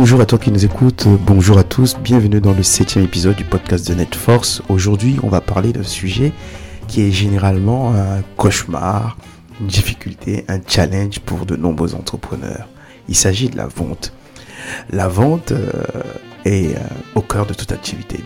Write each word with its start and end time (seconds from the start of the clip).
Bonjour 0.00 0.22
à 0.22 0.24
toi 0.24 0.38
qui 0.38 0.50
nous 0.50 0.64
écoutes, 0.64 1.06
bonjour 1.26 1.58
à 1.58 1.62
tous, 1.62 1.94
bienvenue 1.98 2.40
dans 2.40 2.54
le 2.54 2.62
septième 2.62 3.04
épisode 3.04 3.36
du 3.36 3.44
podcast 3.44 3.86
de 3.86 3.92
NetForce. 3.92 4.62
Aujourd'hui, 4.70 5.18
on 5.22 5.28
va 5.28 5.42
parler 5.42 5.74
d'un 5.74 5.82
sujet 5.82 6.32
qui 6.88 7.02
est 7.02 7.10
généralement 7.10 7.92
un 7.94 8.22
cauchemar, 8.38 9.18
une 9.60 9.66
difficulté, 9.66 10.46
un 10.48 10.58
challenge 10.66 11.20
pour 11.20 11.44
de 11.44 11.54
nombreux 11.54 11.94
entrepreneurs. 11.94 12.66
Il 13.10 13.14
s'agit 13.14 13.50
de 13.50 13.58
la 13.58 13.66
vente. 13.66 14.14
La 14.88 15.06
vente 15.06 15.52
euh, 15.52 15.70
est 16.46 16.74
euh, 16.74 16.80
au 17.14 17.20
cœur 17.20 17.44
de 17.44 17.52
toute 17.52 17.70
activité. 17.70 18.20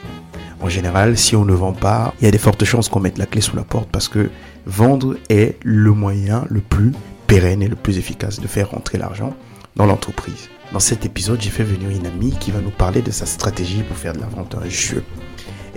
En 0.60 0.68
général, 0.68 1.18
si 1.18 1.34
on 1.34 1.44
ne 1.44 1.54
vend 1.54 1.72
pas, 1.72 2.14
il 2.20 2.24
y 2.24 2.28
a 2.28 2.30
des 2.30 2.38
fortes 2.38 2.64
chances 2.64 2.88
qu'on 2.88 3.00
mette 3.00 3.18
la 3.18 3.26
clé 3.26 3.40
sous 3.40 3.56
la 3.56 3.64
porte 3.64 3.88
parce 3.90 4.06
que 4.06 4.30
vendre 4.64 5.16
est 5.28 5.58
le 5.64 5.90
moyen 5.90 6.44
le 6.50 6.60
plus 6.60 6.92
pérenne 7.26 7.62
et 7.62 7.68
le 7.68 7.74
plus 7.74 7.98
efficace 7.98 8.38
de 8.38 8.46
faire 8.46 8.70
rentrer 8.70 8.96
l'argent 8.96 9.34
dans 9.74 9.86
l'entreprise. 9.86 10.50
Dans 10.72 10.80
cet 10.80 11.04
épisode, 11.06 11.40
j'ai 11.40 11.50
fait 11.50 11.62
venir 11.62 11.90
une 11.90 12.06
amie 12.06 12.32
qui 12.32 12.50
va 12.50 12.60
nous 12.60 12.70
parler 12.70 13.00
de 13.02 13.10
sa 13.10 13.26
stratégie 13.26 13.82
pour 13.82 13.96
faire 13.96 14.12
de 14.12 14.20
la 14.20 14.26
vente 14.26 14.54
un 14.54 14.68
jeu. 14.68 15.04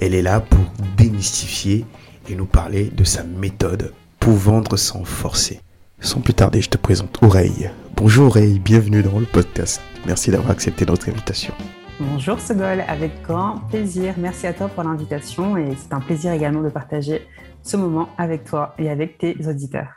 Elle 0.01 0.15
est 0.15 0.21
là 0.21 0.39
pour 0.39 0.59
démystifier 0.95 1.85
et 2.29 2.35
nous 2.35 2.45
parler 2.45 2.85
de 2.85 3.03
sa 3.03 3.23
méthode 3.23 3.93
pour 4.19 4.33
vendre 4.33 4.75
sans 4.75 5.03
forcer. 5.03 5.61
Sans 5.99 6.19
plus 6.19 6.33
tarder, 6.33 6.61
je 6.61 6.69
te 6.69 6.77
présente 6.77 7.21
Oreille. 7.21 7.69
Bonjour 7.95 8.27
Oreille, 8.27 8.59
bienvenue 8.59 9.03
dans 9.03 9.19
le 9.19 9.25
podcast. 9.25 9.81
Merci 10.05 10.31
d'avoir 10.31 10.51
accepté 10.51 10.85
notre 10.85 11.09
invitation. 11.09 11.53
Bonjour 11.99 12.39
Segol, 12.39 12.83
avec 12.87 13.23
grand 13.23 13.59
plaisir. 13.69 14.15
Merci 14.17 14.47
à 14.47 14.53
toi 14.53 14.67
pour 14.67 14.83
l'invitation 14.83 15.57
et 15.57 15.75
c'est 15.75 15.93
un 15.93 15.99
plaisir 15.99 16.31
également 16.31 16.61
de 16.61 16.69
partager 16.69 17.27
ce 17.63 17.77
moment 17.77 18.09
avec 18.17 18.45
toi 18.45 18.73
et 18.77 18.89
avec 18.89 19.17
tes 19.17 19.35
auditeurs. 19.47 19.89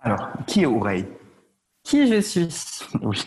Alors, 0.00 0.28
qui 0.46 0.62
est 0.62 0.66
Oreille? 0.66 1.06
Qui 1.84 2.06
je 2.06 2.20
suis? 2.20 2.48
Oui. 3.02 3.22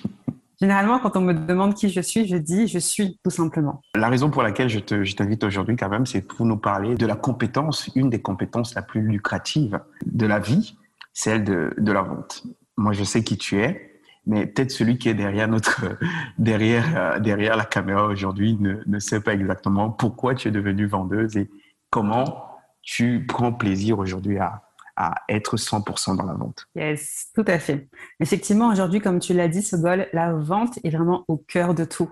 Généralement, 0.66 0.98
quand 0.98 1.16
on 1.16 1.22
me 1.22 1.34
demande 1.34 1.76
qui 1.76 1.90
je 1.90 2.02
suis, 2.02 2.28
je 2.28 2.38
dis 2.38 2.68
je 2.68 2.80
suis 2.80 3.20
tout 3.24 3.30
simplement. 3.30 3.84
La 3.94 4.10
raison 4.10 4.32
pour 4.32 4.42
laquelle 4.42 4.68
je 4.68 4.80
t'invite 4.80 5.44
aujourd'hui 5.44 5.76
quand 5.76 5.90
même, 5.90 6.08
c'est 6.08 6.22
pour 6.22 6.44
nous 6.44 6.58
parler 6.58 6.96
de 6.96 7.06
la 7.06 7.16
compétence, 7.16 7.92
une 7.94 8.10
des 8.10 8.20
compétences 8.20 8.74
la 8.74 8.82
plus 8.82 9.02
lucratives 9.02 9.80
de 10.08 10.26
la 10.26 10.40
vie, 10.40 10.76
celle 11.14 11.44
de, 11.44 11.72
de 11.78 11.92
la 11.92 12.02
vente. 12.02 12.46
Moi, 12.78 12.94
je 12.94 13.04
sais 13.04 13.24
qui 13.24 13.38
tu 13.38 13.62
es, 13.62 14.02
mais 14.26 14.48
peut-être 14.48 14.72
celui 14.72 14.98
qui 14.98 15.08
est 15.08 15.14
derrière 15.14 15.48
notre 15.48 15.86
derrière 16.40 16.86
euh, 16.98 17.20
derrière 17.20 17.58
la 17.58 17.66
caméra 17.66 18.08
aujourd'hui 18.08 18.58
ne, 18.60 18.78
ne 18.88 18.98
sait 18.98 19.22
pas 19.22 19.36
exactement 19.36 19.92
pourquoi 19.92 20.34
tu 20.34 20.48
es 20.48 20.52
devenue 20.52 20.88
vendeuse 20.88 21.38
et 21.38 21.48
comment 21.92 22.44
tu 22.82 23.24
prends 23.28 23.54
plaisir 23.54 24.00
aujourd'hui 24.00 24.40
à, 24.40 24.64
à 24.96 25.16
être 25.30 25.58
100% 25.58 26.16
dans 26.16 26.26
la 26.26 26.34
vente. 26.34 26.68
Yes, 26.76 27.30
tout 27.34 27.46
à 27.48 27.60
fait. 27.60 27.90
Effectivement, 28.20 28.70
aujourd'hui, 28.70 29.02
comme 29.02 29.20
tu 29.20 29.34
l'as 29.34 29.48
dit, 29.48 29.62
Sobol, 29.62 30.08
la 30.14 30.34
vente 30.34 30.80
est 30.84 30.90
vraiment 30.90 31.26
au 31.28 31.38
cœur 31.38 31.74
de 31.74 31.86
tout. 31.86 32.10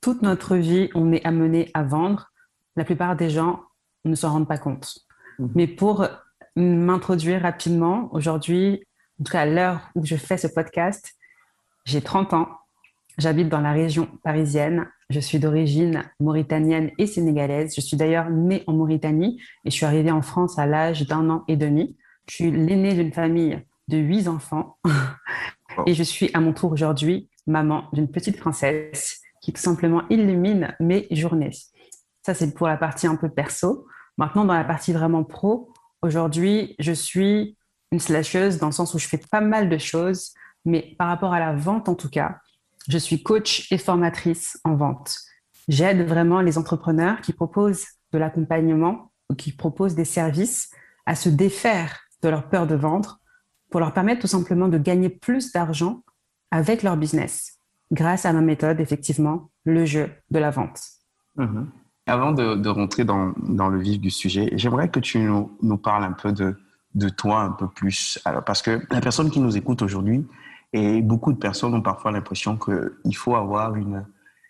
Toute 0.00 0.22
notre 0.22 0.56
vie, 0.56 0.90
on 0.94 1.12
est 1.12 1.24
amené 1.24 1.70
à 1.74 1.82
vendre. 1.82 2.30
La 2.76 2.84
plupart 2.84 3.16
des 3.16 3.30
gens 3.30 3.62
ne 4.04 4.14
s'en 4.14 4.32
rendent 4.32 4.48
pas 4.48 4.58
compte. 4.58 4.98
Mhm. 5.38 5.52
Mais 5.54 5.66
pour 5.66 6.06
m'introduire 6.56 7.42
rapidement, 7.42 8.08
aujourd'hui, 8.12 8.84
en 9.20 9.24
tout 9.24 9.32
cas 9.32 9.42
à 9.42 9.46
l'heure 9.46 9.88
où 9.94 10.04
je 10.04 10.16
fais 10.16 10.36
ce 10.36 10.46
podcast, 10.46 11.14
j'ai 11.84 12.00
30 12.00 12.34
ans, 12.34 12.48
j'habite 13.18 13.48
dans 13.48 13.60
la 13.60 13.72
région 13.72 14.08
parisienne, 14.22 14.88
je 15.08 15.20
suis 15.20 15.38
d'origine 15.38 16.02
mauritanienne 16.18 16.90
et 16.98 17.06
sénégalaise. 17.06 17.74
Je 17.76 17.80
suis 17.80 17.96
d'ailleurs 17.96 18.28
née 18.28 18.64
en 18.66 18.72
Mauritanie 18.72 19.40
et 19.64 19.70
je 19.70 19.76
suis 19.76 19.86
arrivée 19.86 20.10
en 20.10 20.22
France 20.22 20.58
à 20.58 20.66
l'âge 20.66 21.06
d'un 21.06 21.30
an 21.30 21.44
et 21.46 21.56
demi. 21.56 21.96
Je 22.28 22.34
suis 22.34 22.50
l'aînée 22.50 22.94
d'une 22.94 23.12
famille 23.12 23.62
de 23.88 23.98
huit 23.98 24.28
enfants 24.28 24.78
et 25.86 25.94
je 25.94 26.02
suis 26.02 26.30
à 26.34 26.40
mon 26.40 26.52
tour 26.52 26.72
aujourd'hui 26.72 27.28
maman 27.46 27.84
d'une 27.92 28.10
petite 28.10 28.38
princesse 28.38 29.20
qui 29.40 29.52
tout 29.52 29.62
simplement 29.62 30.02
illumine 30.10 30.74
mes 30.80 31.06
journées. 31.12 31.52
Ça, 32.24 32.34
c'est 32.34 32.52
pour 32.54 32.66
la 32.66 32.76
partie 32.76 33.06
un 33.06 33.14
peu 33.14 33.28
perso. 33.28 33.86
Maintenant, 34.18 34.44
dans 34.44 34.54
la 34.54 34.64
partie 34.64 34.92
vraiment 34.92 35.22
pro, 35.22 35.72
aujourd'hui, 36.02 36.74
je 36.80 36.90
suis 36.90 37.56
une 37.92 38.00
slasheuse 38.00 38.58
dans 38.58 38.66
le 38.66 38.72
sens 38.72 38.94
où 38.94 38.98
je 38.98 39.06
fais 39.06 39.20
pas 39.30 39.40
mal 39.40 39.68
de 39.68 39.78
choses, 39.78 40.34
mais 40.64 40.96
par 40.98 41.06
rapport 41.06 41.32
à 41.32 41.38
la 41.38 41.54
vente 41.54 41.88
en 41.88 41.94
tout 41.94 42.10
cas, 42.10 42.40
je 42.88 42.98
suis 42.98 43.22
coach 43.22 43.70
et 43.70 43.78
formatrice 43.78 44.58
en 44.64 44.74
vente. 44.74 45.18
J'aide 45.68 46.06
vraiment 46.06 46.40
les 46.40 46.58
entrepreneurs 46.58 47.20
qui 47.20 47.32
proposent 47.32 47.86
de 48.12 48.18
l'accompagnement 48.18 49.12
ou 49.30 49.34
qui 49.34 49.52
proposent 49.52 49.94
des 49.94 50.04
services 50.04 50.70
à 51.06 51.14
se 51.14 51.28
défaire 51.28 52.05
de 52.22 52.28
leur 52.28 52.48
peur 52.48 52.66
de 52.66 52.74
vendre 52.74 53.20
pour 53.70 53.80
leur 53.80 53.92
permettre 53.92 54.20
tout 54.20 54.26
simplement 54.26 54.68
de 54.68 54.78
gagner 54.78 55.08
plus 55.08 55.52
d'argent 55.52 56.02
avec 56.50 56.82
leur 56.82 56.96
business 56.96 57.58
grâce 57.92 58.24
à 58.24 58.32
ma 58.32 58.40
méthode, 58.40 58.80
effectivement, 58.80 59.50
le 59.64 59.84
jeu 59.84 60.10
de 60.30 60.38
la 60.38 60.50
vente. 60.50 60.80
Mhm. 61.36 61.68
Avant 62.08 62.32
de, 62.32 62.68
rentrer 62.68 63.04
dans, 63.04 63.34
le 63.36 63.78
vif 63.78 64.00
du 64.00 64.10
sujet, 64.10 64.50
j'aimerais 64.52 64.88
que 64.88 65.00
tu 65.00 65.18
nous, 65.18 65.56
nous, 65.60 65.76
parles 65.76 66.04
un 66.04 66.12
peu 66.12 66.32
de, 66.32 66.56
de 66.94 67.08
toi 67.08 67.40
un 67.40 67.50
peu 67.50 67.68
plus. 67.68 68.20
Parce 68.44 68.62
que 68.62 68.80
la 68.90 69.00
personne 69.00 69.30
qui 69.30 69.40
nous 69.40 69.56
écoute 69.56 69.82
aujourd'hui, 69.82 70.24
et 70.72 71.02
beaucoup 71.02 71.32
de 71.32 71.38
personnes 71.38 71.74
ont 71.74 71.82
parfois 71.82 72.12
l'impression 72.12 72.56
qu'il 72.58 73.16
faut 73.16 73.34
avoir 73.34 73.74
une, 73.74 74.06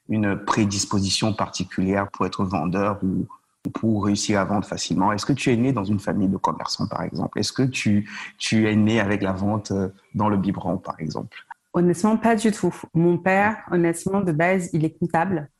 une 0.08 0.36
prédisposition 0.36 1.32
particulière 1.32 2.08
pour 2.10 2.26
être 2.26 2.44
vendeur 2.44 2.98
ou, 3.02 3.26
pour 3.68 4.04
réussir 4.04 4.40
à 4.40 4.44
vendre 4.44 4.66
facilement 4.66 5.12
Est-ce 5.12 5.26
que 5.26 5.32
tu 5.32 5.52
es 5.52 5.56
né 5.56 5.72
dans 5.72 5.84
une 5.84 6.00
famille 6.00 6.28
de 6.28 6.36
commerçants, 6.36 6.86
par 6.86 7.02
exemple? 7.02 7.38
Est-ce 7.38 7.52
que 7.52 7.62
tu, 7.62 8.08
tu 8.38 8.68
es 8.68 8.76
né 8.76 9.00
avec 9.00 9.22
la 9.22 9.32
vente 9.32 9.70
euh, 9.70 9.88
dans 10.14 10.28
le 10.28 10.36
biberon, 10.36 10.78
par 10.78 10.98
exemple? 10.98 11.36
Honnêtement, 11.72 12.16
pas 12.16 12.36
du 12.36 12.50
tout. 12.52 12.74
Mon 12.94 13.18
père, 13.18 13.58
honnêtement, 13.70 14.20
de 14.20 14.32
base, 14.32 14.70
il 14.72 14.84
est 14.84 14.98
comptable. 14.98 15.50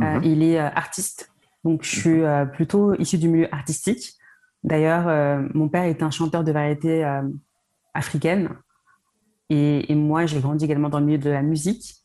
Euh, 0.00 0.18
mhm. 0.18 0.24
il 0.24 0.42
est 0.42 0.58
euh, 0.58 0.68
artiste. 0.74 1.32
Donc, 1.64 1.84
je 1.84 2.00
suis 2.00 2.22
plutôt 2.54 2.94
issu 2.94 3.18
du 3.18 3.28
milieu 3.28 3.54
artistique. 3.54 4.14
D'ailleurs, 4.64 5.46
mon 5.54 5.68
père 5.68 5.84
est 5.84 6.02
un 6.02 6.10
chanteur 6.10 6.42
de 6.42 6.50
variété 6.50 7.04
africaine. 7.94 8.48
Et, 9.48 9.92
et 9.92 9.94
moi, 9.94 10.26
j'ai 10.26 10.40
grandi 10.40 10.64
également 10.64 10.88
dans 10.88 10.98
le 10.98 11.06
milieu 11.06 11.18
de 11.18 11.30
la 11.30 11.42
musique 11.42 12.01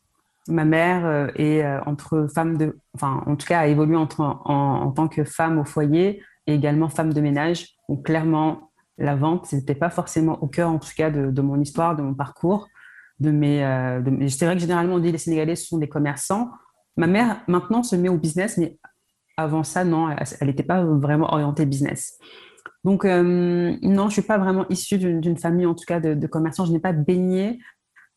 ma 0.48 0.64
mère 0.64 1.06
euh, 1.06 1.28
est 1.36 1.62
euh, 1.62 1.80
entre 1.84 2.26
femme 2.34 2.56
de, 2.56 2.78
enfin, 2.94 3.22
en 3.26 3.36
tout 3.36 3.46
cas, 3.46 3.60
a 3.60 3.66
évolué 3.66 3.96
en, 3.96 4.06
tant 4.06 5.08
que 5.08 5.24
femme 5.24 5.58
au 5.58 5.64
foyer 5.64 6.22
et 6.46 6.54
également 6.54 6.88
femme 6.88 7.12
de 7.12 7.20
ménage. 7.20 7.68
Donc, 7.88 8.06
clairement, 8.06 8.70
la 8.96 9.14
vente, 9.14 9.52
n'était 9.52 9.74
pas 9.74 9.90
forcément 9.90 10.42
au 10.42 10.48
cœur, 10.48 10.70
en 10.70 10.78
tout 10.78 10.90
cas, 10.96 11.10
de, 11.10 11.40
mon 11.40 11.60
histoire, 11.60 11.94
de 11.94 12.02
mon 12.02 12.14
parcours. 12.14 12.68
De 13.20 13.30
mes, 13.30 13.64
euh, 13.64 14.00
c'est 14.28 14.46
vrai 14.46 14.54
que 14.54 14.60
généralement, 14.60 14.94
on 14.94 14.98
dit 14.98 15.12
les 15.12 15.18
Sénégalais 15.18 15.56
sont 15.56 15.78
des 15.78 15.88
commerçants. 15.88 16.50
Ma 16.96 17.06
mère, 17.06 17.42
maintenant, 17.46 17.82
se 17.82 17.94
met 17.94 18.08
au 18.08 18.16
business, 18.16 18.56
mais 18.56 18.78
avant 19.36 19.62
ça, 19.62 19.84
non, 19.84 20.08
elle 20.40 20.48
n'était 20.48 20.64
pas 20.64 20.82
vraiment 20.84 21.32
orientée 21.32 21.64
business. 21.66 22.18
Donc, 22.84 23.04
non, 23.04 23.78
je 23.82 23.86
ne 23.86 24.08
suis 24.10 24.22
pas 24.22 24.38
vraiment 24.38 24.66
issue 24.68 24.98
d'une 24.98 25.36
famille, 25.36 25.66
en 25.66 25.74
tout 25.74 25.84
cas, 25.86 26.00
de, 26.00 26.26
commerçants. 26.26 26.64
Je 26.64 26.72
n'ai 26.72 26.80
pas 26.80 26.92
baigné 26.92 27.60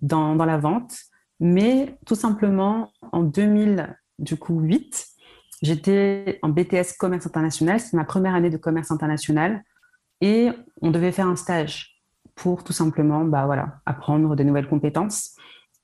dans 0.01 0.33
la 0.33 0.57
vente. 0.57 0.93
Mais 1.41 1.97
tout 2.05 2.13
simplement, 2.13 2.91
en 3.11 3.23
2008, 3.23 5.07
j'étais 5.63 6.39
en 6.43 6.49
BTS 6.49 6.95
Commerce 6.99 7.25
International. 7.25 7.79
C'est 7.79 7.97
ma 7.97 8.05
première 8.05 8.35
année 8.35 8.51
de 8.51 8.57
commerce 8.57 8.91
international. 8.91 9.63
Et 10.21 10.49
on 10.83 10.91
devait 10.91 11.11
faire 11.11 11.27
un 11.27 11.35
stage 11.35 11.99
pour 12.35 12.63
tout 12.63 12.73
simplement 12.73 13.25
bah 13.25 13.47
voilà, 13.47 13.81
apprendre 13.87 14.35
de 14.35 14.43
nouvelles 14.43 14.69
compétences. 14.69 15.35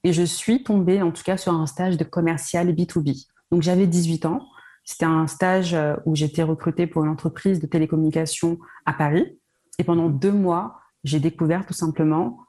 Et 0.03 0.13
je 0.13 0.22
suis 0.22 0.63
tombée, 0.63 1.01
en 1.01 1.12
tout 1.12 1.23
cas, 1.23 1.38
sur 1.38 1.53
un 1.53 1.66
stage 1.66 1.97
de 1.97 2.03
commercial 2.03 2.72
B2B. 2.72 3.25
Donc, 3.51 3.63
j'avais 3.63 3.88
18 3.88 4.28
ans. 4.28 4.47
C'était 4.84 5.06
un 5.06 5.25
stage 5.25 5.73
euh, 5.73 5.96
où 6.06 6.16
j'étais 6.16 6.44
recrutée 6.44 6.85
pour 6.85 7.03
une 7.03 7.09
entreprise 7.09 7.59
de 7.59 7.66
télécommunications 7.66 8.59
à 8.85 8.94
Paris. 8.94 9.40
Et 9.79 9.84
pendant 9.84 10.07
deux 10.07 10.31
mois, 10.31 10.79
j'ai 11.03 11.19
découvert 11.19 11.66
tout 11.66 11.73
simplement 11.73 12.47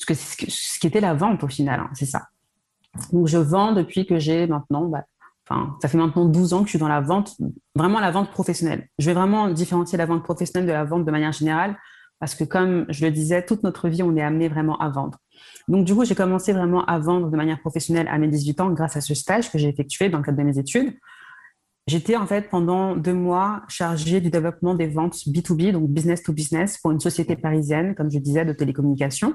ce, 0.00 0.06
que, 0.06 0.14
ce 0.14 0.78
qui 0.78 0.86
était 0.86 1.00
la 1.00 1.14
vente 1.14 1.44
au 1.44 1.48
final, 1.48 1.80
hein, 1.80 1.90
c'est 1.94 2.06
ça. 2.06 2.28
Donc 3.12 3.28
je 3.28 3.38
vends 3.38 3.72
depuis 3.72 4.06
que 4.06 4.18
j'ai 4.18 4.46
maintenant, 4.46 4.86
bah, 4.86 5.04
enfin, 5.48 5.76
ça 5.80 5.88
fait 5.88 5.98
maintenant 5.98 6.24
12 6.24 6.54
ans 6.54 6.60
que 6.60 6.66
je 6.66 6.70
suis 6.70 6.78
dans 6.78 6.88
la 6.88 7.00
vente, 7.00 7.36
vraiment 7.74 8.00
la 8.00 8.10
vente 8.10 8.30
professionnelle. 8.30 8.88
Je 8.98 9.06
vais 9.06 9.14
vraiment 9.14 9.48
différencier 9.48 9.98
la 9.98 10.06
vente 10.06 10.22
professionnelle 10.22 10.66
de 10.66 10.72
la 10.72 10.84
vente 10.84 11.04
de 11.04 11.10
manière 11.10 11.32
générale, 11.32 11.76
parce 12.18 12.34
que 12.34 12.44
comme 12.44 12.86
je 12.88 13.04
le 13.04 13.10
disais, 13.10 13.44
toute 13.44 13.62
notre 13.62 13.88
vie, 13.88 14.02
on 14.02 14.16
est 14.16 14.22
amené 14.22 14.48
vraiment 14.48 14.78
à 14.78 14.88
vendre. 14.90 15.18
Donc 15.68 15.84
du 15.84 15.94
coup, 15.94 16.04
j'ai 16.04 16.14
commencé 16.14 16.52
vraiment 16.52 16.84
à 16.84 16.98
vendre 16.98 17.30
de 17.30 17.36
manière 17.36 17.60
professionnelle 17.60 18.08
à 18.08 18.18
mes 18.18 18.28
18 18.28 18.60
ans 18.60 18.70
grâce 18.70 18.96
à 18.96 19.00
ce 19.00 19.14
stage 19.14 19.50
que 19.50 19.58
j'ai 19.58 19.68
effectué 19.68 20.08
dans 20.08 20.18
le 20.18 20.24
cadre 20.24 20.38
de 20.38 20.42
mes 20.42 20.58
études. 20.58 20.94
J'étais 21.86 22.16
en 22.16 22.26
fait 22.26 22.50
pendant 22.50 22.94
deux 22.94 23.14
mois 23.14 23.62
chargée 23.68 24.20
du 24.20 24.30
développement 24.30 24.74
des 24.74 24.86
ventes 24.86 25.16
B2B, 25.26 25.72
donc 25.72 25.88
business 25.88 26.22
to 26.22 26.32
business, 26.32 26.78
pour 26.78 26.90
une 26.90 27.00
société 27.00 27.36
parisienne, 27.36 27.94
comme 27.94 28.10
je 28.10 28.18
disais, 28.18 28.44
de 28.44 28.52
télécommunications. 28.52 29.34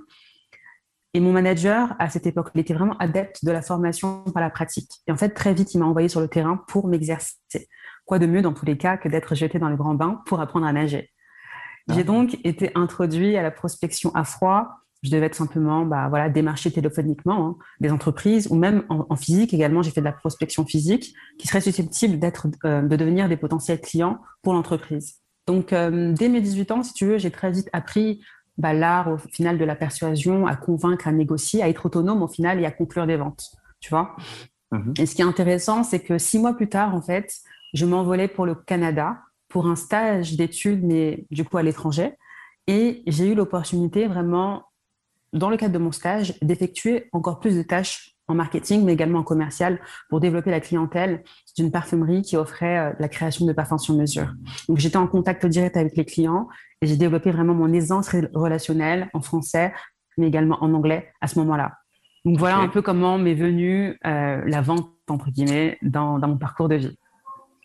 Et 1.15 1.21
mon 1.21 1.31
manager, 1.31 1.95
à 1.97 2.09
cette 2.09 2.27
époque, 2.27 2.49
il 2.55 2.59
était 2.59 2.73
vraiment 2.73 2.97
adepte 2.97 3.45
de 3.45 3.49
la 3.49 3.61
formation 3.61 4.25
par 4.33 4.43
la 4.43 4.49
pratique. 4.49 4.91
Et 5.07 5.13
en 5.13 5.15
fait, 5.15 5.29
très 5.29 5.53
vite, 5.53 5.73
il 5.73 5.77
m'a 5.77 5.85
envoyé 5.85 6.09
sur 6.09 6.19
le 6.19 6.27
terrain 6.27 6.61
pour 6.67 6.89
m'exercer. 6.89 7.69
Quoi 8.03 8.19
de 8.19 8.25
mieux, 8.25 8.41
dans 8.41 8.51
tous 8.51 8.65
les 8.65 8.77
cas, 8.77 8.97
que 8.97 9.07
d'être 9.07 9.33
jeté 9.33 9.57
dans 9.57 9.69
le 9.69 9.77
grand 9.77 9.93
bain 9.93 10.21
pour 10.25 10.41
apprendre 10.41 10.65
à 10.65 10.73
nager. 10.73 11.09
J'ai 11.87 12.01
ah. 12.01 12.03
donc 12.03 12.37
été 12.43 12.69
introduit 12.75 13.37
à 13.37 13.43
la 13.43 13.51
prospection 13.51 14.13
à 14.13 14.25
froid. 14.25 14.67
je 15.03 15.09
devais 15.09 15.29
tout 15.29 15.37
simplement 15.37 15.85
bah, 15.85 16.09
voilà, 16.09 16.27
démarcher 16.27 16.69
téléphoniquement 16.69 17.47
hein, 17.47 17.57
des 17.79 17.91
entreprises 17.91 18.49
ou 18.51 18.55
même 18.55 18.83
en, 18.89 19.15
physique 19.15 19.53
également. 19.53 19.81
J'ai 19.81 19.91
fait 19.91 20.01
de 20.01 20.05
la 20.05 20.11
prospection 20.11 20.65
physique 20.65 21.13
qui 21.39 21.47
serait 21.47 21.61
susceptible 21.61 22.19
d'être, 22.19 22.47
euh, 22.65 22.81
de 22.81 22.95
devenir 22.97 23.29
des 23.29 23.37
potentiels 23.37 23.79
clients 23.79 24.19
pour 24.43 24.51
l'entreprise. 24.51 25.21
Donc, 25.47 25.71
euh, 25.71 26.11
dès 26.11 26.27
mes 26.27 26.41
18 26.41 26.71
ans, 26.71 26.83
si 26.83 26.93
tu 26.93 27.05
veux, 27.05 27.17
j'ai 27.19 27.31
très 27.31 27.51
vite 27.51 27.69
appris 27.71 28.19
bah, 28.57 28.73
l'art 28.73 29.11
au 29.11 29.17
final 29.17 29.57
de 29.57 29.65
la 29.65 29.75
persuasion, 29.75 30.47
à 30.47 30.55
convaincre, 30.55 31.07
à 31.07 31.11
négocier, 31.11 31.61
à 31.61 31.69
être 31.69 31.85
autonome 31.85 32.23
au 32.23 32.27
final 32.27 32.59
et 32.59 32.65
à 32.65 32.71
conclure 32.71 33.07
des 33.07 33.17
ventes. 33.17 33.51
Tu 33.79 33.89
vois 33.89 34.15
mhm. 34.71 34.93
Et 34.97 35.05
ce 35.05 35.15
qui 35.15 35.21
est 35.21 35.25
intéressant, 35.25 35.83
c'est 35.83 35.99
que 35.99 36.17
six 36.17 36.39
mois 36.39 36.53
plus 36.53 36.69
tard, 36.69 36.95
en 36.95 37.01
fait, 37.01 37.33
je 37.73 37.85
m'envolais 37.85 38.27
pour 38.27 38.45
le 38.45 38.55
Canada 38.55 39.17
pour 39.49 39.67
un 39.67 39.75
stage 39.75 40.35
d'études, 40.35 40.83
mais 40.83 41.25
du 41.31 41.45
coup 41.45 41.57
à 41.57 41.63
l'étranger. 41.63 42.13
Et 42.67 43.03
j'ai 43.07 43.31
eu 43.31 43.35
l'opportunité 43.35 44.07
vraiment, 44.07 44.63
dans 45.33 45.49
le 45.49 45.57
cadre 45.57 45.73
de 45.73 45.79
mon 45.79 45.91
stage, 45.91 46.37
d'effectuer 46.41 47.09
encore 47.11 47.39
plus 47.39 47.55
de 47.55 47.61
tâches 47.63 48.14
en 48.27 48.35
marketing, 48.35 48.83
mais 48.83 48.93
également 48.93 49.19
en 49.19 49.23
commercial, 49.23 49.79
pour 50.09 50.19
développer 50.19 50.51
la 50.51 50.59
clientèle 50.59 51.23
d'une 51.57 51.71
parfumerie 51.71 52.21
qui 52.21 52.37
offrait 52.37 52.77
euh, 52.77 52.93
la 52.99 53.07
création 53.07 53.45
de 53.45 53.53
parfums 53.53 53.77
sur 53.77 53.93
mesure. 53.93 54.33
Donc 54.67 54.77
j'étais 54.77 54.97
en 54.97 55.07
contact 55.07 55.45
direct 55.45 55.77
avec 55.77 55.95
les 55.95 56.05
clients 56.05 56.47
et 56.81 56.87
j'ai 56.87 56.97
développé 56.97 57.31
vraiment 57.31 57.53
mon 57.53 57.71
aisance 57.73 58.09
relationnelle 58.33 59.09
en 59.13 59.21
français, 59.21 59.73
mais 60.17 60.27
également 60.27 60.57
en 60.63 60.73
anglais 60.73 61.11
à 61.21 61.27
ce 61.27 61.39
moment-là. 61.39 61.73
Donc 62.25 62.39
voilà 62.39 62.57
un 62.57 62.69
peu 62.69 62.81
comment 62.81 63.19
m'est 63.19 63.35
venue 63.35 63.99
euh, 64.05 64.41
la 64.45 64.61
vente, 64.61 64.89
entre 65.07 65.29
guillemets, 65.29 65.77
dans, 65.83 66.17
dans 66.17 66.27
mon 66.27 66.37
parcours 66.37 66.67
de 66.67 66.75
vie. 66.75 66.97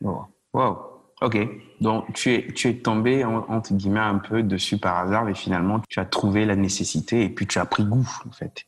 Wow. 0.02 0.26
wow. 0.52 0.76
Ok, 1.22 1.36
donc 1.82 2.10
tu 2.14 2.32
es, 2.32 2.46
tu 2.54 2.68
es 2.68 2.78
tombé 2.78 3.24
entre 3.24 3.74
guillemets 3.74 4.00
un 4.00 4.18
peu 4.18 4.42
dessus 4.42 4.78
par 4.78 4.96
hasard 4.96 5.28
et 5.28 5.34
finalement 5.34 5.80
tu 5.86 6.00
as 6.00 6.06
trouvé 6.06 6.46
la 6.46 6.56
nécessité 6.56 7.24
et 7.24 7.28
puis 7.28 7.46
tu 7.46 7.58
as 7.58 7.66
pris 7.66 7.84
goût 7.84 8.08
en 8.26 8.32
fait. 8.32 8.64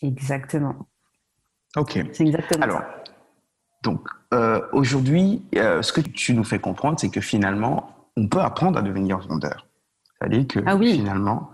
Exactement. 0.00 0.86
Ok. 1.76 1.98
C'est 2.12 2.26
exactement 2.26 2.64
Alors, 2.64 2.82
donc 3.82 4.00
euh, 4.34 4.60
aujourd'hui, 4.72 5.44
euh, 5.56 5.82
ce 5.82 5.92
que 5.92 6.00
tu 6.00 6.34
nous 6.34 6.44
fais 6.44 6.58
comprendre, 6.58 6.98
c'est 6.98 7.10
que 7.10 7.20
finalement, 7.20 7.90
on 8.16 8.28
peut 8.28 8.40
apprendre 8.40 8.78
à 8.78 8.82
devenir 8.82 9.18
vendeur. 9.18 9.66
C'est-à-dire 10.18 10.46
que 10.46 10.60
ah 10.66 10.78
finalement, 10.78 11.50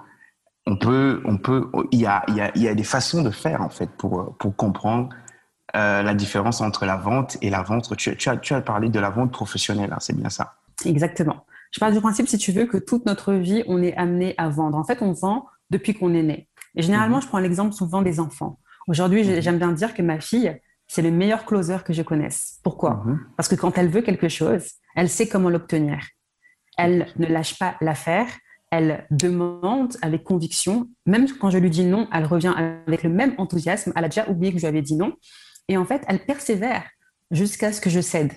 on 0.67 0.77
peut, 0.77 1.21
on 1.25 1.37
peut, 1.37 1.69
il 1.91 2.01
y 2.01 2.07
a, 2.07 2.23
il 2.29 2.37
y, 2.37 2.41
a, 2.41 2.53
il 2.55 2.63
y 2.63 2.69
a 2.69 2.75
des 2.75 2.85
façons 2.85 3.23
de 3.23 3.31
faire 3.31 3.63
en 3.63 3.69
fait 3.69 3.91
pour, 3.91 4.37
pour 4.39 4.55
comprendre 4.55 5.09
euh, 5.75 6.03
la 6.03 6.15
différence 6.15 6.61
entre 6.61 6.87
la 6.87 6.97
vente 6.97 7.37
et 7.43 7.51
la 7.51 7.63
vente. 7.63 7.97
Tu, 7.97 8.17
tu, 8.17 8.29
as, 8.29 8.37
tu 8.37 8.55
as, 8.55 8.61
parlé 8.61 8.89
de 8.89 9.01
la 9.01 9.11
vente 9.11 9.33
professionnelle, 9.33 9.93
hein, 9.93 9.99
c'est 10.01 10.17
bien 10.17 10.29
ça 10.29 10.55
Exactement. 10.85 11.45
Je 11.73 11.81
parle 11.81 11.95
du 11.95 12.01
principe, 12.01 12.29
si 12.29 12.39
tu 12.39 12.53
veux, 12.53 12.67
que 12.67 12.77
toute 12.77 13.07
notre 13.07 13.33
vie, 13.33 13.65
on 13.67 13.83
est 13.83 13.97
amené 13.97 14.35
à 14.37 14.49
vendre. 14.49 14.77
En 14.77 14.85
fait, 14.85 15.01
on 15.01 15.13
vend 15.13 15.47
depuis 15.71 15.95
qu'on 15.95 16.13
est 16.15 16.23
né. 16.23 16.49
Et 16.77 16.83
généralement, 16.83 17.17
mhm. 17.17 17.23
je 17.23 17.29
prends 17.29 17.39
l'exemple 17.39 17.73
souvent 17.73 18.03
des 18.03 18.21
enfants. 18.21 18.59
Aujourd'hui, 18.89 19.25
mhm. 19.25 19.41
j'aime 19.41 19.59
bien 19.59 19.73
dire 19.73 19.95
que 19.95 20.03
ma 20.03 20.21
fille, 20.21 20.61
c'est 20.87 21.03
le 21.03 21.11
meilleur 21.11 21.45
closer 21.45 21.79
que 21.85 21.93
je 21.93 22.03
connaisse. 22.03 22.59
Pourquoi? 22.63 23.03
Mhm. 23.05 23.21
Parce 23.37 23.49
que 23.49 23.55
quand 23.55 23.77
elle 23.79 23.89
veut 23.89 24.03
quelque 24.03 24.29
chose, 24.29 24.73
elle 24.95 25.09
sait 25.09 25.29
comment 25.29 25.51
l'obtenir. 25.51 25.99
Elle 26.77 27.07
ne 27.17 27.27
lâche 27.27 27.59
pas 27.59 27.77
l'affaire, 27.81 28.27
elle 28.71 29.07
demande 29.11 29.97
avec 30.01 30.25
conviction. 30.25 30.89
Même 31.05 31.27
quand 31.39 31.51
je 31.51 31.59
lui 31.59 31.71
dis 31.71 31.85
non, 31.85 32.09
elle 32.13 32.25
revient 32.25 32.55
avec 32.57 33.03
le 33.03 33.11
même 33.11 33.35
enthousiasme. 33.37 33.93
Elle 33.95 34.05
a 34.05 34.09
déjà 34.09 34.29
oublié 34.29 34.53
que 34.53 34.59
je 34.59 34.63
lui 34.63 34.69
avais 34.69 34.83
dit 34.83 34.97
non. 34.97 35.15
Et 35.69 35.77
en 35.77 35.85
fait, 35.85 36.03
elle 36.09 36.25
persévère 36.25 36.85
jusqu'à 37.31 37.73
ce 37.73 37.81
que 37.81 37.91
je 37.91 38.01
cède. 38.01 38.33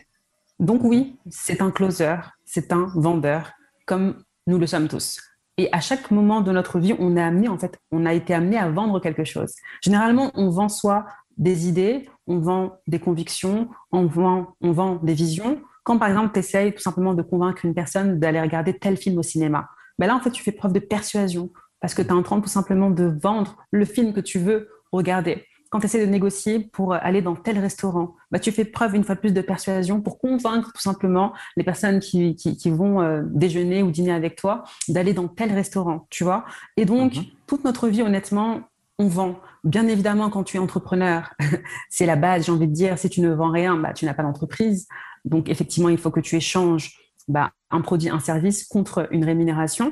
Donc 0.60 0.82
oui, 0.84 1.18
c'est 1.30 1.62
un 1.62 1.72
closer, 1.72 2.18
c'est 2.46 2.72
un 2.72 2.92
vendeur, 2.96 3.54
comme 3.86 4.24
nous 4.48 4.58
le 4.58 4.68
sommes 4.68 4.88
tous. 4.88 5.20
Et 5.58 5.70
à 5.72 5.80
chaque 5.80 6.12
moment 6.12 6.42
de 6.42 6.52
notre 6.52 6.80
vie, 6.80 6.94
on 7.00 7.16
a 7.16 7.26
amené, 7.26 7.48
en 7.48 7.58
fait, 7.58 7.80
on 7.92 8.06
a 8.06 8.14
été 8.14 8.34
amené 8.34 8.58
à 8.58 8.70
vendre 8.70 9.00
quelque 9.00 9.24
chose. 9.24 9.54
Généralement, 9.82 10.32
on 10.36 10.50
vend 10.50 10.70
soit 10.70 11.06
des 11.38 11.68
idées, 11.68 12.10
on 12.28 12.40
vend 12.40 12.78
des 12.88 13.00
convictions, 13.00 13.70
on 13.92 14.06
vend, 14.06 14.56
on 14.62 14.72
vend 14.72 14.96
des 14.96 15.14
visions. 15.14 15.62
Quand 15.84 15.98
par 15.98 16.10
exemple, 16.10 16.34
tu 16.34 16.40
essayes 16.40 16.74
tout 16.74 16.82
simplement 16.82 17.14
de 17.14 17.22
convaincre 17.22 17.66
une 17.66 17.74
personne 17.74 18.20
d'aller 18.20 18.42
regarder 18.42 18.78
tel 18.78 18.98
film 18.98 19.18
au 19.18 19.24
cinéma, 19.24 19.70
ben 19.98 20.08
là, 20.08 20.16
en 20.16 20.20
fait, 20.20 20.32
tu 20.32 20.44
fais 20.44 20.52
preuve 20.52 20.74
de 20.74 20.80
persuasion 20.80 21.52
parce 21.80 21.94
que 21.94 22.02
tu 22.02 22.10
es 22.10 22.12
en 22.12 22.24
train 22.24 22.42
tout 22.42 22.50
simplement 22.50 22.90
de 22.90 23.06
vendre 23.22 23.58
le 23.72 23.86
film 23.86 24.14
que 24.14 24.20
tu 24.20 24.40
veux 24.40 24.70
regarder 24.92 25.46
quand 25.76 25.82
tu 25.82 25.88
essaies 25.88 26.06
de 26.06 26.10
négocier 26.10 26.60
pour 26.60 26.94
aller 26.94 27.22
dans 27.22 27.36
tel 27.36 27.60
restaurant, 27.60 28.16
bah, 28.32 28.40
tu 28.40 28.54
fais 28.54 28.64
preuve 28.64 28.96
une 28.96 29.04
fois 29.04 29.16
de 29.16 29.20
plus 29.20 29.34
de 29.34 29.42
persuasion 29.42 30.00
pour 30.00 30.20
convaincre 30.20 30.72
tout 30.72 30.82
simplement 30.82 31.34
les 31.58 31.66
personnes 31.66 32.00
qui, 32.00 32.34
qui, 32.38 32.70
vont 32.70 33.02
euh, 33.02 33.24
déjeuner 33.26 33.84
ou 33.84 33.92
dîner 33.92 34.14
avec 34.14 34.38
toi 34.38 34.64
d'aller 34.88 35.12
dans 35.12 35.28
tel 35.28 35.52
restaurant, 35.52 36.08
tu 36.10 36.24
vois. 36.24 36.46
Et 36.78 36.86
donc, 36.86 37.18
mhm. 37.18 37.24
toute 37.46 37.66
notre 37.66 37.90
vie, 37.90 38.04
honnêtement, 38.04 38.62
on 39.00 39.10
vend. 39.10 39.36
Bien 39.66 39.86
évidemment, 39.90 40.30
quand 40.30 40.46
tu 40.46 40.56
es 40.56 40.60
entrepreneur, 40.62 41.34
c'est 41.90 42.06
la 42.06 42.16
base, 42.16 42.46
j'ai 42.46 42.54
envie 42.54 42.68
de 42.68 42.74
dire, 42.74 42.98
si 42.98 43.10
tu 43.10 43.20
ne 43.20 43.34
vends 43.34 43.52
rien, 43.52 43.76
bah, 43.76 43.92
tu 43.92 44.06
n'as 44.06 44.14
pas 44.14 44.24
d'entreprise. 44.24 44.88
Donc, 45.26 45.50
effectivement, 45.50 45.90
il 45.90 45.98
faut 45.98 46.10
que 46.10 46.22
tu 46.22 46.38
échanges 46.38 46.98
bah, 47.28 47.52
un 47.70 47.82
produit, 47.82 48.08
un 48.08 48.22
service 48.22 48.66
contre 48.66 49.10
une 49.12 49.26
rémunération. 49.26 49.92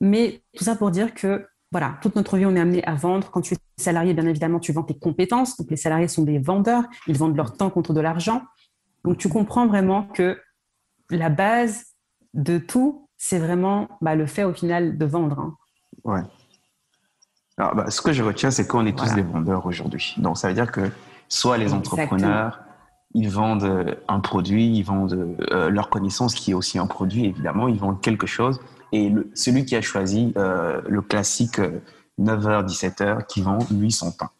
Mais 0.00 0.42
tout 0.56 0.62
ça 0.62 0.76
pour 0.76 0.92
dire 0.92 1.12
que 1.12 1.44
voilà, 1.74 1.96
toute 2.00 2.14
notre 2.14 2.36
vie, 2.36 2.46
on 2.46 2.54
est 2.54 2.60
amené 2.60 2.84
à 2.84 2.94
vendre. 2.94 3.32
Quand 3.32 3.40
tu 3.40 3.54
es 3.54 3.58
salarié, 3.76 4.14
bien 4.14 4.26
évidemment, 4.26 4.60
tu 4.60 4.70
vends 4.70 4.84
tes 4.84 4.96
compétences. 4.96 5.56
Donc, 5.56 5.68
les 5.70 5.76
salariés 5.76 6.06
sont 6.06 6.22
des 6.22 6.38
vendeurs. 6.38 6.84
Ils 7.08 7.18
vendent 7.18 7.36
leur 7.36 7.56
temps 7.56 7.68
contre 7.68 7.92
de 7.92 8.00
l'argent. 8.00 8.42
Donc, 9.02 9.18
tu 9.18 9.28
comprends 9.28 9.66
vraiment 9.66 10.04
que 10.04 10.40
la 11.10 11.30
base 11.30 11.86
de 12.32 12.58
tout, 12.58 13.08
c'est 13.16 13.40
vraiment 13.40 13.88
bah, 14.00 14.14
le 14.14 14.26
fait 14.26 14.44
au 14.44 14.52
final 14.52 14.96
de 14.96 15.04
vendre. 15.04 15.40
Hein. 15.40 15.56
Ouais. 16.04 16.22
Alors, 17.58 17.74
bah, 17.74 17.90
ce 17.90 18.00
que 18.00 18.12
je 18.12 18.22
retiens, 18.22 18.52
c'est 18.52 18.68
qu'on 18.68 18.86
est 18.86 18.96
tous 18.96 19.12
des 19.12 19.22
vendeurs 19.22 19.66
aujourd'hui. 19.66 20.14
Donc, 20.18 20.38
ça 20.38 20.46
veut 20.46 20.54
dire 20.54 20.70
que 20.70 20.92
soit 21.28 21.58
les 21.58 21.72
entrepreneurs, 21.72 22.60
ils 23.14 23.28
vendent 23.28 23.64
euh, 23.64 23.96
un 24.06 24.20
produit, 24.20 24.76
ils 24.76 24.84
vendent 24.84 25.36
euh, 25.50 25.70
leur 25.70 25.90
connaissance 25.90 26.36
qui 26.36 26.52
est 26.52 26.54
aussi 26.54 26.78
un 26.78 26.86
produit, 26.86 27.24
évidemment, 27.24 27.66
ils 27.66 27.80
vendent 27.80 28.00
quelque 28.00 28.28
chose 28.28 28.60
et 28.94 29.12
celui 29.34 29.64
qui 29.64 29.74
a 29.74 29.82
choisi 29.82 30.32
euh, 30.36 30.80
le 30.86 31.02
classique 31.02 31.58
9h, 32.20 32.46
euh, 32.46 32.62
17h, 32.62 33.26
qui 33.26 33.42
vend, 33.42 33.58
lui, 33.72 33.90
son 33.90 34.12
temps. 34.12 34.30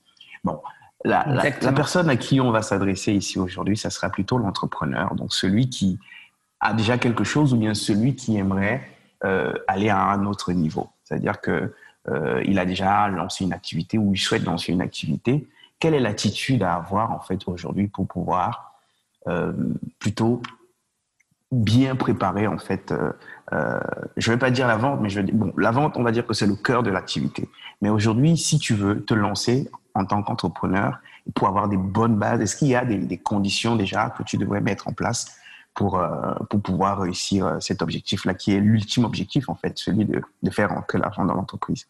Bon, 0.44 0.60
la, 1.04 1.26
la, 1.26 1.72
personne 1.72 2.08
à 2.08 2.16
qui 2.16 2.40
on 2.40 2.52
va 2.52 2.62
s'adresser 2.62 3.12
ici 3.12 3.38
aujourd'hui, 3.38 3.76
ça 3.76 3.90
sera 3.90 4.10
plutôt 4.10 4.38
l'entrepreneur, 4.38 5.16
donc 5.16 5.34
celui 5.34 5.68
qui 5.68 5.98
a 6.60 6.72
déjà 6.72 6.98
quelque 6.98 7.24
chose 7.24 7.52
ou 7.52 7.56
bien 7.56 7.74
celui 7.74 8.14
qui 8.14 8.36
aimerait 8.36 8.88
euh, 9.24 9.52
aller 9.66 9.88
à 9.88 10.00
un 10.04 10.24
autre 10.24 10.52
niveau. 10.52 10.88
C'est-à-dire 11.02 11.40
que 11.40 11.74
il 12.44 12.58
a 12.58 12.66
déjà 12.66 13.08
lancé 13.08 13.44
une 13.44 13.54
activité 13.54 13.96
ou 13.96 14.12
il 14.12 14.18
souhaite 14.18 14.44
lancer 14.44 14.72
une 14.72 14.82
activité. 14.82 15.48
Quelle 15.80 15.94
est 15.94 16.00
l'attitude 16.00 16.62
à 16.62 16.74
avoir 16.74 17.12
en 17.12 17.20
fait 17.20 17.48
aujourd'hui 17.48 17.88
pour 17.88 18.06
pouvoir 18.06 18.74
plutôt 19.98 20.42
bien 21.54 21.96
préparer 21.96 22.46
en 22.46 22.58
fait. 22.58 22.92
Euh, 22.92 23.12
euh, 23.52 23.78
je 24.16 24.30
vais 24.30 24.38
pas 24.38 24.50
dire 24.50 24.66
la 24.66 24.76
vente, 24.76 25.00
mais 25.00 25.08
je 25.08 25.20
vais 25.20 25.32
bon, 25.32 25.52
la 25.56 25.70
vente, 25.70 25.96
on 25.96 26.02
va 26.02 26.12
dire 26.12 26.26
que 26.26 26.34
c'est 26.34 26.46
le 26.46 26.56
cœur 26.56 26.82
de 26.82 26.90
l'activité. 26.90 27.48
Mais 27.82 27.90
aujourd'hui, 27.90 28.36
si 28.36 28.58
tu 28.58 28.74
veux 28.74 29.04
te 29.04 29.14
lancer 29.14 29.70
en 29.94 30.04
tant 30.04 30.22
qu'entrepreneur 30.22 30.98
pour 31.34 31.48
avoir 31.48 31.68
des 31.68 31.76
bonnes 31.76 32.16
bases, 32.16 32.40
est-ce 32.40 32.56
qu'il 32.56 32.68
y 32.68 32.74
a 32.74 32.84
des, 32.84 33.18
conditions 33.18 33.76
déjà 33.76 34.10
que 34.10 34.22
tu 34.22 34.36
devrais 34.36 34.60
mettre 34.60 34.88
en 34.88 34.92
place 34.92 35.36
pour 35.74 35.98
euh, 35.98 36.34
pour 36.50 36.60
pouvoir 36.60 37.00
réussir 37.00 37.46
euh, 37.46 37.60
cet 37.60 37.82
objectif-là, 37.82 38.34
qui 38.34 38.54
est 38.54 38.60
l'ultime 38.60 39.04
objectif 39.04 39.48
en 39.48 39.54
fait, 39.54 39.76
celui 39.78 40.04
de, 40.04 40.22
de 40.42 40.50
faire 40.50 40.72
entrer 40.72 40.98
l'argent 40.98 41.24
dans 41.24 41.34
l'entreprise? 41.34 41.86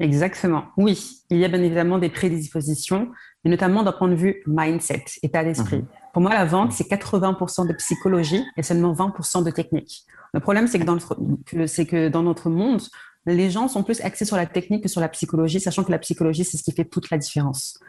Exactement. 0.00 0.64
Oui, 0.76 1.22
il 1.30 1.38
y 1.38 1.44
a 1.44 1.48
bien 1.48 1.62
évidemment 1.62 1.98
des 1.98 2.08
prédispositions, 2.10 3.10
mais 3.44 3.50
notamment 3.50 3.82
d'un 3.82 3.92
point 3.92 4.08
de 4.08 4.16
vue 4.16 4.42
mindset, 4.46 5.04
état 5.22 5.44
d'esprit. 5.44 5.78
Mhm. 5.78 5.86
Pour 6.14 6.22
moi, 6.22 6.32
la 6.32 6.44
vente, 6.44 6.70
c'est 6.70 6.88
80% 6.88 7.66
de 7.66 7.72
psychologie 7.72 8.44
et 8.56 8.62
seulement 8.62 8.94
20% 8.94 9.42
de 9.42 9.50
technique. 9.50 10.06
Le 10.32 10.38
problème, 10.38 10.68
c'est 10.68 10.78
que, 10.78 12.08
dans 12.08 12.22
notre 12.22 12.50
monde, 12.50 12.80
les 13.26 13.50
gens 13.50 13.66
sont 13.66 13.82
plus 13.82 14.00
axés 14.00 14.24
sur 14.24 14.36
la 14.36 14.46
technique 14.46 14.84
que 14.84 14.88
sur 14.88 15.00
la 15.00 15.08
psychologie, 15.08 15.58
sachant 15.58 15.82
que 15.82 15.90
la 15.90 15.98
psychologie, 15.98 16.44
c'est 16.44 16.56
ce 16.56 16.62
qui 16.62 16.70
fait 16.70 16.84
toute 16.84 17.10
la 17.10 17.18
différence. 17.18 17.80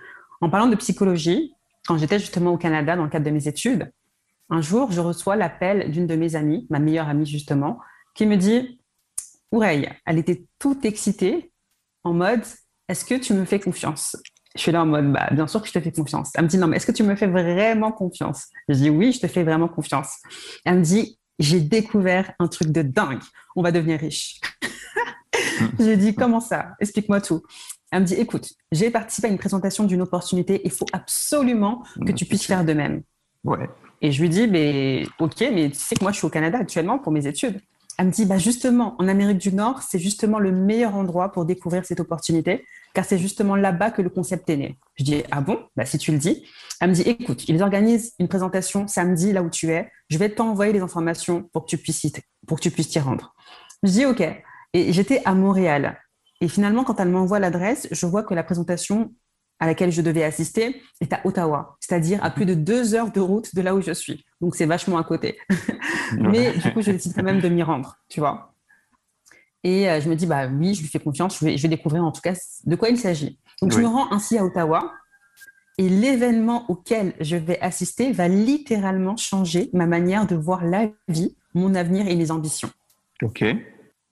En 0.41 0.50
parlant 0.50 0.65
de 0.65 0.75
psychologie, 0.75 1.53
quand 1.86 2.00
j'étais 2.00 2.17
justement 2.17 2.51
au 2.51 2.58
Canada 2.58 2.96
dans 2.96 3.03
le 3.03 3.12
cadre 3.12 3.25
de 3.25 3.29
mes 3.29 3.48
études, 3.48 3.91
un 4.50 4.62
jour, 4.62 4.91
je 4.91 5.01
reçois 5.01 5.36
l'appel 5.36 5.91
d'une 5.91 6.08
de 6.08 6.15
mes 6.15 6.36
amies, 6.36 6.65
ma 6.72 6.79
meilleure 6.79 7.08
amie 7.08 7.27
justement, 7.27 7.79
qui 8.15 8.25
me 8.25 8.38
dit 8.38 8.79
Oureille, 9.51 9.88
elle 10.08 10.17
était 10.17 10.48
toute 10.58 10.84
excitée 10.84 11.51
en 12.03 12.13
mode 12.13 12.41
Est-ce 12.89 13.05
que 13.05 13.15
tu 13.15 13.36
me 13.36 13.46
fais 13.46 13.60
confiance? 13.60 14.17
Je 14.55 14.62
suis 14.62 14.71
là 14.71 14.83
en 14.83 14.85
mode, 14.85 15.12
bah, 15.12 15.27
bien 15.31 15.47
sûr 15.47 15.62
que 15.62 15.67
je 15.67 15.74
te 15.74 15.79
fais 15.79 15.91
confiance. 15.91 16.31
Elle 16.35 16.45
me 16.45 16.50
dit, 16.50 16.57
non, 16.57 16.67
mais 16.67 16.77
est-ce 16.77 16.85
que 16.85 16.91
tu 16.91 17.03
me 17.03 17.15
fais 17.15 17.27
vraiment 17.27 17.91
confiance? 17.91 18.47
Je 18.69 18.75
dis, 18.75 18.89
oui, 18.89 19.12
je 19.12 19.19
te 19.19 19.27
fais 19.27 19.43
vraiment 19.43 19.67
confiance. 19.67 20.17
Elle 20.63 20.79
me 20.79 20.83
dit, 20.83 21.19
j'ai 21.39 21.59
découvert 21.59 22.31
un 22.39 22.47
truc 22.47 22.69
de 22.69 22.81
dingue. 22.81 23.21
On 23.55 23.62
va 23.62 23.71
devenir 23.71 24.00
riche. 24.00 24.39
je 25.79 25.83
lui 25.83 25.97
dis, 25.97 26.15
comment 26.15 26.39
ça? 26.39 26.69
Explique-moi 26.79 27.19
tout. 27.19 27.43
Elle 27.91 28.01
me 28.01 28.05
dit, 28.05 28.15
écoute, 28.15 28.50
j'ai 28.71 28.89
participé 28.89 29.27
à 29.27 29.31
une 29.31 29.38
présentation 29.38 29.83
d'une 29.83 30.01
opportunité. 30.01 30.62
Il 30.63 30.71
faut 30.71 30.88
absolument 30.93 31.83
que 32.05 32.13
tu 32.13 32.25
puisses 32.25 32.45
faire 32.45 32.63
de 32.63 32.74
même. 32.74 33.03
Ouais. 33.43 33.69
Et 34.01 34.12
je 34.12 34.21
lui 34.21 34.29
dis, 34.29 34.47
mais 34.47 35.05
ok, 35.19 35.41
mais 35.53 35.69
tu 35.69 35.75
sais 35.77 35.95
que 35.95 36.03
moi, 36.03 36.12
je 36.12 36.17
suis 36.17 36.25
au 36.25 36.29
Canada 36.29 36.57
actuellement 36.59 36.97
pour 36.97 37.12
mes 37.12 37.27
études. 37.27 37.59
Elle 37.97 38.07
me 38.07 38.11
dit, 38.11 38.25
bah 38.25 38.37
justement, 38.37 38.95
en 38.99 39.07
Amérique 39.07 39.37
du 39.37 39.53
Nord, 39.53 39.81
c'est 39.81 39.99
justement 39.99 40.39
le 40.39 40.51
meilleur 40.51 40.95
endroit 40.95 41.31
pour 41.31 41.45
découvrir 41.45 41.85
cette 41.85 41.99
opportunité, 41.99 42.65
car 42.93 43.05
c'est 43.05 43.17
justement 43.17 43.55
là-bas 43.55 43.91
que 43.91 44.01
le 44.01 44.09
concept 44.09 44.49
est 44.49 44.57
né. 44.57 44.79
Je 44.95 45.03
dis, 45.03 45.23
ah 45.31 45.41
bon? 45.41 45.59
Bah, 45.75 45.85
Si 45.85 45.97
tu 45.97 46.11
le 46.11 46.17
dis. 46.17 46.45
Elle 46.81 46.89
me 46.89 46.95
dit, 46.95 47.03
écoute, 47.03 47.47
ils 47.47 47.61
organisent 47.63 48.13
une 48.19 48.27
présentation 48.27 48.87
samedi 48.87 49.31
là 49.31 49.43
où 49.43 49.49
tu 49.49 49.71
es. 49.71 49.89
Je 50.09 50.17
vais 50.17 50.29
t'envoyer 50.29 50.73
les 50.73 50.81
informations 50.81 51.43
pour 51.53 51.63
que 51.63 51.69
tu 51.69 51.77
puisses 51.77 52.05
pour 52.47 52.57
que 52.57 52.63
tu 52.63 52.71
puisses 52.71 52.89
t'y 52.89 52.99
rendre. 52.99 53.33
Je 53.83 53.89
dis, 53.89 54.05
OK. 54.05 54.21
Et 54.73 54.91
j'étais 54.91 55.21
à 55.23 55.33
Montréal. 55.33 55.97
Et 56.41 56.49
finalement, 56.49 56.83
quand 56.83 56.99
elle 56.99 57.09
m'envoie 57.09 57.39
l'adresse, 57.39 57.87
je 57.91 58.05
vois 58.05 58.23
que 58.23 58.33
la 58.33 58.43
présentation 58.43 59.13
à 59.59 59.67
laquelle 59.67 59.91
je 59.91 60.01
devais 60.01 60.23
assister 60.23 60.81
est 60.99 61.13
à 61.13 61.21
Ottawa, 61.23 61.77
c'est-à-dire 61.79 62.21
à 62.23 62.29
plus 62.29 62.45
de 62.45 62.53
deux 62.53 62.93
heures 62.93 63.11
de 63.11 63.21
route 63.21 63.55
de 63.55 63.61
là 63.61 63.73
où 63.73 63.81
je 63.81 63.93
suis. 63.93 64.25
Donc 64.41 64.55
c'est 64.55 64.65
vachement 64.65 64.97
à 64.97 65.03
côté. 65.03 65.37
Mais 66.19 66.51
du 66.57 66.73
coup, 66.73 66.81
je 66.81 66.91
décide 66.91 67.13
quand 67.15 67.23
même 67.23 67.39
de 67.39 67.49
m'y 67.49 67.63
rendre, 67.63 67.97
tu 68.09 68.19
vois. 68.19 68.53
Et 69.63 69.89
euh, 69.89 69.99
je 69.99 70.09
me 70.09 70.15
dis, 70.15 70.27
bah 70.27 70.47
oui, 70.47 70.75
je 70.75 70.81
lui 70.81 70.87
fais 70.87 70.99
confiance, 70.99 71.39
je 71.39 71.45
vais, 71.45 71.57
je 71.57 71.63
vais 71.63 71.69
découvrir 71.69 72.03
en 72.03 72.11
tout 72.11 72.21
cas 72.21 72.33
de 72.65 72.75
quoi 72.75 72.89
il 72.89 72.97
s'agit. 72.97 73.39
Donc 73.61 73.71
je 73.71 73.79
me 73.79 73.87
rends 73.87 74.11
ainsi 74.11 74.37
à 74.37 74.45
Ottawa. 74.45 74.93
Et 75.77 75.89
l'événement 75.89 76.69
auquel 76.69 77.13
je 77.19 77.35
vais 77.35 77.59
assister 77.59 78.13
va 78.13 78.29
littéralement 78.29 79.17
changer 79.17 79.69
ma 79.73 79.85
manière 79.85 80.25
de 80.25 80.35
voir 80.35 80.63
la 80.63 80.87
vie, 81.09 81.35
mon 81.53 81.75
avenir 81.75 82.07
et 82.07 82.15
mes 82.15 82.31
ambitions. 82.31 82.69
OK. 83.21 83.43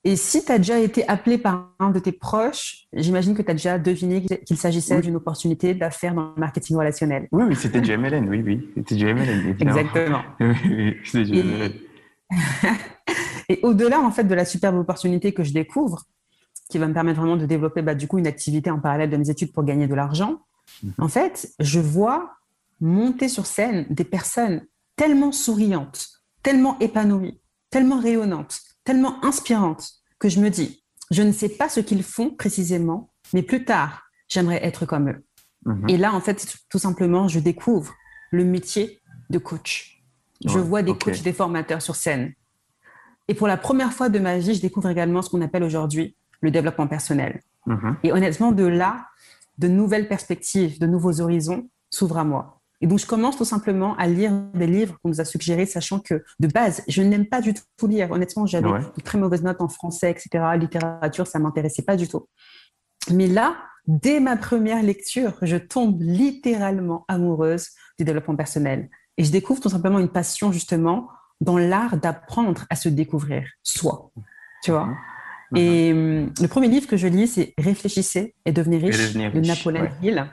Et 0.06 0.16
si 0.16 0.44
tu 0.44 0.52
as 0.52 0.58
déjà 0.58 0.78
été 0.78 1.08
appelé 1.08 1.38
par 1.38 1.70
un 1.78 1.90
de 1.90 1.98
tes 1.98 2.12
proches, 2.12 2.86
j'imagine 2.92 3.34
que 3.34 3.40
tu 3.40 3.50
as 3.50 3.54
déjà 3.54 3.78
deviné 3.78 4.22
qu'il 4.44 4.58
s'agissait 4.58 5.00
d'une 5.00 5.16
opportunité 5.16 5.72
d'affaires 5.74 6.14
dans 6.14 6.34
le 6.34 6.40
marketing 6.40 6.76
relationnel. 6.76 7.26
Oui, 7.32 7.44
oui, 7.48 7.56
c'était 7.56 7.80
du 7.80 7.96
MLN, 7.96 8.28
oui, 8.28 8.42
oui. 8.44 8.68
C'était 8.76 8.96
du 8.96 9.06
MLN, 9.06 9.56
Exactement. 9.58 10.22
oui, 10.40 10.54
oui, 10.68 10.96
c'était 11.04 11.24
du 11.24 11.42
MLN. 11.42 11.72
Et 13.48 13.60
au-delà, 13.62 14.00
en 14.00 14.10
fait, 14.10 14.24
de 14.24 14.34
la 14.34 14.44
superbe 14.44 14.76
opportunité 14.76 15.32
que 15.32 15.42
je 15.42 15.54
découvre, 15.54 16.04
qui 16.68 16.76
va 16.76 16.86
me 16.86 16.92
permettre 16.92 17.20
vraiment 17.20 17.36
de 17.36 17.46
développer, 17.46 17.80
bah, 17.80 17.94
du 17.94 18.06
coup, 18.06 18.18
une 18.18 18.26
activité 18.26 18.70
en 18.70 18.80
parallèle 18.80 19.10
de 19.10 19.16
mes 19.16 19.30
études 19.30 19.52
pour 19.52 19.64
gagner 19.64 19.86
de 19.86 19.94
l'argent, 19.94 20.42
mhm. 20.82 20.92
en 20.98 21.08
fait, 21.08 21.50
je 21.60 21.80
vois 21.80 22.36
monter 22.80 23.28
sur 23.28 23.46
scène 23.46 23.86
des 23.88 24.04
personnes 24.04 24.66
tellement 24.96 25.32
souriantes, 25.32 26.08
tellement 26.42 26.78
épanouies, 26.78 27.40
tellement 27.70 28.00
rayonnantes, 28.00 28.60
tellement 28.84 29.24
inspirante 29.24 29.88
que 30.18 30.28
je 30.28 30.40
me 30.40 30.50
dis, 30.50 30.84
je 31.10 31.22
ne 31.22 31.32
sais 31.32 31.48
pas 31.48 31.68
ce 31.68 31.80
qu'ils 31.80 32.02
font 32.02 32.30
précisément, 32.30 33.12
mais 33.32 33.42
plus 33.42 33.64
tard, 33.64 34.02
j'aimerais 34.28 34.64
être 34.64 34.86
comme 34.86 35.10
eux. 35.10 35.24
Mhm. 35.66 35.88
Et 35.88 35.96
là, 35.96 36.12
en 36.14 36.20
fait, 36.20 36.56
tout 36.68 36.78
simplement, 36.78 37.28
je 37.28 37.40
découvre 37.40 37.94
le 38.30 38.44
métier 38.44 39.00
de 39.30 39.38
coach. 39.38 40.02
Je 40.44 40.58
vois 40.58 40.82
des 40.82 40.96
coachs, 40.96 41.22
des 41.22 41.32
formateurs 41.32 41.80
sur 41.80 41.96
scène. 41.96 42.34
Et 43.28 43.34
pour 43.34 43.46
la 43.46 43.56
première 43.56 43.92
fois 43.92 44.10
de 44.10 44.18
ma 44.18 44.38
vie, 44.38 44.54
je 44.54 44.60
découvre 44.60 44.90
également 44.90 45.22
ce 45.22 45.30
qu'on 45.30 45.40
appelle 45.40 45.62
aujourd'hui 45.62 46.16
le 46.40 46.50
développement 46.50 46.86
personnel. 46.86 47.40
Mhm. 47.66 47.96
Et 48.02 48.12
honnêtement, 48.12 48.52
de 48.52 48.64
là, 48.64 49.06
de 49.58 49.68
nouvelles 49.68 50.08
perspectives, 50.08 50.78
de 50.78 50.86
nouveaux 50.86 51.20
horizons 51.20 51.68
s'ouvrent 51.88 52.18
à 52.18 52.24
moi. 52.24 52.60
Et 52.84 52.86
donc, 52.86 52.98
je 52.98 53.06
commence 53.06 53.38
tout 53.38 53.46
simplement 53.46 53.96
à 53.96 54.06
lire 54.06 54.30
des 54.52 54.66
livres 54.66 54.98
qu'on 55.02 55.08
nous 55.08 55.18
a 55.22 55.24
suggérés, 55.24 55.64
sachant 55.64 56.00
que 56.00 56.22
de 56.38 56.46
base, 56.46 56.82
je 56.86 57.00
n'aime 57.00 57.24
pas 57.24 57.40
du 57.40 57.54
tout 57.54 57.86
lire. 57.86 58.10
Honnêtement, 58.10 58.44
j'avais 58.44 58.68
de 58.68 59.00
très 59.02 59.16
mauvaises 59.16 59.42
notes 59.42 59.62
en 59.62 59.68
français, 59.68 60.10
etc. 60.10 60.44
Littérature, 60.58 61.26
ça 61.26 61.38
m'intéressait 61.38 61.80
pas 61.80 61.96
du 61.96 62.08
tout. 62.08 62.28
Mais 63.10 63.26
là, 63.26 63.56
dès 63.86 64.20
ma 64.20 64.36
première 64.36 64.82
lecture, 64.82 65.32
je 65.40 65.56
tombe 65.56 65.96
littéralement 66.02 67.06
amoureuse 67.08 67.70
du 67.98 68.04
développement 68.04 68.36
personnel. 68.36 68.90
Et 69.16 69.24
je 69.24 69.32
découvre 69.32 69.62
tout 69.62 69.70
simplement 69.70 69.98
une 69.98 70.10
passion, 70.10 70.52
justement, 70.52 71.08
dans 71.40 71.56
l'art 71.56 71.96
d'apprendre 71.96 72.66
à 72.68 72.76
se 72.76 72.90
découvrir 72.90 73.48
soi. 73.62 74.10
Tu 74.62 74.72
vois? 74.72 74.88
Mhm. 75.52 75.56
Et 75.56 75.92
hum, 75.94 76.32
le 76.38 76.48
premier 76.48 76.68
livre 76.68 76.86
que 76.86 76.98
je 76.98 77.06
lis, 77.06 77.28
c'est 77.28 77.54
Réfléchissez 77.56 78.34
et 78.44 78.52
devenez 78.52 78.76
riche, 78.76 79.14
de 79.14 79.40
Napoléon 79.40 79.88
Hill. 80.02 80.30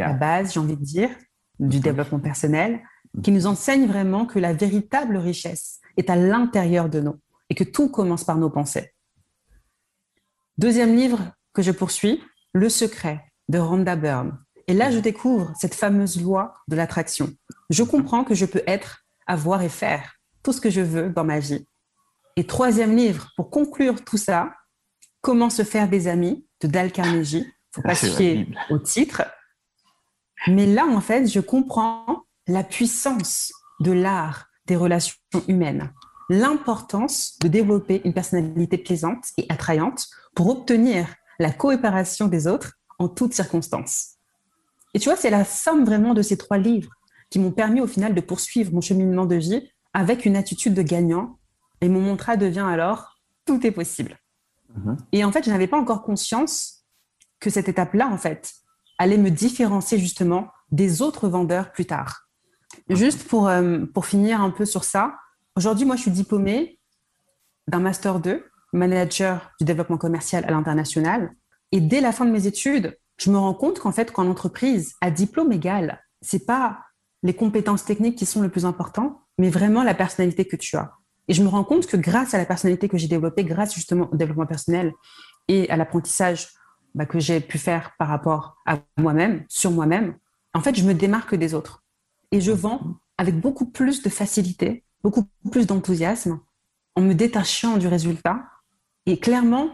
À 0.00 0.12
base, 0.12 0.52
j'ai 0.52 0.60
envie 0.60 0.76
de 0.76 0.84
dire 0.84 1.10
du 1.58 1.80
développement 1.80 2.20
personnel, 2.20 2.80
qui 3.22 3.30
nous 3.30 3.46
enseigne 3.46 3.86
vraiment 3.86 4.26
que 4.26 4.38
la 4.38 4.52
véritable 4.52 5.16
richesse 5.16 5.80
est 5.96 6.10
à 6.10 6.16
l'intérieur 6.16 6.88
de 6.88 7.00
nous 7.00 7.16
et 7.50 7.54
que 7.54 7.64
tout 7.64 7.88
commence 7.88 8.24
par 8.24 8.36
nos 8.36 8.50
pensées. 8.50 8.92
Deuxième 10.58 10.94
livre 10.94 11.32
que 11.54 11.62
je 11.62 11.72
poursuis, 11.72 12.22
Le 12.52 12.68
secret 12.68 13.24
de 13.48 13.58
Rhonda 13.58 13.96
Byrne. 13.96 14.38
Et 14.66 14.74
là, 14.74 14.90
je 14.90 14.98
découvre 14.98 15.52
cette 15.58 15.74
fameuse 15.74 16.22
loi 16.22 16.54
de 16.68 16.76
l'attraction. 16.76 17.30
Je 17.70 17.82
comprends 17.82 18.24
que 18.24 18.34
je 18.34 18.46
peux 18.46 18.62
être, 18.66 19.04
avoir 19.26 19.62
et 19.62 19.68
faire 19.68 20.14
tout 20.42 20.52
ce 20.52 20.60
que 20.60 20.70
je 20.70 20.80
veux 20.80 21.08
dans 21.10 21.24
ma 21.24 21.38
vie. 21.38 21.66
Et 22.36 22.46
troisième 22.46 22.94
livre, 22.94 23.30
pour 23.36 23.50
conclure 23.50 24.04
tout 24.04 24.18
ça, 24.18 24.52
Comment 25.20 25.50
se 25.50 25.62
faire 25.62 25.88
des 25.88 26.08
amis 26.08 26.46
de 26.60 26.68
Dale 26.68 26.92
Carnegie. 26.92 27.46
Faut 27.72 27.82
pas 27.82 27.94
se 27.94 28.06
fier 28.06 28.46
au 28.70 28.78
titre, 28.78 29.22
mais 30.46 30.66
là, 30.66 30.86
en 30.86 31.00
fait, 31.00 31.26
je 31.26 31.40
comprends 31.40 32.24
la 32.46 32.64
puissance 32.64 33.52
de 33.80 33.92
l'art 33.92 34.46
des 34.66 34.76
relations 34.76 35.16
humaines, 35.48 35.92
l'importance 36.28 37.38
de 37.40 37.48
développer 37.48 38.00
une 38.04 38.14
personnalité 38.14 38.78
plaisante 38.78 39.24
et 39.36 39.46
attrayante 39.48 40.06
pour 40.34 40.48
obtenir 40.48 41.14
la 41.38 41.50
coopération 41.50 42.28
des 42.28 42.46
autres 42.46 42.74
en 42.98 43.08
toutes 43.08 43.34
circonstances. 43.34 44.16
Et 44.94 44.98
tu 44.98 45.08
vois, 45.08 45.16
c'est 45.16 45.30
la 45.30 45.44
somme 45.44 45.84
vraiment 45.84 46.14
de 46.14 46.22
ces 46.22 46.36
trois 46.36 46.58
livres 46.58 46.90
qui 47.30 47.38
m'ont 47.38 47.52
permis 47.52 47.80
au 47.80 47.86
final 47.86 48.14
de 48.14 48.20
poursuivre 48.20 48.72
mon 48.72 48.80
cheminement 48.80 49.26
de 49.26 49.36
vie 49.36 49.70
avec 49.92 50.24
une 50.24 50.36
attitude 50.36 50.74
de 50.74 50.82
gagnant. 50.82 51.38
Et 51.80 51.88
mon 51.88 52.00
mantra 52.00 52.36
devient 52.36 52.66
alors 52.66 53.16
tout 53.44 53.64
est 53.66 53.70
possible. 53.70 54.18
Mm-hmm. 54.76 54.96
Et 55.12 55.24
en 55.24 55.32
fait, 55.32 55.44
je 55.44 55.50
n'avais 55.50 55.66
pas 55.66 55.78
encore 55.78 56.02
conscience 56.02 56.84
que 57.40 57.50
cette 57.50 57.68
étape-là, 57.68 58.08
en 58.08 58.18
fait, 58.18 58.54
allait 58.98 59.18
me 59.18 59.30
différencier 59.30 59.98
justement 59.98 60.48
des 60.70 61.02
autres 61.02 61.28
vendeurs 61.28 61.72
plus 61.72 61.86
tard. 61.86 62.28
Juste 62.90 63.26
pour, 63.26 63.48
euh, 63.48 63.84
pour 63.94 64.06
finir 64.06 64.40
un 64.40 64.50
peu 64.50 64.64
sur 64.64 64.84
ça, 64.84 65.16
aujourd'hui, 65.56 65.86
moi, 65.86 65.96
je 65.96 66.02
suis 66.02 66.10
diplômée 66.10 66.78
d'un 67.68 67.80
Master 67.80 68.20
2, 68.20 68.44
manager 68.72 69.50
du 69.58 69.64
développement 69.64 69.98
commercial 69.98 70.44
à 70.44 70.50
l'international. 70.50 71.30
Et 71.72 71.80
dès 71.80 72.00
la 72.00 72.12
fin 72.12 72.24
de 72.24 72.30
mes 72.30 72.46
études, 72.46 72.98
je 73.18 73.30
me 73.30 73.38
rends 73.38 73.54
compte 73.54 73.78
qu'en 73.78 73.92
fait, 73.92 74.12
quand 74.12 74.24
l'entreprise 74.24 74.94
a 75.00 75.10
diplôme 75.10 75.52
égal, 75.52 76.02
c'est 76.22 76.46
pas 76.46 76.80
les 77.22 77.34
compétences 77.34 77.84
techniques 77.84 78.16
qui 78.16 78.26
sont 78.26 78.42
le 78.42 78.48
plus 78.48 78.64
important, 78.64 79.22
mais 79.38 79.50
vraiment 79.50 79.82
la 79.82 79.94
personnalité 79.94 80.44
que 80.44 80.56
tu 80.56 80.76
as. 80.76 80.92
Et 81.26 81.34
je 81.34 81.42
me 81.42 81.48
rends 81.48 81.64
compte 81.64 81.86
que 81.86 81.96
grâce 81.96 82.32
à 82.34 82.38
la 82.38 82.46
personnalité 82.46 82.88
que 82.88 82.96
j'ai 82.96 83.08
développée, 83.08 83.44
grâce 83.44 83.74
justement 83.74 84.08
au 84.10 84.16
développement 84.16 84.46
personnel 84.46 84.94
et 85.48 85.68
à 85.68 85.76
l'apprentissage 85.76 86.48
bah, 86.94 87.06
que 87.06 87.18
j'ai 87.18 87.40
pu 87.40 87.58
faire 87.58 87.92
par 87.98 88.08
rapport 88.08 88.56
à 88.66 88.78
moi-même, 88.98 89.44
sur 89.48 89.70
moi-même, 89.70 90.16
en 90.54 90.60
fait, 90.60 90.74
je 90.74 90.84
me 90.84 90.94
démarque 90.94 91.34
des 91.34 91.54
autres. 91.54 91.82
Et 92.32 92.40
je 92.40 92.52
vends 92.52 92.96
avec 93.16 93.38
beaucoup 93.40 93.66
plus 93.66 94.02
de 94.02 94.08
facilité, 94.08 94.84
beaucoup 95.02 95.24
plus 95.50 95.66
d'enthousiasme, 95.66 96.40
en 96.96 97.00
me 97.00 97.14
détachant 97.14 97.76
du 97.76 97.86
résultat. 97.86 98.44
Et 99.06 99.18
clairement, 99.18 99.70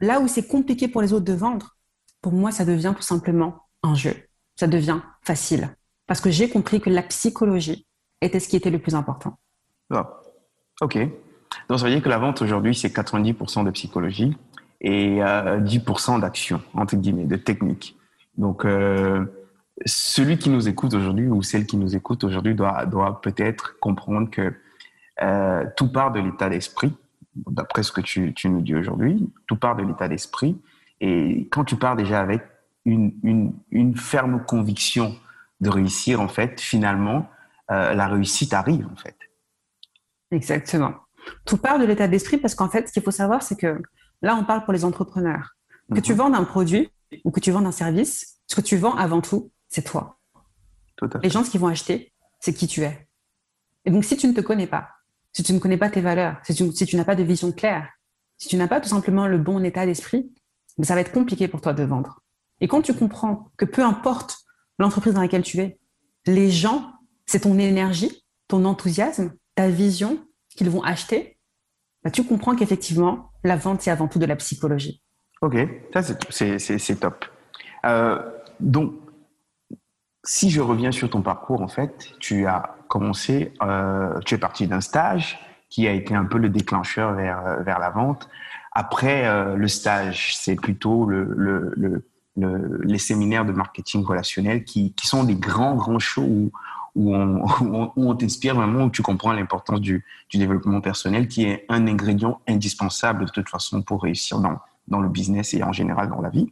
là 0.00 0.20
où 0.20 0.28
c'est 0.28 0.46
compliqué 0.46 0.88
pour 0.88 1.02
les 1.02 1.12
autres 1.12 1.24
de 1.24 1.32
vendre, 1.32 1.76
pour 2.20 2.32
moi, 2.32 2.52
ça 2.52 2.64
devient 2.64 2.94
tout 2.94 3.02
simplement 3.02 3.66
un 3.82 3.94
jeu. 3.94 4.14
Ça 4.56 4.66
devient 4.66 5.00
facile. 5.22 5.74
Parce 6.06 6.20
que 6.20 6.30
j'ai 6.30 6.48
compris 6.48 6.80
que 6.80 6.90
la 6.90 7.02
psychologie 7.02 7.86
était 8.20 8.40
ce 8.40 8.48
qui 8.48 8.56
était 8.56 8.70
le 8.70 8.78
plus 8.78 8.94
important. 8.94 9.38
Ah, 9.90 10.20
ok. 10.80 10.98
Donc, 11.68 11.78
ça 11.78 11.86
veut 11.86 11.92
dire 11.92 12.02
que 12.02 12.08
la 12.08 12.18
vente 12.18 12.42
aujourd'hui, 12.42 12.74
c'est 12.74 12.94
90% 12.94 13.64
de 13.64 13.70
psychologie 13.70 14.36
et 14.80 15.18
10% 15.18 16.16
euh, 16.16 16.20
d'action, 16.20 16.62
entre 16.74 16.96
guillemets, 16.96 17.26
de 17.26 17.36
technique. 17.36 17.98
Donc, 18.36 18.64
euh, 18.64 19.24
celui 19.84 20.38
qui 20.38 20.50
nous 20.50 20.68
écoute 20.68 20.94
aujourd'hui 20.94 21.26
ou 21.26 21.42
celle 21.42 21.66
qui 21.66 21.76
nous 21.76 21.96
écoute 21.96 22.24
aujourd'hui 22.24 22.54
doit, 22.54 22.86
doit 22.86 23.20
peut-être 23.20 23.78
comprendre 23.78 24.30
que 24.30 24.54
euh, 25.22 25.64
tout 25.76 25.92
part 25.92 26.12
de 26.12 26.20
l'état 26.20 26.48
d'esprit, 26.48 26.94
d'après 27.34 27.82
ce 27.82 27.92
que 27.92 28.00
tu, 28.00 28.32
tu 28.34 28.48
nous 28.48 28.62
dis 28.62 28.74
aujourd'hui, 28.74 29.30
tout 29.46 29.56
part 29.56 29.76
de 29.76 29.82
l'état 29.82 30.08
d'esprit. 30.08 30.60
Et 31.00 31.48
quand 31.50 31.64
tu 31.64 31.76
pars 31.76 31.96
déjà 31.96 32.20
avec 32.20 32.42
une, 32.84 33.12
une, 33.22 33.52
une, 33.70 33.96
ferme 33.96 34.42
conviction 34.44 35.14
de 35.60 35.68
réussir, 35.68 36.20
en 36.20 36.28
fait, 36.28 36.60
finalement, 36.60 37.28
la 37.68 38.08
réussite 38.08 38.52
arrive, 38.52 38.86
en 38.90 38.96
fait. 38.96 39.16
Exactement. 40.32 40.94
Tout 41.44 41.58
part 41.58 41.78
de 41.78 41.84
l'état 41.84 42.08
d'esprit 42.08 42.38
parce 42.38 42.54
qu'en 42.54 42.68
fait, 42.68 42.88
ce 42.88 42.92
qu'il 42.92 43.02
faut 43.02 43.10
savoir, 43.10 43.42
c'est 43.42 43.56
que 43.56 43.80
Là, 44.22 44.36
on 44.36 44.44
parle 44.44 44.64
pour 44.64 44.72
les 44.72 44.84
entrepreneurs. 44.84 45.56
Que 45.94 46.00
tu 46.00 46.12
mhm. 46.12 46.18
vends 46.18 46.34
un 46.34 46.44
produit 46.44 46.90
ou 47.24 47.30
que 47.30 47.40
tu 47.40 47.50
vends 47.50 47.64
un 47.64 47.72
service, 47.72 48.38
ce 48.46 48.54
que 48.54 48.60
tu 48.60 48.76
vends 48.76 48.94
avant 48.94 49.20
tout, 49.20 49.50
c'est 49.68 49.82
toi. 49.82 50.18
les 51.22 51.30
gens, 51.30 51.44
ce 51.44 51.50
qu'ils 51.50 51.60
vont 51.60 51.68
acheter, 51.68 52.12
c'est 52.38 52.54
qui 52.54 52.66
tu 52.66 52.82
es. 52.82 53.08
Et 53.84 53.90
donc, 53.90 54.04
si 54.04 54.16
tu 54.16 54.26
ne 54.26 54.32
te 54.32 54.40
connais 54.40 54.66
pas, 54.66 54.88
si 55.32 55.42
tu 55.42 55.52
ne 55.52 55.58
connais 55.58 55.76
pas 55.76 55.90
tes 55.90 56.00
valeurs, 56.00 56.36
si 56.44 56.54
tu, 56.54 56.96
n'as 56.96 57.04
pas 57.04 57.14
de 57.14 57.22
vision 57.22 57.52
claire, 57.52 57.88
si 58.36 58.48
tu 58.48 58.56
n'as 58.56 58.68
pas 58.68 58.80
tout 58.80 58.88
simplement 58.88 59.26
le 59.26 59.38
bon 59.38 59.64
état 59.64 59.86
d'esprit, 59.86 60.32
ben, 60.78 60.84
ça 60.84 60.94
va 60.94 61.00
être 61.00 61.12
compliqué 61.12 61.48
pour 61.48 61.60
toi 61.60 61.72
de 61.72 61.82
vendre. 61.82 62.20
Et 62.60 62.68
quand 62.68 62.82
tu 62.82 62.94
comprends 62.94 63.50
que 63.56 63.64
peu 63.64 63.82
importe 63.82 64.38
l'entreprise 64.78 65.14
dans 65.14 65.20
laquelle 65.20 65.42
tu 65.42 65.58
es, 65.58 65.78
les 66.26 66.50
gens, 66.50 66.92
c'est 67.26 67.40
ton 67.40 67.58
énergie, 67.58 68.24
ton 68.48 68.64
enthousiasme, 68.64 69.32
ta 69.54 69.68
vision 69.68 70.18
qu'ils 70.50 70.70
vont 70.70 70.82
acheter, 70.82 71.38
bah, 72.04 72.10
tu 72.10 72.24
comprends 72.24 72.54
qu'effectivement, 72.54 73.30
la 73.44 73.56
vente, 73.56 73.82
c'est 73.82 73.90
avant 73.90 74.08
tout 74.08 74.18
de 74.18 74.26
la 74.26 74.36
psychologie. 74.36 75.02
Ok, 75.42 75.56
ça 75.92 76.02
c'est 76.30 77.00
top. 77.00 77.24
Euh, 77.86 78.18
donc, 78.60 78.92
si 80.22 80.50
je 80.50 80.60
reviens 80.60 80.92
sur 80.92 81.08
ton 81.08 81.22
parcours, 81.22 81.62
en 81.62 81.68
fait, 81.68 82.10
tu 82.20 82.46
as 82.46 82.76
commencé, 82.88 83.54
euh, 83.62 84.18
tu 84.26 84.34
es 84.34 84.38
parti 84.38 84.66
d'un 84.66 84.80
stage 84.80 85.38
qui 85.70 85.86
a 85.86 85.92
été 85.92 86.14
un 86.14 86.24
peu 86.24 86.38
le 86.38 86.48
déclencheur 86.48 87.14
vers, 87.14 87.62
vers 87.62 87.78
la 87.78 87.90
vente. 87.90 88.28
Après 88.72 89.26
euh, 89.26 89.56
le 89.56 89.68
stage, 89.68 90.36
c'est 90.36 90.56
plutôt 90.56 91.06
le, 91.06 91.24
le, 91.24 91.72
le, 92.36 92.80
les 92.82 92.98
séminaires 92.98 93.44
de 93.44 93.52
marketing 93.52 94.04
relationnel 94.04 94.64
qui, 94.64 94.92
qui 94.94 95.06
sont 95.06 95.24
des 95.24 95.36
grands, 95.36 95.74
grands 95.74 95.98
shows 95.98 96.22
où, 96.22 96.52
où 96.94 97.14
on, 97.14 97.44
où 97.96 98.10
on, 98.10 98.14
t'inspire 98.14 98.54
vraiment, 98.54 98.84
où 98.84 98.90
tu 98.90 99.02
comprends 99.02 99.32
l'importance 99.32 99.80
du, 99.80 100.04
du, 100.28 100.38
développement 100.38 100.80
personnel, 100.80 101.28
qui 101.28 101.44
est 101.44 101.64
un 101.68 101.86
ingrédient 101.86 102.40
indispensable 102.48 103.26
de 103.26 103.30
toute 103.30 103.48
façon 103.48 103.82
pour 103.82 104.02
réussir 104.02 104.38
dans, 104.40 104.58
dans 104.88 105.00
le 105.00 105.08
business 105.08 105.54
et 105.54 105.62
en 105.62 105.72
général 105.72 106.08
dans 106.08 106.20
la 106.20 106.30
vie. 106.30 106.48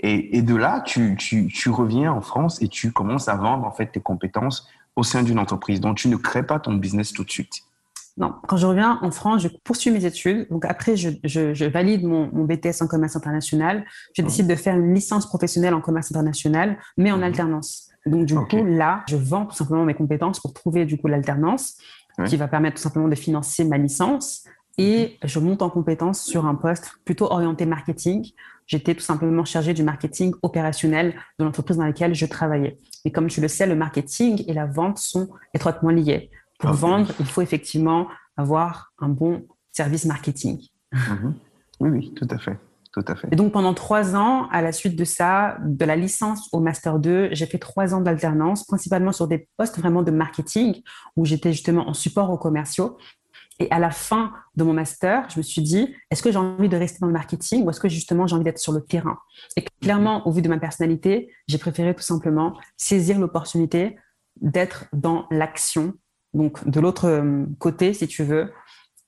Et, 0.00 0.36
et 0.36 0.42
de 0.42 0.54
là, 0.54 0.80
tu, 0.80 1.16
tu, 1.16 1.48
tu, 1.48 1.70
reviens 1.70 2.12
en 2.12 2.20
France 2.20 2.60
et 2.60 2.68
tu 2.68 2.92
commences 2.92 3.28
à 3.28 3.36
vendre 3.36 3.64
en 3.64 3.72
fait 3.72 3.86
tes 3.86 4.00
compétences 4.00 4.68
au 4.94 5.02
sein 5.02 5.22
d'une 5.22 5.38
entreprise. 5.38 5.80
Donc, 5.80 5.96
tu 5.96 6.08
ne 6.08 6.16
crées 6.16 6.46
pas 6.46 6.58
ton 6.58 6.74
business 6.74 7.12
tout 7.12 7.24
de 7.24 7.30
suite. 7.30 7.62
Non, 8.18 8.34
quand 8.48 8.56
je 8.56 8.66
reviens 8.66 8.98
en 9.02 9.10
France, 9.10 9.42
je 9.42 9.48
poursuis 9.62 9.90
mes 9.90 10.06
études. 10.06 10.48
Donc 10.50 10.64
après, 10.64 10.96
je, 10.96 11.10
je, 11.22 11.52
je 11.52 11.64
valide 11.66 12.02
mon, 12.02 12.30
mon, 12.32 12.44
BTS 12.44 12.80
en 12.80 12.86
commerce 12.86 13.14
international. 13.14 13.84
Je 14.14 14.22
mmh. 14.22 14.24
décide 14.24 14.46
de 14.46 14.54
faire 14.54 14.74
une 14.74 14.94
licence 14.94 15.26
professionnelle 15.26 15.74
en 15.74 15.82
commerce 15.82 16.10
international, 16.10 16.78
mais 16.96 17.12
en 17.12 17.18
mmh. 17.18 17.22
alternance. 17.24 17.90
Donc 18.06 18.26
du 18.26 18.34
coup, 18.34 18.64
là, 18.64 19.02
je 19.08 19.16
vends 19.16 19.46
tout 19.46 19.54
simplement 19.54 19.84
mes 19.84 19.94
compétences 19.94 20.40
pour 20.40 20.52
trouver 20.52 20.84
du 20.86 20.96
coup 20.98 21.08
l'alternance 21.08 21.76
qui 22.26 22.36
va 22.36 22.48
permettre 22.48 22.76
tout 22.76 22.82
simplement 22.82 23.08
de 23.08 23.14
financer 23.14 23.64
ma 23.64 23.76
licence. 23.78 24.44
Et 24.78 25.18
je 25.24 25.38
monte 25.38 25.62
en 25.62 25.70
compétence 25.70 26.22
sur 26.22 26.46
un 26.46 26.54
poste 26.54 26.98
plutôt 27.04 27.26
orienté 27.30 27.66
marketing. 27.66 28.30
J'étais 28.66 28.94
tout 28.94 29.02
simplement 29.02 29.44
chargée 29.44 29.74
du 29.74 29.82
marketing 29.82 30.34
opérationnel 30.42 31.14
de 31.38 31.44
l'entreprise 31.44 31.78
dans 31.78 31.84
laquelle 31.84 32.14
je 32.14 32.26
travaillais. 32.26 32.78
Et 33.04 33.12
comme 33.12 33.28
tu 33.28 33.40
le 33.40 33.48
sais, 33.48 33.66
le 33.66 33.76
marketing 33.76 34.44
et 34.46 34.52
la 34.52 34.66
vente 34.66 34.98
sont 34.98 35.28
étroitement 35.54 35.90
liés. 35.90 36.30
Pour 36.58 36.72
vendre, 36.72 37.12
il 37.20 37.26
faut 37.26 37.42
effectivement 37.42 38.08
avoir 38.36 38.92
un 38.98 39.08
bon 39.08 39.46
service 39.72 40.04
marketing. 40.04 40.60
Mhm. 40.92 41.34
Oui, 41.80 41.90
oui, 41.90 42.14
tout 42.14 42.26
à 42.30 42.38
fait. 42.38 42.58
Et 43.30 43.36
donc 43.36 43.52
pendant 43.52 43.74
trois 43.74 44.16
ans, 44.16 44.48
à 44.50 44.62
la 44.62 44.72
suite 44.72 44.96
de 44.96 45.04
ça, 45.04 45.58
de 45.62 45.84
la 45.84 45.96
licence 45.96 46.48
au 46.52 46.60
master 46.60 46.98
2, 46.98 47.28
j'ai 47.32 47.46
fait 47.46 47.58
trois 47.58 47.94
ans 47.94 48.00
d'alternance, 48.00 48.64
principalement 48.64 49.12
sur 49.12 49.28
des 49.28 49.48
postes 49.56 49.78
vraiment 49.78 50.02
de 50.02 50.10
marketing, 50.10 50.82
où 51.16 51.24
j'étais 51.24 51.52
justement 51.52 51.88
en 51.88 51.94
support 51.94 52.30
aux 52.30 52.38
commerciaux. 52.38 52.96
Et 53.58 53.70
à 53.70 53.78
la 53.78 53.90
fin 53.90 54.32
de 54.56 54.64
mon 54.64 54.74
master, 54.74 55.28
je 55.30 55.38
me 55.38 55.42
suis 55.42 55.62
dit, 55.62 55.94
est-ce 56.10 56.22
que 56.22 56.30
j'ai 56.30 56.38
envie 56.38 56.68
de 56.68 56.76
rester 56.76 56.98
dans 57.00 57.06
le 57.06 57.12
marketing 57.12 57.64
ou 57.64 57.70
est-ce 57.70 57.80
que 57.80 57.88
justement 57.88 58.26
j'ai 58.26 58.34
envie 58.34 58.44
d'être 58.44 58.58
sur 58.58 58.72
le 58.72 58.82
terrain? 58.82 59.18
Et 59.56 59.64
clairement, 59.80 60.26
au 60.26 60.30
vu 60.30 60.42
de 60.42 60.48
ma 60.48 60.58
personnalité, 60.58 61.32
j'ai 61.48 61.58
préféré 61.58 61.94
tout 61.94 62.02
simplement 62.02 62.58
saisir 62.76 63.18
l'opportunité 63.18 63.96
d'être 64.40 64.86
dans 64.92 65.26
l'action 65.30 65.94
donc 66.36 66.68
de 66.68 66.80
l'autre 66.80 67.06
euh, 67.06 67.44
côté, 67.58 67.94
si 67.94 68.06
tu 68.06 68.22
veux, 68.22 68.52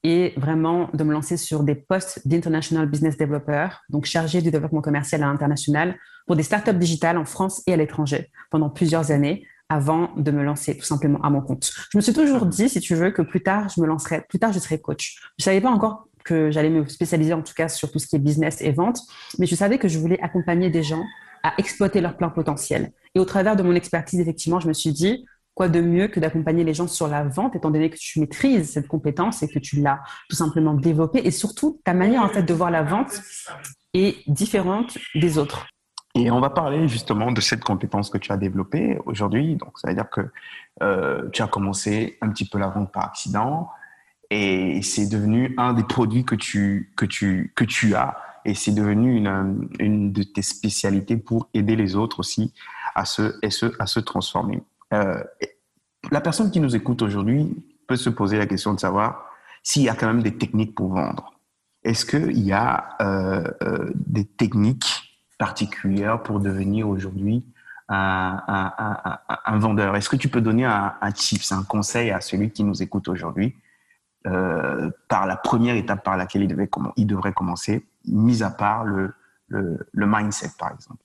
et 0.08 0.32
vraiment 0.38 0.88
de 0.94 1.04
me 1.04 1.12
lancer 1.12 1.36
sur 1.36 1.62
des 1.62 1.74
postes 1.74 2.26
d'International 2.26 2.88
Business 2.88 3.18
Developer, 3.18 3.68
donc 3.90 4.06
chargé 4.06 4.40
du 4.40 4.50
développement 4.50 4.80
commercial 4.80 5.22
à 5.22 5.26
l'international 5.26 5.98
pour 6.26 6.34
des 6.34 6.42
startups 6.42 6.72
digitales 6.72 7.18
en 7.18 7.26
France 7.26 7.62
et 7.66 7.74
à 7.74 7.76
l'étranger 7.76 8.30
pendant 8.50 8.70
plusieurs 8.70 9.10
années 9.10 9.46
avant 9.68 10.14
de 10.16 10.30
me 10.30 10.42
lancer 10.42 10.78
tout 10.78 10.86
simplement 10.86 11.20
à 11.20 11.28
mon 11.28 11.42
compte. 11.42 11.70
Je 11.92 11.98
me 11.98 12.00
suis 12.00 12.14
toujours 12.14 12.46
dit, 12.46 12.70
si 12.70 12.80
tu 12.80 12.94
veux, 12.94 13.10
que 13.10 13.20
plus 13.20 13.42
tard, 13.42 13.68
je 13.68 13.82
me 13.82 13.86
lancerai, 13.86 14.22
plus 14.26 14.38
tard, 14.38 14.50
je 14.50 14.58
serai 14.58 14.80
coach. 14.80 15.20
Je 15.38 15.44
savais 15.44 15.60
pas 15.60 15.68
encore 15.68 16.08
que 16.24 16.50
j'allais 16.50 16.70
me 16.70 16.86
spécialiser 16.88 17.34
en 17.34 17.42
tout 17.42 17.52
cas 17.54 17.68
sur 17.68 17.92
tout 17.92 17.98
ce 17.98 18.06
qui 18.06 18.16
est 18.16 18.18
business 18.18 18.62
et 18.62 18.72
vente, 18.72 19.00
mais 19.38 19.44
je 19.44 19.54
savais 19.54 19.76
que 19.76 19.88
je 19.88 19.98
voulais 19.98 20.18
accompagner 20.22 20.70
des 20.70 20.82
gens 20.82 21.04
à 21.42 21.52
exploiter 21.58 22.00
leur 22.00 22.16
plein 22.16 22.30
potentiel. 22.30 22.92
Et 23.14 23.20
au 23.20 23.26
travers 23.26 23.56
de 23.56 23.62
mon 23.62 23.74
expertise, 23.74 24.20
effectivement, 24.20 24.58
je 24.58 24.68
me 24.68 24.72
suis 24.72 24.92
dit, 24.92 25.26
quoi 25.58 25.68
de 25.68 25.80
mieux 25.80 26.06
que 26.06 26.20
d'accompagner 26.20 26.62
les 26.62 26.72
gens 26.72 26.86
sur 26.86 27.08
la 27.08 27.24
vente, 27.24 27.56
étant 27.56 27.72
donné 27.72 27.90
que 27.90 27.96
tu 27.96 28.20
maîtrises 28.20 28.70
cette 28.70 28.86
compétence 28.86 29.42
et 29.42 29.48
que 29.48 29.58
tu 29.58 29.80
l'as 29.80 29.98
tout 30.28 30.36
simplement 30.36 30.72
développée. 30.72 31.20
Et 31.24 31.32
surtout, 31.32 31.80
ta 31.82 31.94
manière 31.94 32.22
en 32.22 32.28
fait 32.28 32.44
de 32.44 32.54
voir 32.54 32.70
la 32.70 32.84
vente 32.84 33.20
est 33.92 34.18
différente 34.30 34.96
des 35.16 35.36
autres. 35.36 35.66
Et 36.14 36.30
on 36.30 36.38
va 36.38 36.50
parler 36.50 36.86
justement 36.86 37.32
de 37.32 37.40
cette 37.40 37.64
compétence 37.64 38.08
que 38.08 38.18
tu 38.18 38.30
as 38.30 38.36
développée 38.36 38.98
aujourd'hui. 39.04 39.56
Donc, 39.56 39.80
ça 39.80 39.88
veut 39.88 39.96
dire 39.96 40.08
que 40.08 40.20
euh, 40.80 41.28
tu 41.32 41.42
as 41.42 41.48
commencé 41.48 42.18
un 42.20 42.28
petit 42.28 42.48
peu 42.48 42.58
la 42.58 42.68
vente 42.68 42.92
par 42.92 43.06
accident 43.06 43.68
et 44.30 44.80
c'est 44.82 45.08
devenu 45.08 45.56
un 45.58 45.72
des 45.72 45.82
produits 45.82 46.24
que 46.24 46.36
tu, 46.36 46.92
que 46.96 47.04
tu, 47.04 47.52
que 47.56 47.64
tu 47.64 47.96
as 47.96 48.16
et 48.44 48.54
c'est 48.54 48.70
devenu 48.70 49.16
une, 49.16 49.68
une 49.80 50.12
de 50.12 50.22
tes 50.22 50.42
spécialités 50.42 51.16
pour 51.16 51.48
aider 51.52 51.74
les 51.74 51.96
autres 51.96 52.20
aussi 52.20 52.54
à 52.94 53.04
se, 53.04 53.32
à 53.80 53.86
se 53.86 53.98
transformer. 53.98 54.62
Euh, 54.92 55.22
la 56.10 56.20
personne 56.20 56.50
qui 56.50 56.60
nous 56.60 56.74
écoute 56.76 57.02
aujourd'hui 57.02 57.54
peut 57.86 57.96
se 57.96 58.10
poser 58.10 58.38
la 58.38 58.46
question 58.46 58.74
de 58.74 58.80
savoir 58.80 59.30
s'il 59.62 59.82
y 59.82 59.88
a 59.88 59.94
quand 59.94 60.06
même 60.06 60.22
des 60.22 60.36
techniques 60.36 60.74
pour 60.74 60.88
vendre. 60.94 61.34
Est-ce 61.82 62.06
qu'il 62.06 62.40
y 62.40 62.52
a 62.52 62.96
euh, 63.00 63.44
euh, 63.62 63.92
des 63.94 64.24
techniques 64.24 65.20
particulières 65.38 66.22
pour 66.22 66.40
devenir 66.40 66.88
aujourd'hui 66.88 67.44
un, 67.88 68.40
vendeur? 69.54 69.96
Est-ce 69.96 70.08
que 70.08 70.16
tu 70.16 70.28
peux 70.28 70.40
donner 70.40 70.64
un, 70.64 71.12
tips, 71.12 71.52
un 71.52 71.62
conseil 71.62 72.10
à 72.10 72.20
celui 72.20 72.50
qui 72.50 72.64
nous 72.64 72.82
écoute 72.82 73.08
aujourd'hui 73.08 73.56
par 74.24 75.26
la 75.26 75.36
première 75.36 75.74
étape 75.76 76.04
par 76.04 76.18
laquelle 76.18 76.42
il, 76.42 76.48
devait, 76.48 76.68
il 76.96 77.06
devrait 77.06 77.32
commencer, 77.32 77.86
mis 78.06 78.42
à 78.42 78.50
part 78.50 78.84
le, 78.84 79.14
le, 79.46 79.88
le 79.90 80.06
mindset, 80.06 80.50
par 80.58 80.72
exemple? 80.72 81.02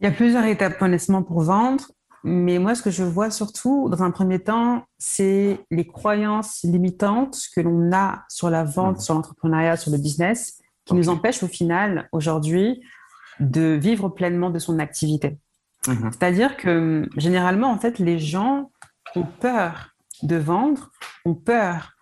Il 0.00 0.04
y 0.04 0.06
a 0.06 0.12
plusieurs 0.12 0.44
étapes, 0.44 0.80
honnêtement, 0.80 1.22
pour 1.22 1.40
vendre. 1.42 1.84
Mais 2.24 2.58
moi, 2.58 2.74
ce 2.74 2.82
que 2.82 2.90
je 2.90 3.04
vois 3.04 3.30
surtout, 3.30 3.88
dans 3.88 4.02
un 4.02 4.10
premier 4.10 4.40
temps, 4.40 4.84
c'est 4.98 5.60
les 5.70 5.86
croyances 5.86 6.62
limitantes 6.64 7.38
que 7.54 7.60
l'on 7.60 7.92
a 7.92 8.24
sur 8.28 8.50
la 8.50 8.64
vente, 8.64 8.98
mmh. 8.98 9.00
sur 9.00 9.14
l'entrepreneuriat, 9.14 9.76
sur 9.76 9.90
le 9.90 9.98
business, 9.98 10.58
qui 10.84 10.94
nous 10.94 11.08
empêchent 11.08 11.42
au 11.42 11.48
final, 11.48 12.08
aujourd'hui, 12.12 12.82
de 13.40 13.78
vivre 13.80 14.08
pleinement 14.08 14.50
de 14.50 14.58
son 14.58 14.78
activité. 14.78 15.38
Mmh. 15.86 16.10
C'est-à-dire 16.10 16.56
que 16.56 17.08
généralement, 17.16 17.70
en 17.70 17.78
fait, 17.78 17.98
les 17.98 18.18
gens 18.18 18.72
ont 19.14 19.26
peur 19.40 19.90
de 20.22 20.36
vendre, 20.36 20.90
ont 21.24 21.34
peur 21.34 21.92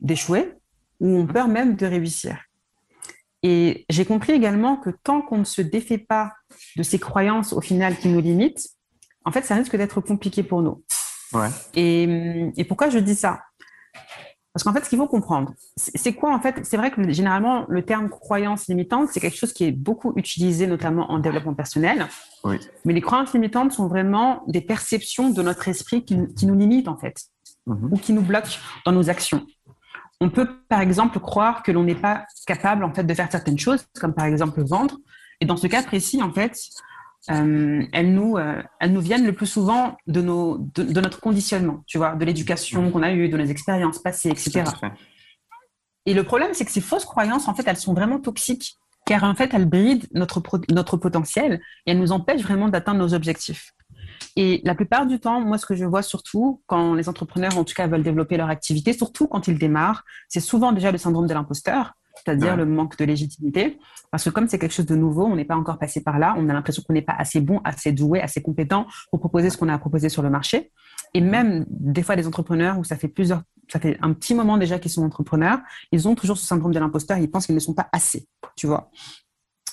d'échouer 0.00 0.52
ou 1.00 1.08
ont 1.08 1.24
mmh. 1.24 1.32
peur 1.32 1.48
même 1.48 1.74
de 1.74 1.86
réussir. 1.86 2.38
Et 3.42 3.84
j'ai 3.90 4.06
compris 4.06 4.32
également 4.32 4.76
que 4.76 4.88
tant 4.88 5.20
qu'on 5.20 5.38
ne 5.38 5.44
se 5.44 5.60
défait 5.60 5.98
pas 5.98 6.32
de 6.76 6.82
ces 6.82 6.98
croyances 6.98 7.52
au 7.52 7.60
final 7.60 7.94
qui 7.98 8.08
nous 8.08 8.22
limitent, 8.22 8.70
en 9.24 9.32
fait, 9.32 9.42
ça 9.42 9.54
risque 9.54 9.76
d'être 9.76 10.00
compliqué 10.00 10.42
pour 10.42 10.62
nous. 10.62 10.82
Et, 11.74 12.64
pourquoi 12.68 12.90
je 12.90 12.98
dis 12.98 13.14
ça? 13.14 13.40
Parce 14.52 14.62
qu'en 14.62 14.72
fait, 14.72 14.84
ce 14.84 14.88
qu'il 14.88 14.98
faut 14.98 15.08
comprendre, 15.08 15.52
c'est 15.76 16.12
quoi 16.12 16.32
en 16.32 16.40
fait? 16.40 16.60
C'est 16.62 16.76
vrai 16.76 16.92
que 16.92 17.10
généralement, 17.10 17.64
le 17.68 17.84
terme 17.84 18.08
croyance 18.08 18.68
limitante, 18.68 19.08
c'est 19.10 19.18
quelque 19.18 19.36
chose 19.36 19.52
qui 19.52 19.64
est 19.64 19.72
beaucoup 19.72 20.12
utilisé, 20.14 20.68
notamment 20.68 21.10
en 21.10 21.18
développement 21.18 21.54
personnel. 21.54 22.06
Mais 22.84 22.92
les 22.92 23.00
croyances 23.00 23.32
limitantes 23.32 23.72
sont 23.72 23.88
vraiment 23.88 24.44
des 24.46 24.60
perceptions 24.60 25.30
de 25.30 25.42
notre 25.42 25.66
esprit 25.66 26.04
qui, 26.04 26.46
nous 26.46 26.54
limitent 26.54 26.86
en 26.86 26.96
fait, 26.96 27.20
mhm. 27.66 27.88
ou 27.92 27.96
qui 27.96 28.12
nous 28.12 28.22
bloquent 28.22 28.58
dans 28.86 28.92
nos 28.92 29.10
actions. 29.10 29.44
On 30.20 30.30
peut, 30.30 30.48
par 30.68 30.80
exemple, 30.80 31.18
croire 31.18 31.64
que 31.64 31.72
l'on 31.72 31.82
n'est 31.82 31.96
pas 31.96 32.24
capable 32.46 32.84
en 32.84 32.94
fait 32.94 33.02
de 33.02 33.12
faire 33.12 33.30
certaines 33.32 33.58
choses, 33.58 33.84
comme 34.00 34.14
par 34.14 34.26
exemple 34.26 34.62
vendre. 34.62 34.98
Et 35.40 35.46
dans 35.46 35.56
ce 35.56 35.66
cas 35.66 35.82
précis, 35.82 36.22
en 36.22 36.32
fait, 36.32 36.56
euh, 37.30 37.82
elles, 37.92 38.12
nous, 38.12 38.36
euh, 38.36 38.62
elles 38.80 38.92
nous 38.92 39.00
viennent 39.00 39.24
le 39.24 39.32
plus 39.32 39.46
souvent 39.46 39.96
de, 40.06 40.20
nos, 40.20 40.58
de, 40.58 41.00
notre 41.00 41.20
conditionnement, 41.20 41.82
tu 41.86 41.96
vois, 41.96 42.14
de 42.14 42.24
l'éducation 42.24 42.90
qu'on 42.90 43.02
a 43.02 43.12
eue, 43.12 43.28
de 43.28 43.38
nos 43.38 43.46
expériences 43.46 43.98
passées, 43.98 44.28
etc. 44.28 44.64
Et 46.06 46.12
le 46.12 46.22
problème, 46.22 46.50
c'est 46.52 46.66
que 46.66 46.70
ces 46.70 46.82
fausses 46.82 47.06
croyances, 47.06 47.48
en 47.48 47.54
fait, 47.54 47.66
elles 47.66 47.78
sont 47.78 47.94
vraiment 47.94 48.20
toxiques, 48.20 48.76
car 49.06 49.24
en 49.24 49.34
fait, 49.34 49.54
elles 49.54 49.64
brident 49.64 50.06
notre, 50.12 50.42
notre 50.70 50.98
potentiel 50.98 51.60
et 51.86 51.92
elles 51.92 51.98
nous 51.98 52.12
empêchent 52.12 52.42
vraiment 52.42 52.68
d'atteindre 52.68 53.00
nos 53.00 53.14
objectifs. 53.14 53.72
Et 54.36 54.60
la 54.64 54.74
plupart 54.74 55.06
du 55.06 55.18
temps, 55.18 55.40
moi, 55.40 55.56
ce 55.56 55.64
que 55.64 55.74
je 55.74 55.84
vois 55.84 56.02
surtout 56.02 56.62
quand 56.66 56.94
les 56.94 57.08
entrepreneurs, 57.08 57.56
en 57.56 57.64
tout 57.64 57.74
cas, 57.74 57.86
veulent 57.86 58.02
développer 58.02 58.36
leur 58.36 58.50
activité, 58.50 58.92
surtout 58.92 59.28
quand 59.28 59.48
ils 59.48 59.58
démarrent, 59.58 60.04
c'est 60.28 60.40
souvent 60.40 60.72
déjà 60.72 60.92
le 60.92 60.98
syndrome 60.98 61.26
de 61.26 61.34
l'imposteur 61.34 61.94
c'est-à-dire 62.14 62.56
le 62.56 62.66
manque 62.66 62.96
de 62.98 63.04
légitimité. 63.04 63.78
Parce 64.10 64.24
que 64.24 64.30
comme 64.30 64.48
c'est 64.48 64.58
quelque 64.58 64.72
chose 64.72 64.86
de 64.86 64.94
nouveau, 64.94 65.24
on 65.24 65.36
n'est 65.36 65.44
pas 65.44 65.56
encore 65.56 65.78
passé 65.78 66.02
par 66.02 66.18
là, 66.18 66.34
on 66.38 66.48
a 66.48 66.52
l'impression 66.52 66.82
qu'on 66.86 66.92
n'est 66.92 67.02
pas 67.02 67.14
assez 67.16 67.40
bon, 67.40 67.60
assez 67.64 67.92
doué, 67.92 68.20
assez 68.20 68.42
compétent 68.42 68.86
pour 69.10 69.20
proposer 69.20 69.50
ce 69.50 69.56
qu'on 69.56 69.68
a 69.68 69.74
à 69.74 69.78
proposer 69.78 70.08
sur 70.08 70.22
le 70.22 70.30
marché. 70.30 70.72
Et 71.14 71.20
même 71.20 71.64
des 71.68 72.02
fois 72.02 72.16
des 72.16 72.26
entrepreneurs 72.26 72.78
où 72.78 72.84
ça 72.84 72.96
fait 72.96 73.08
plusieurs, 73.08 73.42
ça 73.68 73.80
fait 73.80 73.98
un 74.00 74.12
petit 74.12 74.34
moment 74.34 74.56
déjà 74.58 74.78
qu'ils 74.78 74.90
sont 74.90 75.04
entrepreneurs, 75.04 75.58
ils 75.92 76.08
ont 76.08 76.14
toujours 76.14 76.36
ce 76.38 76.46
syndrome 76.46 76.72
de 76.72 76.78
l'imposteur, 76.78 77.18
ils 77.18 77.30
pensent 77.30 77.46
qu'ils 77.46 77.54
ne 77.54 77.60
sont 77.60 77.74
pas 77.74 77.88
assez, 77.92 78.26
tu 78.56 78.66
vois. 78.66 78.90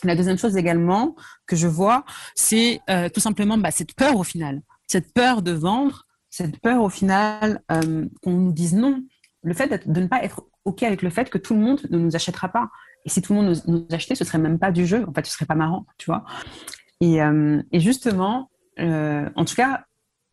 La 0.03 0.15
deuxième 0.15 0.37
chose 0.37 0.57
également 0.57 1.15
que 1.45 1.55
je 1.55 1.67
vois, 1.67 2.05
c'est 2.35 2.81
euh, 2.89 3.09
tout 3.09 3.19
simplement 3.19 3.57
bah, 3.57 3.71
cette 3.71 3.93
peur 3.93 4.17
au 4.17 4.23
final, 4.23 4.61
cette 4.87 5.13
peur 5.13 5.41
de 5.41 5.51
vendre, 5.51 6.05
cette 6.29 6.59
peur 6.59 6.81
au 6.81 6.89
final 6.89 7.61
euh, 7.71 8.07
qu'on 8.23 8.31
nous 8.31 8.53
dise 8.53 8.73
non, 8.73 9.03
le 9.43 9.53
fait 9.53 9.87
de 9.87 10.01
ne 10.01 10.07
pas 10.07 10.23
être 10.23 10.43
OK 10.65 10.83
avec 10.83 11.01
le 11.01 11.09
fait 11.09 11.29
que 11.29 11.37
tout 11.37 11.53
le 11.53 11.59
monde 11.59 11.81
ne 11.89 11.97
nous 11.97 12.15
achètera 12.15 12.49
pas. 12.49 12.69
Et 13.05 13.09
si 13.09 13.21
tout 13.21 13.33
le 13.33 13.41
monde 13.41 13.61
nous, 13.67 13.87
achetait, 13.91 14.15
ce 14.15 14.23
serait 14.23 14.37
même 14.37 14.59
pas 14.59 14.71
du 14.71 14.85
jeu. 14.85 15.05
En 15.07 15.13
fait, 15.13 15.25
ce 15.25 15.33
serait 15.33 15.45
pas 15.45 15.55
marrant, 15.55 15.85
tu 15.97 16.05
vois. 16.05 16.23
Et, 16.99 17.21
euh, 17.21 17.61
justement, 17.73 18.51
euh, 18.79 19.29
en 19.35 19.45
tout 19.45 19.55
cas, 19.55 19.85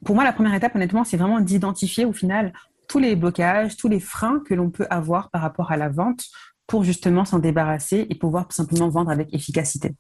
pour 0.05 0.15
moi, 0.15 0.25
la 0.25 0.33
première 0.33 0.55
étape, 0.55 0.75
honnêtement, 0.77 1.05
c'est 1.05 1.17
vraiment 1.17 1.41
d'identifier 1.41 2.05
au 2.05 2.13
final 2.13 2.53
tous 2.89 2.99
les 2.99 3.17
blocages, 3.17 3.77
tous 3.77 3.89
les 3.89 4.01
freins 4.01 4.41
que 4.47 4.55
l'on 4.55 4.71
peut 4.71 4.87
avoir 4.91 5.31
par 5.31 5.43
rapport 5.43 5.73
à 5.73 5.77
la 5.77 5.89
vente 5.89 6.25
pour 6.67 6.85
justement 6.85 7.25
s'en 7.25 7.39
débarrasser 7.39 8.07
et 8.09 8.15
pouvoir 8.15 8.51
simplement 8.53 8.89
vendre 8.89 9.11
avec 9.11 9.33
efficacité. 9.35 9.95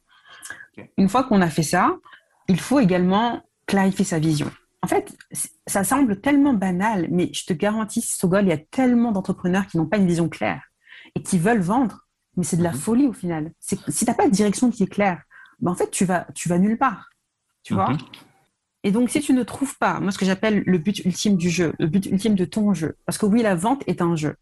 Une 0.96 1.08
fois 1.08 1.24
qu'on 1.24 1.40
a 1.40 1.48
fait 1.48 1.62
ça, 1.62 1.96
il 2.48 2.60
faut 2.60 2.80
également 2.80 3.42
clarifier 3.66 4.04
sa 4.04 4.18
vision. 4.18 4.50
En 4.82 4.86
fait, 4.86 5.16
ça 5.66 5.82
semble 5.84 6.20
tellement 6.20 6.54
banal, 6.54 7.08
mais 7.10 7.30
je 7.32 7.44
te 7.44 7.52
garantis, 7.52 8.00
Sogol, 8.00 8.44
il 8.44 8.48
y 8.48 8.52
a 8.52 8.58
tellement 8.58 9.12
d'entrepreneurs 9.12 9.66
qui 9.66 9.76
n'ont 9.76 9.86
pas 9.86 9.96
une 9.96 10.06
vision 10.06 10.28
claire 10.28 10.62
et 11.14 11.22
qui 11.22 11.38
veulent 11.38 11.60
vendre, 11.60 12.06
mais 12.36 12.44
c'est 12.44 12.56
de 12.56 12.62
la 12.62 12.72
mhm. 12.72 12.78
folie 12.78 13.06
au 13.06 13.12
final. 13.12 13.52
Si 13.58 13.76
tu 13.76 14.04
n'as 14.04 14.14
pas 14.14 14.26
de 14.26 14.32
direction 14.32 14.70
qui 14.70 14.84
est 14.84 14.88
claire, 14.88 15.22
ben 15.60 15.72
en 15.72 15.74
fait, 15.74 15.90
tu 15.90 16.04
vas, 16.04 16.26
tu 16.34 16.48
vas 16.48 16.58
nulle 16.58 16.78
part. 16.78 17.10
Tu 17.64 17.74
vois 17.74 17.90
mhm. 17.90 17.98
Et 18.84 18.92
donc, 18.92 19.10
si 19.10 19.20
tu 19.20 19.32
ne 19.32 19.42
trouves 19.42 19.76
pas, 19.78 19.98
moi, 19.98 20.12
ce 20.12 20.18
que 20.18 20.24
j'appelle 20.24 20.62
le 20.64 20.78
but 20.78 21.04
ultime 21.04 21.36
du 21.36 21.50
jeu, 21.50 21.74
le 21.80 21.88
but 21.88 22.06
ultime 22.06 22.36
de 22.36 22.44
ton 22.44 22.72
jeu, 22.74 22.96
parce 23.04 23.18
que 23.18 23.26
oui, 23.26 23.42
la 23.42 23.56
vente 23.56 23.82
est 23.88 24.00
un 24.00 24.14
jeu. 24.14 24.36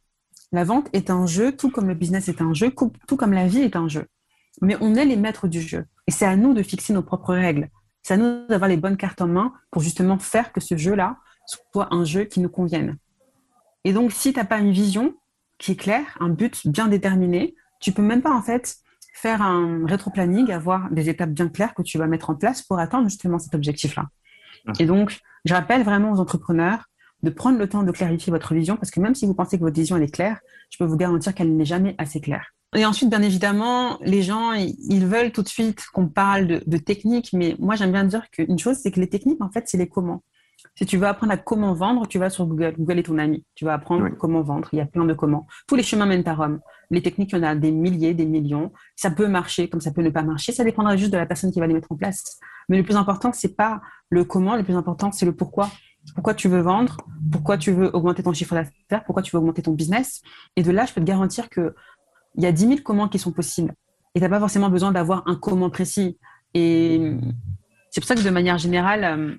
La 0.52 0.62
vente 0.62 0.88
est 0.92 1.10
un 1.10 1.26
jeu, 1.26 1.56
tout 1.56 1.70
comme 1.70 1.88
le 1.88 1.94
business 1.94 2.28
est 2.28 2.42
un 2.42 2.52
jeu, 2.52 2.72
tout 3.08 3.16
comme 3.16 3.32
la 3.32 3.48
vie 3.48 3.62
est 3.62 3.76
un 3.76 3.88
jeu. 3.88 4.06
Mais 4.60 4.76
on 4.80 4.94
est 4.94 5.06
les 5.06 5.16
maîtres 5.16 5.48
du 5.48 5.60
jeu. 5.60 5.86
Et 6.06 6.10
c'est 6.10 6.26
à 6.26 6.36
nous 6.36 6.54
de 6.54 6.62
fixer 6.62 6.92
nos 6.92 7.02
propres 7.02 7.34
règles. 7.34 7.68
C'est 8.06 8.14
à 8.14 8.18
nous 8.18 8.46
d'avoir 8.46 8.68
les 8.68 8.76
bonnes 8.76 8.96
cartes 8.96 9.20
en 9.20 9.26
main 9.26 9.52
pour 9.72 9.82
justement 9.82 10.16
faire 10.16 10.52
que 10.52 10.60
ce 10.60 10.76
jeu-là 10.76 11.16
soit 11.44 11.92
un 11.92 12.04
jeu 12.04 12.22
qui 12.22 12.38
nous 12.38 12.48
convienne. 12.48 12.98
Et 13.82 13.92
donc, 13.92 14.12
si 14.12 14.32
tu 14.32 14.38
n'as 14.38 14.44
pas 14.44 14.60
une 14.60 14.70
vision 14.70 15.16
qui 15.58 15.72
est 15.72 15.76
claire, 15.76 16.16
un 16.20 16.28
but 16.28 16.68
bien 16.68 16.86
déterminé, 16.86 17.56
tu 17.80 17.90
peux 17.90 18.02
même 18.02 18.22
pas 18.22 18.30
en 18.30 18.42
fait 18.42 18.76
faire 19.12 19.42
un 19.42 19.84
rétro-planning, 19.86 20.52
avoir 20.52 20.88
des 20.92 21.08
étapes 21.08 21.30
bien 21.30 21.48
claires 21.48 21.74
que 21.74 21.82
tu 21.82 21.98
vas 21.98 22.06
mettre 22.06 22.30
en 22.30 22.36
place 22.36 22.62
pour 22.62 22.78
atteindre 22.78 23.08
justement 23.08 23.40
cet 23.40 23.56
objectif-là. 23.56 24.06
Et 24.78 24.86
donc, 24.86 25.18
je 25.44 25.54
rappelle 25.54 25.82
vraiment 25.82 26.12
aux 26.12 26.20
entrepreneurs 26.20 26.84
de 27.24 27.30
prendre 27.30 27.58
le 27.58 27.68
temps 27.68 27.82
de 27.82 27.90
clarifier 27.90 28.30
votre 28.30 28.54
vision 28.54 28.76
parce 28.76 28.92
que 28.92 29.00
même 29.00 29.16
si 29.16 29.26
vous 29.26 29.34
pensez 29.34 29.58
que 29.58 29.64
votre 29.64 29.74
vision 29.74 29.96
est 29.96 30.14
claire, 30.14 30.38
je 30.70 30.78
peux 30.78 30.84
vous 30.84 30.96
garantir 30.96 31.34
qu'elle 31.34 31.56
n'est 31.56 31.64
jamais 31.64 31.96
assez 31.98 32.20
claire. 32.20 32.52
Et 32.74 32.84
ensuite, 32.84 33.08
bien 33.08 33.22
évidemment, 33.22 33.98
les 34.02 34.22
gens, 34.22 34.52
ils 34.52 35.06
veulent 35.06 35.32
tout 35.32 35.42
de 35.42 35.48
suite 35.48 35.86
qu'on 35.92 36.08
parle 36.08 36.46
de, 36.46 36.62
de 36.66 36.76
techniques, 36.78 37.32
mais 37.32 37.56
moi, 37.58 37.76
j'aime 37.76 37.92
bien 37.92 38.04
dire 38.04 38.28
qu'une 38.30 38.58
chose, 38.58 38.78
c'est 38.82 38.90
que 38.90 39.00
les 39.00 39.08
techniques, 39.08 39.42
en 39.42 39.50
fait, 39.50 39.64
c'est 39.66 39.78
les 39.78 39.88
comment. 39.88 40.22
Si 40.74 40.86
tu 40.86 40.96
veux 40.96 41.06
apprendre 41.06 41.32
à 41.32 41.36
comment 41.36 41.74
vendre, 41.74 42.06
tu 42.06 42.18
vas 42.18 42.30
sur 42.30 42.46
Google. 42.46 42.74
Google 42.78 42.98
est 42.98 43.02
ton 43.04 43.18
ami. 43.18 43.44
Tu 43.54 43.64
vas 43.64 43.74
apprendre 43.74 44.08
comment 44.18 44.42
vendre. 44.42 44.68
Il 44.72 44.78
y 44.78 44.80
a 44.80 44.86
plein 44.86 45.04
de 45.04 45.12
comment. 45.12 45.46
Tous 45.66 45.76
les 45.76 45.82
chemins 45.82 46.06
mènent 46.06 46.26
à 46.26 46.34
Rome. 46.34 46.60
Les 46.90 47.02
techniques, 47.02 47.32
il 47.32 47.38
y 47.38 47.40
en 47.40 47.44
a 47.44 47.54
des 47.54 47.70
milliers, 47.70 48.14
des 48.14 48.26
millions. 48.26 48.72
Ça 48.94 49.10
peut 49.10 49.28
marcher 49.28 49.68
comme 49.68 49.80
ça 49.80 49.90
peut 49.90 50.02
ne 50.02 50.10
pas 50.10 50.22
marcher. 50.22 50.52
Ça 50.52 50.64
dépendra 50.64 50.96
juste 50.96 51.12
de 51.12 51.18
la 51.18 51.26
personne 51.26 51.52
qui 51.52 51.60
va 51.60 51.66
les 51.66 51.74
mettre 51.74 51.92
en 51.92 51.96
place. 51.96 52.38
Mais 52.68 52.76
le 52.76 52.82
plus 52.82 52.96
important, 52.96 53.32
c'est 53.32 53.54
pas 53.54 53.80
le 54.10 54.24
comment. 54.24 54.56
Le 54.56 54.64
plus 54.64 54.74
important, 54.74 55.12
c'est 55.12 55.26
le 55.26 55.34
pourquoi. 55.34 55.70
Pourquoi 56.14 56.34
tu 56.34 56.48
veux 56.48 56.60
vendre? 56.60 56.98
Pourquoi 57.32 57.58
tu 57.58 57.72
veux 57.72 57.94
augmenter 57.94 58.22
ton 58.22 58.32
chiffre 58.32 58.54
d'affaires? 58.54 59.04
Pourquoi 59.04 59.22
tu 59.22 59.34
veux 59.34 59.40
augmenter 59.40 59.62
ton 59.62 59.72
business? 59.72 60.22
Et 60.56 60.62
de 60.62 60.70
là, 60.70 60.86
je 60.86 60.92
peux 60.92 61.00
te 61.00 61.06
garantir 61.06 61.48
que 61.48 61.74
il 62.36 62.42
y 62.42 62.46
a 62.46 62.52
10 62.52 62.68
000 62.68 62.80
comment 62.84 63.08
qui 63.08 63.18
sont 63.18 63.32
possibles. 63.32 63.74
Et 64.14 64.20
tu 64.20 64.22
n'as 64.22 64.28
pas 64.28 64.40
forcément 64.40 64.70
besoin 64.70 64.92
d'avoir 64.92 65.22
un 65.26 65.34
comment 65.34 65.70
précis. 65.70 66.18
Et 66.54 67.12
c'est 67.90 68.00
pour 68.00 68.08
ça 68.08 68.14
que 68.14 68.22
de 68.22 68.30
manière 68.30 68.58
générale, 68.58 69.04
euh, 69.04 69.34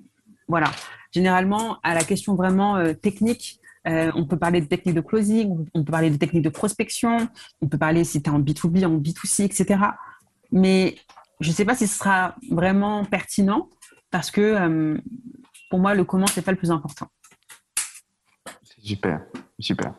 voilà, 0.48 0.72
généralement, 1.12 1.78
à 1.84 1.94
la 1.94 2.04
question 2.04 2.36
vraiment 2.36 2.78
euh, 2.78 2.94
technique, 2.94 3.60
euh, 3.88 4.12
on 4.16 4.26
peut 4.26 4.38
parler 4.38 4.62
de 4.62 4.66
techniques 4.66 4.96
de 4.96 5.02
closing, 5.02 5.66
on 5.74 5.84
peut 5.84 5.92
parler 5.92 6.10
de 6.10 6.18
techniques 6.18 6.44
de 6.44 6.50
prospection, 6.50 7.30
on 7.62 7.68
peut 7.68 7.78
parler 7.78 8.04
si 8.04 8.22
tu 8.22 8.30
es 8.30 8.34
en 8.34 8.40
B2B, 8.40 8.86
en 8.86 8.98
B2C, 8.98 9.44
etc. 9.44 9.80
Mais 10.52 10.98
je 11.40 11.50
ne 11.50 11.54
sais 11.54 11.66
pas 11.66 11.76
si 11.76 11.88
ce 11.88 11.98
sera 11.98 12.36
vraiment 12.52 13.06
pertinent 13.06 13.70
parce 14.12 14.32
que 14.32 15.00
pour 15.70 15.80
moi, 15.80 15.94
le 15.94 16.04
comment, 16.04 16.26
n'est 16.36 16.44
pas 16.44 16.52
le 16.52 16.58
plus 16.58 16.72
important. 16.72 17.08
Super, 18.84 19.22
super. 19.60 19.94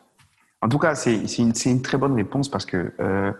En 0.61 0.67
tout 0.67 0.77
cas, 0.77 0.93
c'est 0.95 1.15
une, 1.37 1.81
très 1.81 1.97
bonne 1.97 2.13
réponse 2.13 2.49
parce 2.49 2.65
que 2.65 2.93
euh, 2.99 3.31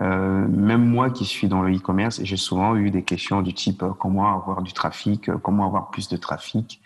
euh, 0.00 0.48
même 0.48 0.84
moi 0.84 1.10
qui 1.10 1.26
suis 1.26 1.46
dans 1.46 1.60
le 1.60 1.74
e-commerce, 1.74 2.20
j'ai 2.22 2.38
souvent 2.38 2.76
eu 2.76 2.90
des 2.90 3.02
questions 3.02 3.42
du 3.42 3.52
type 3.52 3.82
euh, 3.82 3.90
comment 3.90 4.34
avoir 4.34 4.62
du 4.62 4.72
trafic, 4.72 5.30
comment 5.42 5.66
avoir 5.66 5.90
plus 5.90 6.08
de 6.08 6.16
trafic. 6.16 6.80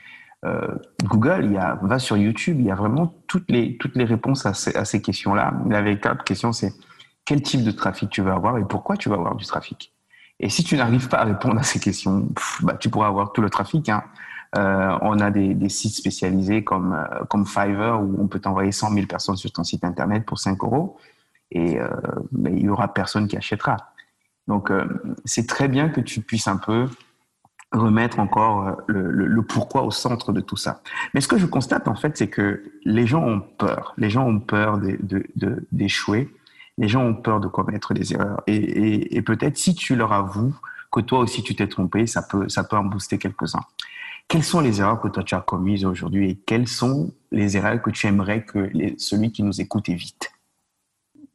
Google, 1.03 1.47
il 1.47 1.53
y 1.55 1.59
a, 1.59 1.77
va 1.83 1.99
sur 1.99 2.17
YouTube, 2.17 2.61
il 2.61 2.67
y 2.67 2.71
a 2.71 2.77
vraiment 2.77 3.13
toutes 3.27 3.51
les, 3.51 3.77
toutes 3.79 3.97
les 3.97 4.05
réponses 4.05 4.47
à 4.47 4.55
ces, 4.55 5.03
questions-là. 5.03 5.53
La 5.69 5.83
véritable 5.83 6.23
question, 6.23 6.53
c'est 6.53 6.73
quel 7.25 7.43
type 7.43 7.65
de 7.65 7.73
trafic 7.73 8.11
tu 8.11 8.23
veux 8.23 8.31
avoir 8.31 8.57
et 8.57 8.65
pourquoi 8.65 8.97
tu 8.97 9.09
vas 9.09 9.17
avoir 9.17 9.35
du 9.35 9.45
trafic. 9.45 9.93
Et 10.39 10.49
si 10.49 10.63
tu 10.63 10.77
n'arrives 10.77 11.09
pas 11.09 11.17
à 11.17 11.25
répondre 11.25 11.59
à 11.59 11.65
ces 11.65 11.81
questions, 11.81 12.29
bah, 12.61 12.77
tu 12.79 12.91
pourras 12.91 13.09
avoir 13.09 13.33
tout 13.33 13.43
le 13.43 13.51
trafic. 13.51 13.89
Hein. 13.89 14.05
Euh, 14.57 14.99
on 15.03 15.19
a 15.21 15.31
des, 15.31 15.69
sites 15.69 15.95
spécialisés 15.95 16.65
comme, 16.65 16.95
euh, 16.95 17.25
comme 17.29 17.47
Fiverr 17.47 18.01
où 18.01 18.17
on 18.19 18.29
peut 18.29 18.39
t'envoyer 18.39 18.73
100 18.73 18.93
000 18.93 19.07
personnes 19.07 19.37
sur 19.37 19.51
ton 19.53 19.65
site 19.65 19.85
internet 19.85 20.25
pour 20.25 20.39
5 20.39 20.63
euros 20.63 20.97
et 21.51 21.79
euh, 21.81 21.89
il 22.45 22.61
y 22.61 22.69
aura 22.69 22.93
personne 22.93 23.29
qui 23.29 23.37
achètera. 23.37 23.77
Donc, 24.49 24.71
c'est 25.25 25.49
très 25.49 25.67
bien 25.67 25.89
que 25.89 26.01
tu 26.01 26.21
puisses 26.21 26.47
un 26.47 26.57
peu 26.57 26.89
remettre 27.73 28.21
encore 28.21 28.77
le, 28.87 29.43
pourquoi 29.43 29.83
au 29.83 29.91
centre 29.91 30.33
de 30.33 30.41
tout 30.41 30.57
ça. 30.57 30.83
Mais 31.15 31.21
ce 31.21 31.27
que 31.27 31.37
je 31.37 31.47
constate, 31.47 31.89
en 31.89 31.97
fait, 31.97 32.17
c'est 32.17 32.29
que 32.29 32.63
les 32.85 33.09
gens 33.09 33.25
ont 33.25 33.41
peur. 33.41 33.93
Les 33.97 34.09
gens 34.09 34.25
ont 34.25 34.39
peur 34.39 34.79
d'échouer. 35.73 36.33
Les 36.79 36.87
gens 36.87 37.03
ont 37.03 37.15
peur 37.15 37.41
de 37.41 37.49
commettre 37.49 37.93
des 37.93 38.13
erreurs. 38.13 38.41
Et, 38.47 39.17
et 39.17 39.23
peut-être 39.23 39.57
si 39.57 39.75
tu 39.75 39.97
leur 39.97 40.13
avoues 40.13 40.55
que 40.93 41.01
toi 41.01 41.19
aussi 41.19 41.43
tu 41.43 41.55
t'es 41.55 41.67
trompé, 41.67 42.07
ça 42.07 42.23
peut, 42.23 42.49
ça 42.49 42.65
peut 42.65 42.77
en 42.77 42.85
booster 42.85 43.19
quelques-uns. 43.19 43.65
Quelles 44.29 44.45
sont 44.45 44.61
les 44.61 44.81
erreurs 44.81 45.01
que 45.01 45.09
toi 45.09 45.23
tu 45.23 45.35
as 45.35 45.41
commises 45.41 45.85
aujourd'hui 45.85 46.31
et 46.31 46.35
quelles 46.37 46.67
sont 46.67 47.13
les 47.31 47.57
erreurs 47.57 47.81
que 47.81 47.91
tu 47.91 48.07
aimerais 48.07 48.45
que 48.45 48.71
celui 48.99 49.31
qui 49.31 49.43
nous 49.43 49.61
écoute 49.61 49.89
évite? 49.89 50.33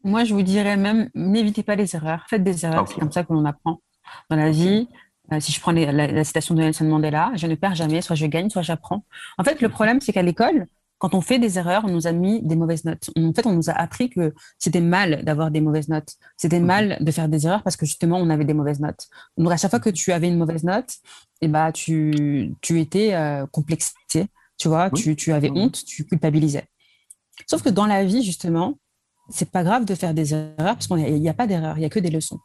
Moi, 0.04 0.24
je 0.24 0.34
vous 0.34 0.42
dirais 0.42 0.78
même, 0.78 1.10
n'évitez 1.14 1.64
pas 1.64 1.76
les 1.76 1.96
erreurs. 1.96 2.26
Faites 2.28 2.44
des 2.44 2.66
erreurs, 2.66 2.88
c'est 2.88 3.00
comme 3.00 3.12
ça 3.12 3.24
que 3.24 3.32
l'on 3.34 3.46
apprend 3.46 3.82
dans 4.30 4.36
la 4.36 4.50
vie. 4.50 4.90
Euh, 5.32 5.40
si 5.40 5.52
je 5.52 5.62
prends 5.62 5.72
la, 5.72 6.24
citation 6.24 6.56
de 6.56 6.62
Nelson 6.62 6.86
Mandela, 6.86 7.32
je 7.36 7.48
ne 7.48 7.56
perds 7.56 7.76
jamais, 7.76 8.02
soit 8.02 8.16
je 8.16 8.26
gagne, 8.26 8.50
soit 8.50 8.64
j'apprends. 8.64 9.06
En 9.38 9.44
fait, 9.44 9.62
le 9.62 9.70
problème, 9.70 10.02
c'est 10.02 10.12
qu'à 10.12 10.24
l'école, 10.24 10.68
quand 11.02 11.16
on 11.16 11.22
fait 11.22 11.40
des 11.40 11.58
erreurs, 11.58 11.84
on 11.84 11.90
nous 11.90 12.06
a 12.06 12.12
mis 12.12 12.44
des 12.44 12.56
mauvaises 12.56 12.86
notes. 12.86 13.10
En 13.18 13.34
fait, 13.34 13.48
on 13.48 13.54
nous 13.54 13.72
a 13.72 13.74
appris 13.74 14.12
que 14.12 14.36
c'était 14.60 14.82
mal 14.82 15.26
d'avoir 15.26 15.50
des 15.50 15.60
mauvaises 15.60 15.90
notes. 15.90 16.14
C'était 16.38 16.60
mhm. 16.60 16.66
mal 16.68 16.98
de 17.02 17.12
faire 17.12 17.28
des 17.28 17.48
erreurs 17.48 17.64
parce 17.64 17.76
que 17.76 17.88
justement, 17.88 18.18
on 18.18 18.30
avait 18.30 18.46
des 18.46 18.54
mauvaises 18.54 18.80
notes. 18.80 19.08
Donc, 19.36 19.52
à 19.52 19.58
chaque 19.58 19.72
fois 19.72 19.80
que 19.80 19.90
tu 19.90 20.12
avais 20.12 20.28
une 20.28 20.38
mauvaise 20.38 20.64
note, 20.64 20.98
eh 21.42 21.48
ben, 21.48 21.72
tu, 21.72 22.54
tu 22.62 22.80
étais 22.80 23.16
euh, 23.16 23.48
complexé. 23.48 23.96
Tu 24.60 24.68
vois, 24.68 24.92
tu, 24.92 25.16
tu, 25.16 25.34
avais 25.34 25.50
honte, 25.50 25.84
tu 25.84 26.06
culpabilisais. 26.06 26.66
Sauf 27.50 27.64
que 27.64 27.70
dans 27.70 27.88
la 27.88 28.06
vie, 28.06 28.22
justement, 28.22 28.78
c'est 29.30 29.50
pas 29.50 29.64
grave 29.64 29.86
de 29.86 29.96
faire 29.96 30.14
des 30.14 30.36
erreurs 30.36 30.76
parce 30.76 30.86
qu'il 30.86 30.98
n'y 30.98 31.28
a, 31.28 31.32
a, 31.32 31.34
pas 31.34 31.48
d'erreur, 31.48 31.80
il 31.80 31.82
y 31.82 31.86
a 31.86 31.90
que 31.90 32.00
des 32.00 32.12
leçons. 32.12 32.38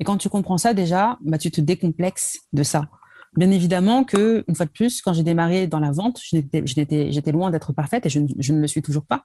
Et 0.00 0.04
quand 0.04 0.16
tu 0.16 0.28
comprends 0.28 0.58
ça 0.58 0.74
déjà, 0.74 1.16
bah, 1.20 1.38
tu 1.38 1.52
te 1.52 1.60
décomplexes 1.60 2.40
de 2.52 2.64
ça. 2.64 2.88
Bien 3.36 3.50
évidemment 3.50 4.04
que, 4.04 4.44
une 4.48 4.54
fois 4.54 4.66
de 4.66 4.70
plus, 4.70 5.02
quand 5.02 5.12
j'ai 5.12 5.22
démarré 5.22 5.66
dans 5.66 5.80
la 5.80 5.92
vente, 5.92 6.20
j'étais 6.22 7.32
loin 7.32 7.50
d'être 7.50 7.72
parfaite 7.72 8.06
et 8.06 8.08
je, 8.08 8.20
ne 8.20 8.60
le 8.60 8.66
suis 8.66 8.82
toujours 8.82 9.04
pas. 9.04 9.24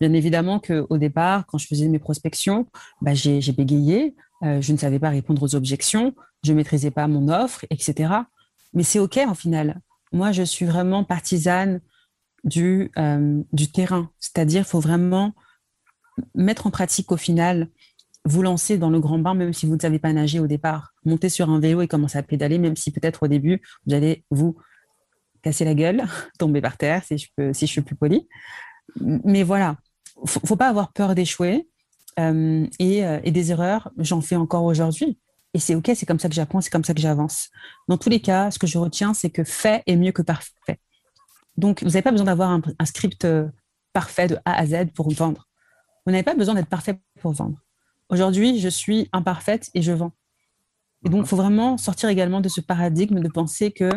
Bien 0.00 0.12
évidemment 0.12 0.60
qu'au 0.60 0.98
départ, 0.98 1.46
quand 1.46 1.58
je 1.58 1.66
faisais 1.66 1.88
mes 1.88 1.98
prospections, 1.98 2.66
bah, 3.00 3.14
j'ai 3.14 3.52
bégayé, 3.52 4.14
euh, 4.42 4.60
je 4.60 4.72
ne 4.72 4.76
savais 4.76 4.98
pas 4.98 5.10
répondre 5.10 5.42
aux 5.42 5.54
objections, 5.54 6.14
je 6.44 6.52
ne 6.52 6.56
maîtrisais 6.56 6.90
pas 6.90 7.06
mon 7.08 7.28
offre, 7.28 7.64
etc. 7.70 8.12
Mais 8.74 8.82
c'est 8.82 8.98
OK 8.98 9.16
en 9.18 9.34
final. 9.34 9.80
Moi, 10.12 10.32
je 10.32 10.42
suis 10.42 10.66
vraiment 10.66 11.04
partisane 11.04 11.80
du, 12.44 12.90
euh, 12.98 13.42
du 13.52 13.70
terrain. 13.70 14.10
C'est-à-dire, 14.20 14.62
il 14.62 14.68
faut 14.68 14.80
vraiment 14.80 15.32
mettre 16.34 16.66
en 16.66 16.70
pratique 16.70 17.12
au 17.12 17.16
final 17.16 17.68
vous 18.24 18.42
lancer 18.42 18.78
dans 18.78 18.90
le 18.90 19.00
grand 19.00 19.18
bain, 19.18 19.34
même 19.34 19.52
si 19.52 19.66
vous 19.66 19.76
ne 19.76 19.80
savez 19.80 19.98
pas 19.98 20.12
nager 20.12 20.38
au 20.40 20.46
départ. 20.46 20.94
Monter 21.08 21.28
sur 21.28 21.50
un 21.50 21.60
vélo 21.60 21.80
et 21.82 21.88
commencer 21.88 22.18
à 22.18 22.22
pédaler, 22.22 22.58
même 22.58 22.76
si 22.76 22.90
peut-être 22.90 23.22
au 23.24 23.28
début, 23.28 23.60
vous 23.86 23.94
allez 23.94 24.24
vous 24.30 24.56
casser 25.42 25.64
la 25.64 25.74
gueule, 25.74 26.04
tomber 26.38 26.60
par 26.60 26.76
terre, 26.76 27.02
si 27.04 27.18
je, 27.18 27.28
peux, 27.36 27.52
si 27.52 27.66
je 27.66 27.72
suis 27.72 27.80
plus 27.80 27.96
poli. 27.96 28.28
Mais 29.00 29.42
voilà, 29.42 29.76
faut, 30.26 30.40
faut 30.44 30.56
pas 30.56 30.68
avoir 30.68 30.92
peur 30.92 31.14
d'échouer. 31.14 31.68
Euh, 32.18 32.66
et, 32.80 33.06
euh, 33.06 33.20
et, 33.22 33.30
des 33.30 33.52
erreurs, 33.52 33.90
j'en 33.96 34.20
fais 34.20 34.34
encore 34.34 34.64
aujourd'hui. 34.64 35.18
Et 35.54 35.60
c'est 35.60 35.74
OK, 35.76 35.90
c'est 35.94 36.04
comme 36.04 36.18
ça 36.18 36.28
que 36.28 36.34
j'apprends, 36.34 36.60
c'est 36.60 36.70
comme 36.70 36.84
ça 36.84 36.92
que 36.92 37.00
j'avance. 37.00 37.48
Dans 37.86 37.96
tous 37.96 38.08
les 38.08 38.20
cas, 38.20 38.50
ce 38.50 38.58
que 38.58 38.66
je 38.66 38.76
retiens, 38.76 39.14
c'est 39.14 39.30
que 39.30 39.44
fait 39.44 39.82
est 39.86 39.96
mieux 39.96 40.10
que 40.10 40.22
parfait. 40.22 40.80
Donc, 41.56 41.82
vous 41.82 41.90
n'avez 41.90 42.02
pas 42.02 42.10
besoin 42.10 42.26
d'avoir 42.26 42.50
un, 42.50 42.60
un, 42.78 42.84
script 42.84 43.24
euh, 43.24 43.48
parfait 43.92 44.26
de 44.26 44.36
A 44.44 44.58
à 44.58 44.66
Z 44.66 44.92
pour 44.94 45.10
vendre. 45.12 45.48
Vous 46.06 46.12
n'avez 46.12 46.24
pas 46.24 46.34
besoin 46.34 46.54
d'être 46.54 46.68
parfait 46.68 46.98
pour 47.20 47.32
vendre. 47.32 47.58
Aujourd'hui, 48.08 48.58
je 48.58 48.68
suis 48.68 49.08
imparfaite 49.12 49.70
et 49.74 49.82
je 49.82 49.92
vends. 49.92 50.12
Et 51.04 51.10
donc, 51.10 51.24
il 51.24 51.28
faut 51.28 51.36
vraiment 51.36 51.78
sortir 51.78 52.08
également 52.08 52.40
de 52.40 52.48
ce 52.48 52.60
paradigme 52.60 53.20
de 53.20 53.28
penser 53.28 53.70
que 53.70 53.90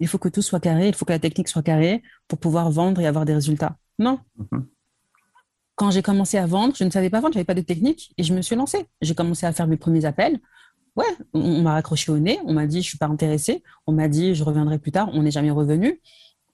il 0.00 0.08
faut 0.08 0.18
que 0.18 0.28
tout 0.28 0.42
soit 0.42 0.60
carré, 0.60 0.88
il 0.88 0.94
faut 0.94 1.04
que 1.04 1.12
la 1.12 1.18
technique 1.18 1.48
soit 1.48 1.62
carrée 1.62 2.02
pour 2.26 2.38
pouvoir 2.38 2.70
vendre 2.70 3.00
et 3.00 3.06
avoir 3.06 3.24
des 3.24 3.34
résultats. 3.34 3.76
Non. 3.98 4.20
Mhm. 4.36 4.66
quand 5.74 5.90
j'ai 5.92 6.02
commencé 6.02 6.38
à 6.38 6.46
vendre, 6.46 6.74
je 6.76 6.84
ne 6.84 6.90
savais 6.90 7.10
pas 7.10 7.20
vendre, 7.20 7.34
je 7.34 7.38
n'avais 7.38 7.44
pas 7.44 7.54
de 7.54 7.60
technique 7.60 8.12
et 8.18 8.24
je 8.24 8.34
me 8.34 8.42
suis 8.42 8.56
lancée. 8.56 8.86
J'ai 9.00 9.14
commencé 9.14 9.46
à 9.46 9.52
faire 9.52 9.68
mes 9.68 9.76
premiers 9.76 10.04
appels. 10.04 10.40
Ouais, 10.96 11.06
on, 11.32 11.62
m'a 11.62 11.74
raccroché 11.74 12.10
au 12.10 12.18
nez, 12.18 12.40
on 12.44 12.52
m'a 12.52 12.66
dit 12.66 12.82
je 12.82 12.88
suis 12.88 12.98
pas 12.98 13.06
intéressée, 13.06 13.62
on 13.86 13.92
m'a 13.92 14.08
dit 14.08 14.34
je 14.34 14.42
reviendrai 14.42 14.80
plus 14.80 14.90
tard, 14.90 15.10
on 15.12 15.22
n'est 15.22 15.30
jamais 15.30 15.52
revenu. 15.52 16.00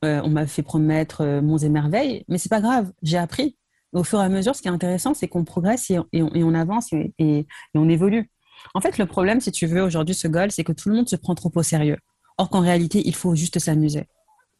Euh, 0.04 0.20
on 0.22 0.28
m'a 0.28 0.46
fait 0.46 0.62
promettre 0.62 1.22
euh, 1.22 1.40
monts 1.40 1.56
et 1.56 1.70
merveilles, 1.70 2.24
mais 2.28 2.36
c'est 2.36 2.50
pas 2.50 2.60
grave, 2.60 2.92
j'ai 3.02 3.16
appris. 3.16 3.56
Au 3.94 4.02
fur 4.02 4.20
et 4.20 4.24
à 4.24 4.28
mesure, 4.28 4.54
ce 4.54 4.60
qui 4.60 4.68
est 4.68 4.72
intéressant, 4.72 5.14
c'est 5.14 5.28
qu'on 5.28 5.44
progresse 5.44 5.90
et, 5.90 5.98
on, 6.20 6.54
avance 6.54 6.92
et, 6.92 7.46
on 7.74 7.88
évolue. 7.88 8.28
En 8.72 8.80
fait, 8.80 8.98
le 8.98 9.06
problème, 9.06 9.40
si 9.40 9.52
tu 9.52 9.66
veux, 9.66 9.82
aujourd'hui, 9.82 10.14
ce 10.14 10.28
goal, 10.28 10.50
c'est 10.50 10.64
que 10.64 10.72
tout 10.72 10.88
le 10.88 10.96
monde 10.96 11.08
se 11.08 11.16
prend 11.16 11.34
trop 11.34 11.52
au 11.54 11.62
sérieux. 11.62 11.98
Or 12.38 12.48
qu'en 12.48 12.60
réalité, 12.60 13.02
il 13.06 13.14
faut 13.14 13.34
juste 13.34 13.58
s'amuser. 13.58 14.08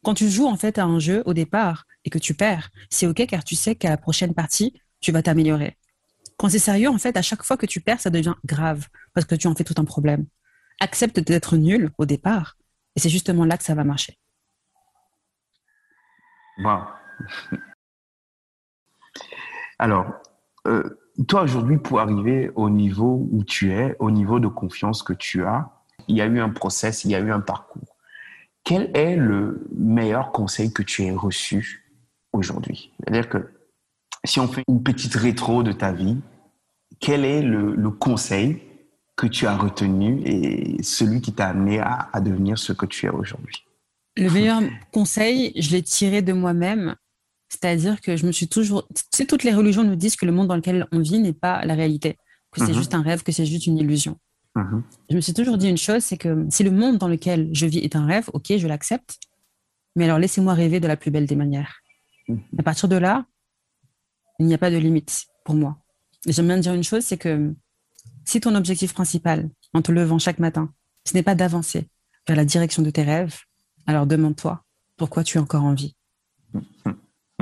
Quand 0.03 0.13
tu 0.13 0.29
joues 0.29 0.45
en 0.45 0.55
fait 0.55 0.77
à 0.77 0.85
un 0.85 0.99
jeu 0.99 1.23
au 1.25 1.33
départ 1.33 1.85
et 2.05 2.09
que 2.09 2.19
tu 2.19 2.35
perds, 2.35 2.69
c'est 2.91 3.07
ok 3.07 3.25
car 3.25 3.43
tu 3.43 3.55
sais 3.55 3.75
qu'à 3.75 3.89
la 3.89 3.97
prochaine 3.97 4.35
partie, 4.35 4.79
tu 5.01 5.11
vas 5.11 5.23
t'améliorer. 5.23 5.77
Quand 6.37 6.49
c'est 6.49 6.59
sérieux, 6.59 6.89
en 6.89 6.97
fait, 6.97 7.17
à 7.17 7.21
chaque 7.21 7.43
fois 7.43 7.57
que 7.57 7.65
tu 7.65 7.81
perds, 7.81 8.01
ça 8.01 8.09
devient 8.09 8.35
grave 8.45 8.87
parce 9.13 9.25
que 9.25 9.35
tu 9.35 9.47
en 9.47 9.55
fais 9.55 9.63
tout 9.63 9.73
un 9.77 9.85
problème. 9.85 10.27
Accepte 10.79 11.19
d'être 11.19 11.57
nul 11.57 11.89
au 11.97 12.05
départ 12.05 12.55
et 12.95 12.99
c'est 12.99 13.09
justement 13.09 13.45
là 13.45 13.57
que 13.57 13.63
ça 13.63 13.73
va 13.73 13.83
marcher. 13.83 14.17
Wow. 16.59 16.83
Alors, 19.79 20.13
euh, 20.67 20.97
toi 21.23 21.43
aujourd'hui, 21.43 21.77
pour 21.77 21.99
arriver 21.99 22.51
au 22.55 22.69
niveau 22.69 23.27
où 23.31 23.43
tu 23.43 23.71
es, 23.71 23.95
au 23.99 24.11
niveau 24.11 24.39
de 24.39 24.47
confiance 24.47 25.01
que 25.01 25.13
tu 25.13 25.45
as, 25.45 25.69
il 26.07 26.15
y 26.15 26.21
a 26.21 26.25
eu 26.25 26.39
un 26.39 26.49
process, 26.49 27.05
il 27.05 27.11
y 27.11 27.15
a 27.15 27.19
eu 27.19 27.31
un 27.31 27.39
parcours. 27.39 27.95
Quel 28.63 28.91
est 28.93 29.15
le 29.15 29.67
meilleur 29.75 30.31
conseil 30.31 30.73
que 30.73 30.81
tu 30.81 31.03
aies 31.03 31.11
reçu 31.11 31.85
aujourd'hui? 32.33 32.91
C'est-à-dire 32.99 33.29
que 33.29 33.49
si 34.23 34.39
on 34.39 34.47
fait 34.47 34.63
une 34.67 34.83
petite 34.83 35.15
rétro 35.15 35.63
de 35.63 35.71
ta 35.71 35.91
vie, 35.91 36.17
quel 36.99 37.23
est 37.23 37.41
le, 37.41 37.89
conseil 37.91 38.61
que 39.15 39.27
tu 39.27 39.47
as 39.47 39.55
retenu 39.55 40.21
et 40.25 40.81
celui 40.83 41.21
qui 41.21 41.33
t'a 41.33 41.47
amené 41.47 41.79
à, 41.79 42.09
à 42.11 42.19
devenir 42.19 42.57
ce 42.57 42.73
que 42.73 42.85
tu 42.85 43.05
es 43.05 43.09
aujourd'hui? 43.09 43.65
Le 44.17 44.29
meilleur 44.29 44.61
conseil, 44.91 45.53
je 45.55 45.71
l'ai 45.71 45.83
tiré 45.83 46.21
de 46.21 46.33
moi-même 46.33 46.95
c'est-à-dire 47.55 48.01
que 48.01 48.17
je 48.17 48.25
me 48.25 48.31
suis 48.31 48.47
toujours. 48.47 48.87
Tu 49.13 49.25
toutes 49.25 49.43
les 49.43 49.53
religions 49.53 49.83
nous 49.83 49.95
disent 49.95 50.15
que 50.15 50.25
le 50.25 50.31
monde 50.31 50.47
dans 50.47 50.55
lequel 50.55 50.87
on 50.91 50.99
vit 50.99 51.19
n'est 51.19 51.33
pas 51.33 51.65
la 51.65 51.73
réalité, 51.73 52.17
que 52.51 52.59
c'est 52.59 52.71
mhm. 52.71 52.77
juste 52.77 52.93
un 52.93 53.01
rêve, 53.01 53.23
que 53.23 53.31
c'est 53.31 53.45
juste 53.45 53.67
une 53.67 53.77
illusion. 53.77 54.17
Mhm. 54.55 54.83
Je 55.09 55.15
me 55.15 55.21
suis 55.21 55.33
toujours 55.33 55.57
dit 55.57 55.69
une 55.69 55.77
chose 55.77 56.03
c'est 56.03 56.17
que 56.17 56.45
si 56.49 56.63
le 56.63 56.71
monde 56.71 56.97
dans 56.97 57.07
lequel 57.07 57.49
je 57.53 57.65
vis 57.65 57.79
est 57.79 57.95
un 57.95 58.05
rêve, 58.05 58.29
ok, 58.33 58.57
je 58.57 58.67
l'accepte. 58.67 59.17
Mais 59.95 60.05
alors 60.05 60.19
laissez-moi 60.19 60.53
rêver 60.53 60.79
de 60.79 60.87
la 60.87 60.97
plus 60.97 61.11
belle 61.11 61.25
des 61.25 61.35
manières. 61.35 61.79
Mhm. 62.27 62.41
À 62.59 62.63
partir 62.63 62.89
de 62.89 62.97
là, 62.97 63.25
il 64.39 64.47
n'y 64.47 64.53
a 64.53 64.57
pas 64.57 64.71
de 64.71 64.77
limite 64.77 65.25
pour 65.45 65.55
moi. 65.55 65.77
J'aime 66.27 66.47
bien 66.47 66.57
dire 66.57 66.73
une 66.73 66.83
chose 66.83 67.03
c'est 67.03 67.17
que 67.17 67.53
si 68.25 68.41
ton 68.41 68.55
objectif 68.55 68.93
principal, 68.93 69.49
en 69.73 69.81
te 69.81 69.91
levant 69.91 70.19
chaque 70.19 70.39
matin, 70.39 70.73
ce 71.05 71.13
n'est 71.13 71.23
pas 71.23 71.35
d'avancer 71.35 71.87
vers 72.27 72.35
la 72.35 72.45
direction 72.45 72.81
de 72.81 72.89
tes 72.89 73.03
rêves, 73.03 73.37
alors 73.85 74.07
demande-toi 74.07 74.63
pourquoi 74.97 75.23
tu 75.23 75.37
es 75.37 75.41
encore 75.41 75.63
en 75.63 75.73
vie. 75.73 75.95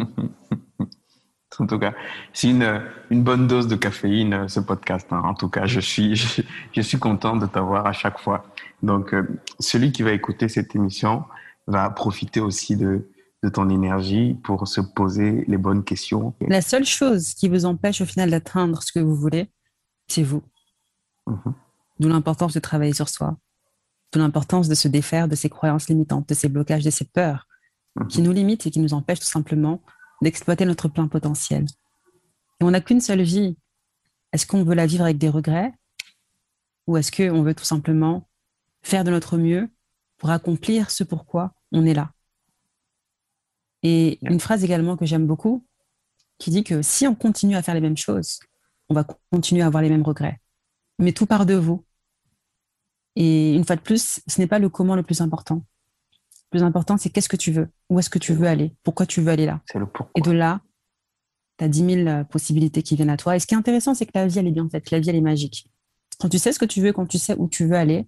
en 1.59 1.67
tout 1.67 1.79
cas, 1.79 1.93
c'est 2.33 2.49
une, 2.49 2.81
une, 3.09 3.23
bonne 3.23 3.47
dose 3.47 3.67
de 3.67 3.75
caféine, 3.75 4.47
ce 4.47 4.59
podcast. 4.59 5.07
Hein. 5.11 5.21
En 5.23 5.33
tout 5.33 5.49
cas, 5.49 5.65
je 5.65 5.79
suis, 5.79 6.15
je, 6.71 6.81
suis 6.81 6.99
content 6.99 7.37
de 7.37 7.45
t'avoir 7.45 7.85
à 7.85 7.93
chaque 7.93 8.19
fois. 8.19 8.45
Donc, 8.81 9.13
euh, 9.13 9.27
celui 9.59 9.91
qui 9.91 10.03
va 10.03 10.11
écouter 10.11 10.49
cette 10.49 10.75
émission 10.75 11.23
va 11.67 11.89
profiter 11.89 12.39
aussi 12.39 12.75
de, 12.75 13.07
de 13.43 13.49
ton 13.49 13.69
énergie 13.69 14.35
pour 14.43 14.67
se 14.67 14.81
poser 14.81 15.45
les 15.47 15.57
bonnes 15.57 15.83
questions. 15.83 16.33
La 16.47 16.61
seule 16.61 16.85
chose 16.85 17.33
qui 17.33 17.49
vous 17.49 17.65
empêche 17.65 18.01
au 18.01 18.05
final 18.05 18.31
d'atteindre 18.31 18.81
ce 18.83 18.91
que 18.91 18.99
vous 18.99 19.15
voulez, 19.15 19.49
c'est 20.07 20.23
vous. 20.23 20.43
Mhm. 21.27 21.53
D'où 21.99 22.09
l'importance 22.09 22.53
de 22.53 22.59
travailler 22.59 22.93
sur 22.93 23.07
soi. 23.09 23.37
D'où 24.11 24.19
l'importance 24.19 24.67
de 24.67 24.75
se 24.75 24.87
défaire 24.87 25.27
de 25.27 25.35
ces 25.35 25.49
croyances 25.49 25.87
limitantes, 25.87 26.27
de 26.27 26.33
ces 26.33 26.49
blocages, 26.49 26.83
de 26.83 26.89
ces 26.89 27.05
peurs 27.05 27.47
qui 28.09 28.21
nous 28.21 28.31
limitent 28.31 28.65
et 28.65 28.71
qui 28.71 28.79
nous 28.79 28.93
empêchent 28.93 29.19
tout 29.19 29.25
simplement 29.25 29.81
d'exploiter 30.21 30.65
notre 30.65 30.87
plein 30.87 31.07
potentiel. 31.07 31.65
Et 32.59 32.63
on 32.63 32.71
n'a 32.71 32.81
qu'une 32.81 33.01
seule 33.01 33.21
vie. 33.21 33.57
Est-ce 34.31 34.47
qu'on 34.47 34.63
veut 34.63 34.73
la 34.73 34.85
vivre 34.85 35.03
avec 35.03 35.17
des 35.17 35.29
regrets 35.29 35.73
ou 36.87 36.97
est-ce 36.97 37.11
qu'on 37.11 37.43
veut 37.43 37.53
tout 37.53 37.63
simplement 37.63 38.27
faire 38.81 39.03
de 39.03 39.11
notre 39.11 39.37
mieux 39.37 39.69
pour 40.17 40.31
accomplir 40.31 40.89
ce 40.91 41.03
pourquoi 41.03 41.53
on 41.71 41.85
est 41.85 41.93
là? 41.93 42.11
Et 43.83 44.17
une 44.21 44.39
phrase 44.39 44.63
également 44.63 44.97
que 44.97 45.05
j'aime 45.05 45.27
beaucoup 45.27 45.65
qui 46.39 46.49
dit 46.49 46.63
que 46.63 46.81
si 46.81 47.05
on 47.07 47.15
continue 47.15 47.55
à 47.55 47.61
faire 47.61 47.75
les 47.75 47.81
mêmes 47.81 47.97
choses, 47.97 48.39
on 48.89 48.93
va 48.93 49.05
continuer 49.31 49.61
à 49.61 49.67
avoir 49.67 49.83
les 49.83 49.89
mêmes 49.89 50.03
regrets. 50.03 50.41
Mais 50.99 51.11
tout 51.11 51.25
part 51.25 51.45
de 51.45 51.53
vous. 51.53 51.85
Et 53.15 53.53
une 53.53 53.65
fois 53.65 53.75
de 53.75 53.81
plus, 53.81 54.21
ce 54.25 54.41
n'est 54.41 54.47
pas 54.47 54.59
le 54.59 54.69
comment 54.69 54.95
le 54.95 55.03
plus 55.03 55.21
important 55.21 55.63
plus 56.53 56.63
important, 56.63 56.97
c'est 56.97 57.09
qu'est-ce 57.09 57.29
que 57.29 57.35
tu 57.35 57.51
veux? 57.51 57.67
Où 57.89 57.99
est-ce 57.99 58.09
que 58.09 58.19
tu 58.19 58.33
veux 58.33 58.47
aller? 58.47 58.75
Pourquoi 58.83 59.05
tu 59.05 59.21
veux 59.21 59.31
aller 59.31 59.45
là? 59.47 59.61
C'est 59.65 59.79
le 59.79 59.87
pourquoi. 59.87 60.11
Et 60.15 60.21
de 60.21 60.31
là, 60.31 60.61
tu 61.57 61.65
as 61.65 61.67
10 61.67 62.03
000 62.03 62.07
euh, 62.07 62.23
possibilités 62.23 62.83
qui 62.83 62.95
viennent 62.95 63.09
à 63.09 63.17
toi. 63.17 63.35
Et 63.35 63.39
ce 63.39 63.47
qui 63.47 63.55
est 63.55 63.57
intéressant, 63.57 63.95
c'est 63.95 64.05
que 64.05 64.11
la 64.13 64.27
vie, 64.27 64.37
elle 64.37 64.47
est 64.47 64.51
bien 64.51 64.69
faite. 64.69 64.91
La 64.91 64.99
vie, 64.99 65.09
elle 65.09 65.15
est 65.15 65.21
magique. 65.21 65.67
Quand 66.19 66.29
tu 66.29 66.37
sais 66.37 66.53
ce 66.53 66.59
que 66.59 66.65
tu 66.65 66.79
veux, 66.79 66.93
quand 66.93 67.07
tu 67.07 67.17
sais 67.17 67.35
où 67.37 67.47
tu 67.47 67.65
veux 67.65 67.75
aller, 67.75 68.07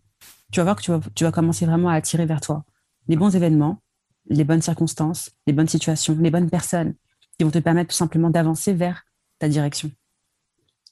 tu 0.52 0.60
vas 0.60 0.64
voir 0.64 0.76
que 0.76 0.84
tu 0.84 0.92
vas, 0.92 1.00
tu 1.16 1.24
vas 1.24 1.32
commencer 1.32 1.66
vraiment 1.66 1.90
à 1.90 1.96
attirer 1.96 2.26
vers 2.26 2.40
toi 2.40 2.64
les 3.08 3.16
bons 3.16 3.36
événements, 3.36 3.82
les 4.28 4.44
bonnes 4.44 4.62
circonstances, 4.62 5.32
les 5.48 5.54
bonnes 5.54 5.68
situations, 5.68 6.16
les 6.20 6.32
bonnes 6.32 6.50
personnes 6.50 6.96
qui 7.38 7.44
vont 7.44 7.52
te 7.52 7.60
permettre 7.60 7.90
tout 7.90 7.98
simplement 7.98 8.30
d'avancer 8.30 8.74
vers 8.74 9.06
ta 9.40 9.50
direction. 9.50 9.92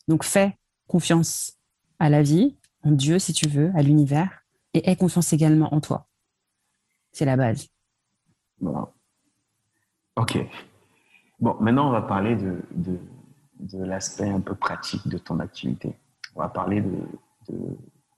Donc 0.08 0.24
fais 0.24 0.58
confiance 0.88 1.54
à 2.00 2.10
la 2.10 2.22
vie, 2.22 2.56
en 2.84 2.92
Dieu 2.92 3.20
si 3.20 3.34
tu 3.34 3.48
veux, 3.48 3.72
à 3.76 3.82
l'univers, 3.82 4.44
et 4.74 4.90
aie 4.90 4.96
confiance 4.96 5.34
également 5.34 5.74
en 5.74 5.82
toi. 5.82 6.08
C'est 7.14 7.26
la 7.26 7.38
base. 7.38 7.70
Ok. 10.16 10.38
Bon, 11.40 11.56
maintenant, 11.60 11.88
on 11.90 11.92
va 11.92 12.02
parler 12.02 12.36
de, 12.36 12.60
de, 12.72 13.84
l'aspect 13.84 14.30
un 14.30 14.40
peu 14.40 14.56
pratique 14.56 15.08
de 15.08 15.18
ton 15.18 15.40
activité. 15.40 15.96
On 16.36 16.42
va 16.42 16.50
parler 16.50 16.82
de, 16.82 16.98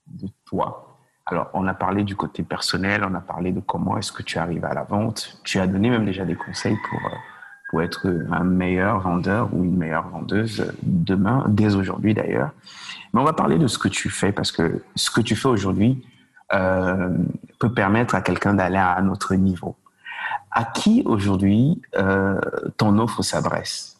de, 0.07 0.27
toi. 0.45 0.97
Alors, 1.25 1.49
on 1.53 1.67
a 1.67 1.73
parlé 1.73 2.03
du 2.03 2.15
côté 2.15 2.43
personnel, 2.43 3.03
on 3.03 3.13
a 3.15 3.21
parlé 3.21 3.51
de 3.51 3.59
comment 3.59 3.97
est-ce 3.97 4.11
que 4.11 4.23
tu 4.23 4.37
arrives 4.37 4.63
à 4.63 4.73
la 4.73 4.83
vente. 4.83 5.41
Tu 5.43 5.59
as 5.59 5.67
donné 5.67 5.89
même 5.89 6.05
déjà 6.05 6.23
des 6.23 6.35
conseils 6.35 6.77
pour, 6.89 6.99
pour 7.69 7.81
être 7.81 8.07
un 8.31 8.43
meilleur 8.43 8.99
vendeur 8.99 9.53
ou 9.53 9.63
une 9.63 9.75
meilleure 9.75 10.07
vendeuse 10.07 10.71
demain, 10.83 11.45
dès 11.49 11.75
aujourd'hui 11.75 12.13
d'ailleurs. 12.13 12.51
Mais 13.13 13.19
on 13.19 13.25
va 13.25 13.33
parler 13.33 13.57
de 13.57 13.67
ce 13.67 13.77
que 13.77 13.87
tu 13.87 14.09
fais 14.09 14.31
parce 14.31 14.51
que 14.51 14.83
ce 14.95 15.09
que 15.09 15.21
tu 15.21 15.35
fais 15.35 15.47
aujourd'hui, 15.47 16.01
euh, 16.01 16.14
peut 16.49 17.73
permettre 17.73 18.15
à 18.15 18.21
quelqu'un 18.21 18.53
d'aller 18.53 18.77
à 18.77 18.97
un 18.97 19.09
autre 19.09 19.35
niveau. 19.35 19.75
À 20.51 20.63
qui 20.63 21.03
aujourd'hui 21.05 21.81
euh, 21.97 22.39
ton 22.77 22.97
offre 22.97 23.21
s'adresse? 23.21 23.99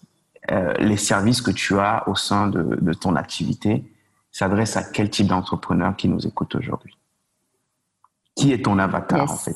Euh, 0.52 0.74
Les 0.76 0.98
services 0.98 1.42
que 1.42 1.52
tu 1.52 1.78
as 1.80 2.08
au 2.08 2.16
sein 2.16 2.48
de, 2.48 2.94
ton 2.94 3.16
activité 3.16 3.84
s'adressent 4.32 4.78
à 4.78 4.84
quel 4.84 5.10
type 5.10 5.28
d'entrepreneur 5.28 5.96
qui 5.96 6.08
nous 6.08 6.26
écoute 6.26 6.56
aujourd'hui? 6.56 6.98
Qui 8.36 8.54
est 8.54 8.64
ton 8.64 8.80
avatar 8.80 9.30
en 9.30 9.36
fait? 9.36 9.56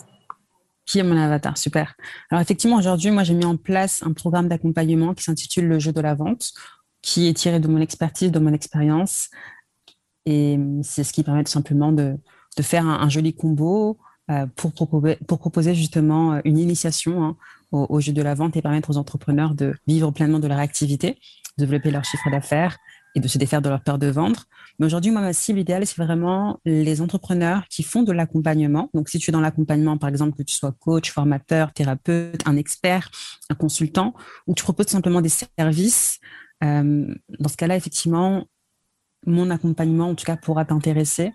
Qui 0.85 0.99
est 0.99 1.03
mon 1.03 1.17
avatar? 1.17 1.57
Super. 1.57 1.95
Alors 2.31 2.41
effectivement, 2.41 2.77
aujourd'hui, 2.77 3.11
moi, 3.11 3.23
j'ai 3.23 3.33
mis 3.33 3.45
en 3.45 3.57
place 3.57 4.03
un 4.03 4.13
programme 4.13 4.47
d'accompagnement 4.47 5.13
qui 5.13 5.23
s'intitule 5.23 5.67
Le 5.67 5.79
jeu 5.79 5.93
de 5.93 6.01
la 6.01 6.15
vente, 6.15 6.51
qui 7.01 7.27
est 7.27 7.33
tiré 7.33 7.59
de 7.59 7.67
mon 7.67 7.79
expertise, 7.79 8.31
de 8.31 8.39
mon 8.39 8.53
expérience. 8.53 9.29
Et 10.25 10.59
c'est 10.83 11.03
ce 11.03 11.13
qui 11.13 11.23
permet 11.23 11.43
tout 11.43 11.51
simplement 11.51 11.91
de, 11.91 12.17
de 12.57 12.63
faire 12.63 12.85
un, 12.85 13.09
joli 13.09 13.33
combo 13.33 13.97
euh, 14.29 14.45
pour, 14.55 14.73
proposer, 14.73 15.17
pour 15.27 15.39
proposer 15.39 15.75
justement 15.75 16.33
euh, 16.33 16.41
une 16.45 16.57
initiation 16.57 17.23
hein, 17.23 17.37
au, 17.71 17.99
jeu 17.99 18.13
de 18.13 18.21
la 18.21 18.33
vente 18.33 18.57
et 18.57 18.61
permettre 18.61 18.89
aux 18.89 18.97
entrepreneurs 18.97 19.55
de 19.55 19.75
vivre 19.87 20.11
pleinement 20.11 20.39
de 20.39 20.47
leur 20.47 20.59
activité, 20.59 21.17
de 21.57 21.65
développer 21.65 21.91
leur 21.91 22.03
chiffre 22.03 22.29
d'affaires 22.29 22.77
et 23.15 23.19
de 23.19 23.27
se 23.27 23.37
défaire 23.37 23.61
de 23.61 23.69
leur 23.69 23.81
peur 23.81 23.97
de 23.97 24.07
vendre. 24.07 24.45
Mais 24.77 24.85
aujourd'hui, 24.85 25.11
moi, 25.11 25.21
ma 25.21 25.33
cible 25.33 25.59
idéale, 25.59 25.85
c'est 25.85 25.97
vraiment 26.01 26.59
les 26.65 27.01
entrepreneurs 27.01 27.67
qui 27.69 27.83
font 27.83 28.03
de 28.03 28.11
l'accompagnement. 28.11 28.89
Donc, 28.93 29.09
si 29.09 29.19
tu 29.19 29.29
es 29.29 29.33
dans 29.33 29.41
l'accompagnement, 29.41 29.97
par 29.97 30.09
exemple, 30.09 30.37
que 30.37 30.43
tu 30.43 30.55
sois 30.55 30.71
coach, 30.71 31.11
formateur, 31.11 31.73
thérapeute, 31.73 32.41
un 32.45 32.55
expert, 32.55 33.09
un 33.49 33.55
consultant, 33.55 34.13
ou 34.47 34.53
tu 34.53 34.63
proposes 34.63 34.87
simplement 34.87 35.21
des 35.21 35.29
services, 35.29 36.19
euh, 36.63 37.13
dans 37.39 37.49
ce 37.49 37.57
cas-là, 37.57 37.75
effectivement, 37.75 38.45
mon 39.25 39.49
accompagnement, 39.49 40.09
en 40.09 40.15
tout 40.15 40.25
cas, 40.25 40.37
pourra 40.37 40.65
t'intéresser 40.65 41.33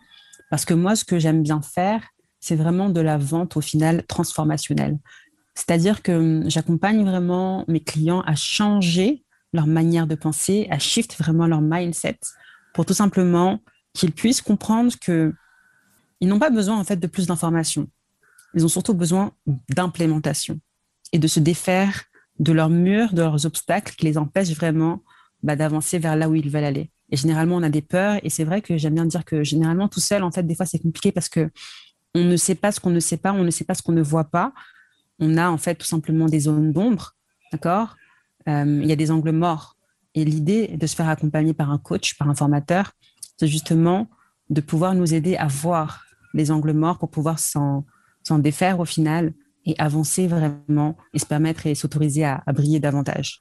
parce 0.55 0.67
que 0.67 0.75
moi, 0.75 0.95
ce 0.95 1.05
que 1.05 1.19
j'aime 1.19 1.43
bien 1.43 1.61
faire, 1.63 2.01
c'est 2.39 2.55
vraiment 2.55 2.89
de 2.89 3.01
la 3.01 3.19
vente 3.19 3.57
au 3.57 3.61
final 3.61 4.07
transformationnelle. 4.07 4.99
C'est-à-dire 5.57 6.01
que 6.01 6.13
hum, 6.13 6.49
j'accompagne 6.49 7.05
vraiment 7.05 7.65
mes 7.67 7.81
clients 7.81 8.21
à 8.21 8.37
changer 8.37 9.25
leur 9.53 9.67
manière 9.67 10.07
de 10.07 10.15
penser, 10.15 10.69
à 10.71 10.79
shift 10.79 11.19
vraiment 11.19 11.49
leur 11.49 11.61
mindset 11.61 12.21
pour 12.73 12.87
tout 12.87 12.95
simplement 12.95 13.59
qu'ils 13.95 14.13
puissent 14.13 14.43
comprendre 14.43 14.93
que 15.01 15.35
ils 16.21 16.29
n'ont 16.29 16.39
pas 16.39 16.51
besoin 16.51 16.79
en 16.79 16.85
fait 16.85 16.99
de 16.99 17.09
plus 17.09 17.27
d'informations. 17.27 17.89
Ils 18.55 18.65
ont 18.65 18.69
surtout 18.69 18.95
besoin 18.95 19.33
d'implémentation 19.71 20.61
et 21.13 21.19
de 21.19 21.27
se 21.27 21.41
défaire 21.41 22.05
de 22.39 22.53
leurs 22.53 22.71
murs, 22.71 23.13
de 23.13 23.23
leurs 23.23 23.45
obstacles 23.45 23.97
qui 23.97 24.07
les 24.07 24.19
empêchent 24.19 24.55
vraiment 24.55 25.03
bah, 25.43 25.57
d'avancer 25.57 25.99
vers 25.99 26.15
là 26.15 26.29
où 26.29 26.37
ils 26.37 26.49
veulent 26.49 26.63
aller. 26.63 26.93
Et 27.11 27.17
généralement, 27.17 27.57
on 27.57 27.63
a 27.63 27.71
des 27.71 27.83
peurs. 27.83 28.19
Et 28.23 28.31
c'est 28.31 28.45
vrai 28.45 28.63
que 28.63 28.77
j'aime 28.77 28.95
bien 28.95 29.05
dire 29.05 29.25
que 29.25 29.45
généralement, 29.45 29.89
tout 29.89 30.01
seul, 30.01 30.23
en 30.23 30.31
fait, 30.31 30.43
des 30.43 30.55
fois, 30.55 30.67
c'est 30.67 30.79
compliqué 30.79 31.13
parce 31.13 31.29
que 31.29 31.51
on 32.15 32.25
ne 32.25 32.37
sait 32.37 32.55
pas 32.55 32.73
ce 32.73 32.81
qu'on 32.81 32.91
ne 32.91 33.01
sait 33.01 33.17
pas, 33.17 33.33
on 33.33 33.45
ne 33.45 33.51
sait 33.51 33.65
pas 33.65 33.75
ce 33.75 33.83
qu'on 33.83 33.93
ne 33.93 34.03
voit 34.03 34.25
pas. 34.25 34.53
On 35.19 35.37
a 35.37 35.49
en 35.49 35.59
fait 35.59 35.75
tout 35.75 35.87
simplement 35.87 36.27
des 36.27 36.41
zones 36.41 36.73
d'ombre, 36.73 37.15
d'accord? 37.53 37.97
Euh, 38.49 38.81
Il 38.83 38.89
y 38.89 38.93
a 38.93 38.97
des 38.97 39.11
angles 39.11 39.33
morts. 39.33 39.77
Et 40.15 40.25
l'idée 40.25 40.69
de 40.77 40.87
se 40.87 40.95
faire 40.95 41.09
accompagner 41.09 41.55
par 41.55 41.71
un 41.71 41.79
coach, 41.79 42.17
par 42.17 42.29
un 42.29 42.35
formateur, 42.35 42.93
c'est 43.37 43.49
justement 43.49 44.09
de 44.51 44.61
pouvoir 44.61 44.95
nous 44.95 45.13
aider 45.15 45.37
à 45.37 45.49
voir 45.49 46.05
les 46.35 46.51
angles 46.51 46.73
morts 46.73 46.99
pour 46.99 47.11
pouvoir 47.11 47.39
s'en 47.39 47.85
défaire 48.39 48.81
au 48.81 48.85
final 48.85 49.33
et 49.67 49.75
avancer 49.79 50.27
vraiment 50.27 50.97
et 51.13 51.19
se 51.19 51.27
permettre 51.27 51.67
et 51.67 51.75
s'autoriser 51.75 52.25
à, 52.25 52.43
briller 52.53 52.81
davantage. 52.81 53.41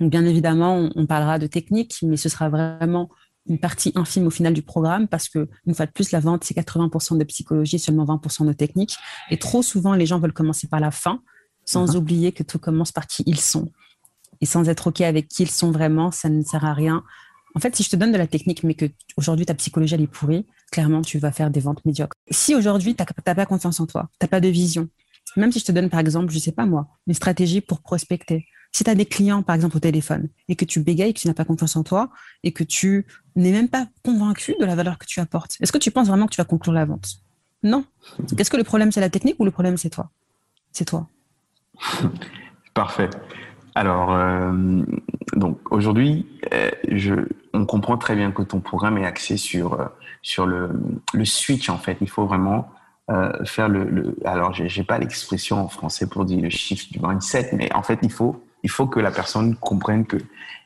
Donc, 0.00 0.10
bien 0.10 0.24
évidemment, 0.26 0.90
on, 0.94 1.06
parlera 1.06 1.38
de 1.38 1.46
technique, 1.46 1.96
mais 2.02 2.16
ce 2.16 2.28
sera 2.28 2.48
vraiment 2.48 3.08
une 3.48 3.58
partie 3.58 3.92
infime 3.94 4.26
au 4.26 4.30
final 4.30 4.52
du 4.52 4.62
programme 4.62 5.06
parce 5.06 5.28
que 5.28 5.48
une 5.66 5.74
fois 5.74 5.86
de 5.86 5.92
plus, 5.92 6.10
la 6.10 6.20
vente, 6.20 6.44
c'est 6.44 6.56
80% 6.56 7.16
de 7.16 7.24
psychologie, 7.24 7.78
seulement 7.78 8.04
20% 8.04 8.46
de 8.46 8.52
technique. 8.52 8.96
Et 9.30 9.38
trop 9.38 9.62
souvent, 9.62 9.94
les 9.94 10.04
gens 10.04 10.18
veulent 10.18 10.32
commencer 10.32 10.68
par 10.68 10.80
la 10.80 10.90
fin, 10.90 11.22
sans 11.64 11.96
oublier 11.96 12.32
que 12.32 12.42
tout 12.42 12.58
commence 12.58 12.92
par 12.92 13.06
qui 13.06 13.22
ils 13.26 13.40
sont. 13.40 13.70
Et 14.40 14.46
sans 14.46 14.68
être 14.68 14.88
OK 14.88 15.00
avec 15.00 15.28
qui 15.28 15.44
ils 15.44 15.50
sont 15.50 15.70
vraiment, 15.70 16.10
ça 16.10 16.28
ne 16.28 16.42
sert 16.42 16.64
à 16.64 16.74
rien. 16.74 17.02
En 17.54 17.60
fait, 17.60 17.74
si 17.74 17.82
je 17.82 17.88
te 17.88 17.96
donne 17.96 18.12
de 18.12 18.18
la 18.18 18.26
technique, 18.26 18.64
mais 18.64 18.74
que 18.74 18.86
aujourd'hui 19.16 19.46
ta 19.46 19.54
psychologie 19.54 19.94
elle 19.94 20.02
est 20.02 20.06
pourrie, 20.06 20.44
clairement, 20.70 21.00
tu 21.00 21.18
vas 21.18 21.32
faire 21.32 21.50
des 21.50 21.60
ventes 21.60 21.82
médiocres. 21.86 22.14
Si 22.30 22.54
aujourd'hui, 22.54 22.94
tu 22.94 23.02
n'as 23.02 23.34
pas 23.34 23.46
confiance 23.46 23.80
en 23.80 23.86
toi, 23.86 24.10
tu 24.20 24.24
n'as 24.24 24.28
pas 24.28 24.40
de 24.40 24.48
vision, 24.48 24.90
même 25.36 25.52
si 25.52 25.58
je 25.58 25.64
te 25.64 25.72
donne, 25.72 25.90
par 25.90 26.00
exemple, 26.00 26.32
je 26.32 26.38
sais 26.38 26.52
pas 26.52 26.66
moi, 26.66 26.86
une 27.06 27.14
stratégie 27.14 27.60
pour 27.60 27.80
prospecter. 27.80 28.46
Si 28.72 28.84
tu 28.84 28.90
as 28.90 28.94
des 28.94 29.06
clients, 29.06 29.42
par 29.42 29.54
exemple, 29.54 29.76
au 29.76 29.80
téléphone, 29.80 30.28
et 30.48 30.56
que 30.56 30.64
tu 30.64 30.80
bégayes, 30.80 31.14
que 31.14 31.20
tu 31.20 31.28
n'as 31.28 31.34
pas 31.34 31.44
confiance 31.44 31.76
en 31.76 31.82
toi, 31.82 32.10
et 32.42 32.52
que 32.52 32.64
tu 32.64 33.06
n'es 33.34 33.52
même 33.52 33.68
pas 33.68 33.86
convaincu 34.04 34.54
de 34.58 34.64
la 34.64 34.74
valeur 34.74 34.98
que 34.98 35.06
tu 35.06 35.20
apportes, 35.20 35.56
est-ce 35.60 35.72
que 35.72 35.78
tu 35.78 35.90
penses 35.90 36.08
vraiment 36.08 36.26
que 36.26 36.32
tu 36.34 36.40
vas 36.40 36.44
conclure 36.44 36.72
la 36.72 36.84
vente? 36.84 37.20
Non. 37.62 37.84
Est-ce 38.38 38.50
que 38.50 38.56
le 38.56 38.64
problème, 38.64 38.92
c'est 38.92 39.00
la 39.00 39.10
technique 39.10 39.36
ou 39.38 39.44
le 39.44 39.50
problème, 39.50 39.76
c'est 39.76 39.90
toi? 39.90 40.10
C'est 40.72 40.84
toi. 40.84 41.08
Parfait. 42.74 43.10
Alors, 43.74 44.14
euh, 44.14 44.82
donc 45.34 45.58
aujourd'hui, 45.70 46.26
euh, 46.54 46.70
je, 46.88 47.14
on 47.52 47.66
comprend 47.66 47.98
très 47.98 48.16
bien 48.16 48.32
que 48.32 48.42
ton 48.42 48.60
programme 48.60 48.96
est 48.96 49.04
axé 49.04 49.36
sur, 49.36 49.74
euh, 49.74 49.84
sur 50.22 50.46
le, 50.46 50.70
le 51.12 51.24
switch, 51.26 51.68
en 51.68 51.76
fait. 51.76 51.98
Il 52.00 52.08
faut 52.08 52.26
vraiment 52.26 52.70
faire 53.44 53.68
le, 53.68 53.84
le 53.84 54.16
alors 54.24 54.52
j'ai 54.52 54.82
pas 54.82 54.98
l'expression 54.98 55.60
en 55.60 55.68
français 55.68 56.08
pour 56.08 56.24
dire 56.24 56.40
le 56.40 56.50
chiffre 56.50 56.86
du 56.90 56.98
mindset, 57.00 57.50
mais 57.52 57.72
en 57.72 57.84
fait 57.84 58.00
il 58.02 58.10
faut 58.10 58.44
il 58.66 58.70
faut 58.70 58.88
que 58.88 58.98
la 58.98 59.12
personne 59.12 59.54
comprenne 59.54 60.04
que 60.06 60.16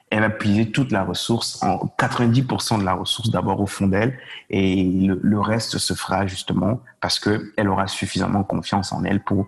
elle 0.09 0.23
va 0.23 0.31
puiser 0.31 0.73
toute 0.73 0.91
la 0.91 1.05
ressource, 1.05 1.63
en 1.63 1.77
90% 1.99 2.81
de 2.81 2.85
la 2.85 2.95
ressource 2.95 3.31
d'abord 3.31 3.61
au 3.61 3.67
fond 3.67 3.87
d'elle, 3.87 4.19
et 4.49 4.83
le, 4.83 5.21
le, 5.23 5.41
reste 5.41 5.77
se 5.77 5.93
fera 5.93 6.27
justement 6.27 6.81
parce 7.01 7.19
que 7.19 7.53
elle 7.59 7.69
aura 7.69 7.87
suffisamment 7.87 8.43
confiance 8.43 8.91
en 8.91 9.05
elle 9.05 9.23
pour 9.23 9.47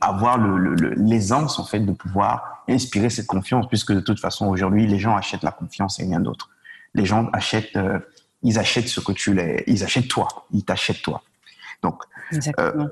avoir 0.00 0.38
l'aisance 0.96 1.58
en 1.58 1.64
fait 1.64 1.80
de 1.80 1.92
pouvoir 1.92 2.62
inspirer 2.68 3.10
cette 3.10 3.26
confiance, 3.26 3.66
puisque 3.68 3.92
de 3.92 4.00
toute 4.00 4.20
façon 4.20 4.46
aujourd'hui 4.46 4.86
les 4.86 4.98
gens 4.98 5.16
achètent 5.16 5.42
la 5.42 5.50
confiance 5.50 5.98
et 5.98 6.04
rien 6.04 6.20
d'autre. 6.20 6.50
Les 6.94 7.04
gens 7.04 7.28
achètent, 7.32 7.76
euh, 7.76 7.98
ils 8.42 8.58
achètent 8.58 8.88
ce 8.88 9.00
que 9.00 9.12
tu 9.12 9.34
les, 9.34 9.64
ils 9.66 9.82
achètent 9.82 10.08
toi, 10.08 10.28
ils 10.52 10.64
t'achètent 10.64 11.02
toi. 11.02 11.22
Donc, 11.82 12.02
euh, 12.58 12.86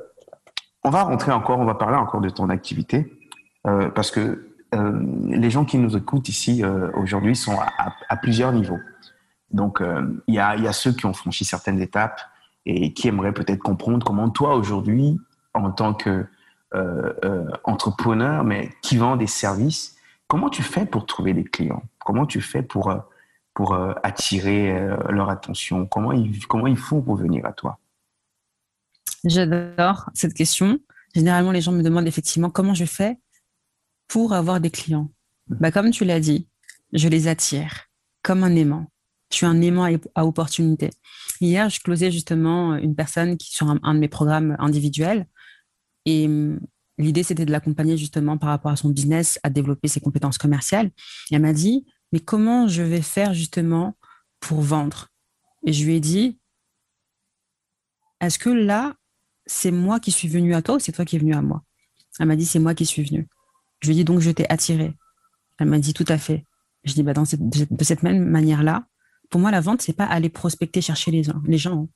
on 0.84 0.90
va 0.90 1.04
rentrer 1.04 1.32
encore, 1.32 1.58
on 1.58 1.64
va 1.64 1.76
parler 1.76 1.96
encore 1.96 2.20
de 2.20 2.28
ton 2.28 2.50
activité, 2.50 3.18
euh, 3.66 3.88
parce 3.88 4.10
que 4.10 4.51
euh, 4.74 5.02
les 5.28 5.50
gens 5.50 5.64
qui 5.64 5.78
nous 5.78 5.96
écoutent 5.96 6.28
ici 6.28 6.62
aujourd'hui 6.94 7.36
sont 7.36 7.58
à, 8.08 8.16
plusieurs 8.16 8.52
niveaux. 8.52 8.80
Donc, 9.50 9.82
il 10.26 10.34
y 10.34 10.38
a, 10.38 10.72
ceux 10.72 10.92
qui 10.92 11.06
ont 11.06 11.12
franchi 11.12 11.44
certaines 11.44 11.80
étapes 11.80 12.20
et 12.64 12.92
qui 12.92 13.08
aimeraient 13.08 13.34
peut-être 13.34 13.62
comprendre 13.62 14.04
comment 14.06 14.30
toi 14.30 14.54
aujourd'hui, 14.54 15.18
en 15.54 15.70
tant 15.70 15.94
que 15.94 16.26
entrepreneur, 17.64 18.44
mais 18.44 18.70
qui 18.80 18.96
vend 18.96 19.16
des 19.16 19.26
services, 19.26 19.96
comment 20.26 20.48
tu 20.48 20.62
fais 20.62 20.86
pour 20.86 21.04
trouver 21.04 21.34
des 21.34 21.44
clients? 21.44 21.82
Comment 21.98 22.26
tu 22.26 22.40
fais 22.40 22.62
pour 22.62 22.94
pour 23.52 23.76
attirer 24.02 24.88
leur 25.10 25.28
attention? 25.28 25.86
Comment 25.86 26.12
ils 26.12 26.46
comment 26.46 26.66
ils 26.66 26.78
font 26.78 27.02
pour 27.02 27.16
venir 27.16 27.44
à 27.44 27.52
toi? 27.52 27.78
J'adore 29.24 30.10
cette 30.14 30.34
question. 30.34 30.78
Généralement, 31.14 31.52
les 31.52 31.60
gens 31.60 31.72
me 31.72 31.82
demandent 31.82 32.06
effectivement 32.06 32.50
comment 32.50 32.74
je 32.74 32.84
fais 32.84 33.18
pour 34.12 34.34
avoir 34.34 34.60
des 34.60 34.68
clients. 34.68 35.10
Bah, 35.48 35.72
comme 35.72 35.90
tu 35.90 36.04
l'as 36.04 36.20
dit, 36.20 36.46
je 36.92 37.08
les 37.08 37.28
attire 37.28 37.86
comme 38.20 38.44
un 38.44 38.54
aimant. 38.54 38.92
Je 39.30 39.38
suis 39.38 39.46
un 39.46 39.58
aimant 39.62 39.88
à 40.14 40.26
opportunité. 40.26 40.90
Hier, 41.40 41.70
je 41.70 41.80
closais 41.80 42.10
justement 42.10 42.74
une 42.76 42.94
personne 42.94 43.38
qui 43.38 43.50
sur 43.54 43.70
un, 43.70 43.94
de 43.94 43.98
mes 43.98 44.08
programmes 44.08 44.54
individuels 44.58 45.26
et 46.04 46.26
hum, 46.26 46.60
l'idée 46.98 47.22
c'était 47.22 47.46
de 47.46 47.50
l'accompagner 47.50 47.96
justement 47.96 48.36
par 48.36 48.50
rapport 48.50 48.70
à 48.70 48.76
son 48.76 48.90
business 48.90 49.40
à 49.44 49.48
développer 49.48 49.88
ses 49.88 50.00
compétences 50.00 50.36
commerciales. 50.36 50.90
Et 51.30 51.36
elle 51.36 51.40
m'a 51.40 51.54
dit 51.54 51.86
mais 52.12 52.20
comment 52.20 52.68
je 52.68 52.82
vais 52.82 53.00
faire 53.00 53.32
justement 53.32 53.96
pour 54.40 54.60
vendre? 54.60 55.08
Et 55.64 55.72
je 55.72 55.86
lui 55.86 55.94
ai 55.94 56.00
dit 56.00 56.38
est-ce 58.20 58.38
que 58.38 58.50
là 58.50 58.94
c'est 59.46 59.72
moi 59.72 60.00
qui 60.00 60.10
suis 60.10 60.28
venu 60.28 60.54
à 60.54 60.60
toi 60.60 60.74
ou 60.74 60.80
c'est 60.80 60.92
toi 60.92 61.06
qui 61.06 61.16
es 61.16 61.18
venu 61.18 61.32
à 61.32 61.40
moi? 61.40 61.62
Elle 62.18 62.26
m'a 62.26 62.36
dit, 62.36 62.44
c'est 62.44 62.58
moi 62.58 62.74
qui 62.74 62.86
suis 62.86 63.02
venu. 63.02 63.26
Je 63.82 63.88
lui 63.88 63.94
ai 63.94 63.96
dit, 63.98 64.04
donc 64.04 64.20
je 64.20 64.30
t'ai 64.30 64.48
attiré. 64.50 64.94
Elle 65.58 65.68
m'a 65.68 65.78
dit, 65.78 65.92
tout 65.92 66.04
à 66.08 66.18
fait. 66.18 66.46
Je 66.84 66.94
dis, 66.94 67.02
bah, 67.02 67.12
dans 67.12 67.24
de 67.24 67.84
cette 67.84 68.02
même 68.02 68.24
manière-là, 68.24 68.86
pour 69.30 69.40
moi, 69.40 69.50
la 69.50 69.60
vente, 69.60 69.82
c'est 69.82 69.92
pas 69.92 70.04
aller 70.04 70.28
prospecter, 70.28 70.80
chercher 70.80 71.10
les, 71.10 71.22
les 71.46 71.58
gens. 71.58 71.88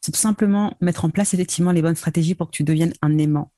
C'est 0.00 0.12
tout 0.12 0.20
simplement 0.20 0.76
mettre 0.80 1.04
en 1.04 1.10
place 1.10 1.34
effectivement 1.34 1.72
les 1.72 1.82
bonnes 1.82 1.96
stratégies 1.96 2.34
pour 2.34 2.48
que 2.48 2.56
tu 2.56 2.64
deviennes 2.64 2.92
un 3.02 3.16
aimant 3.18 3.52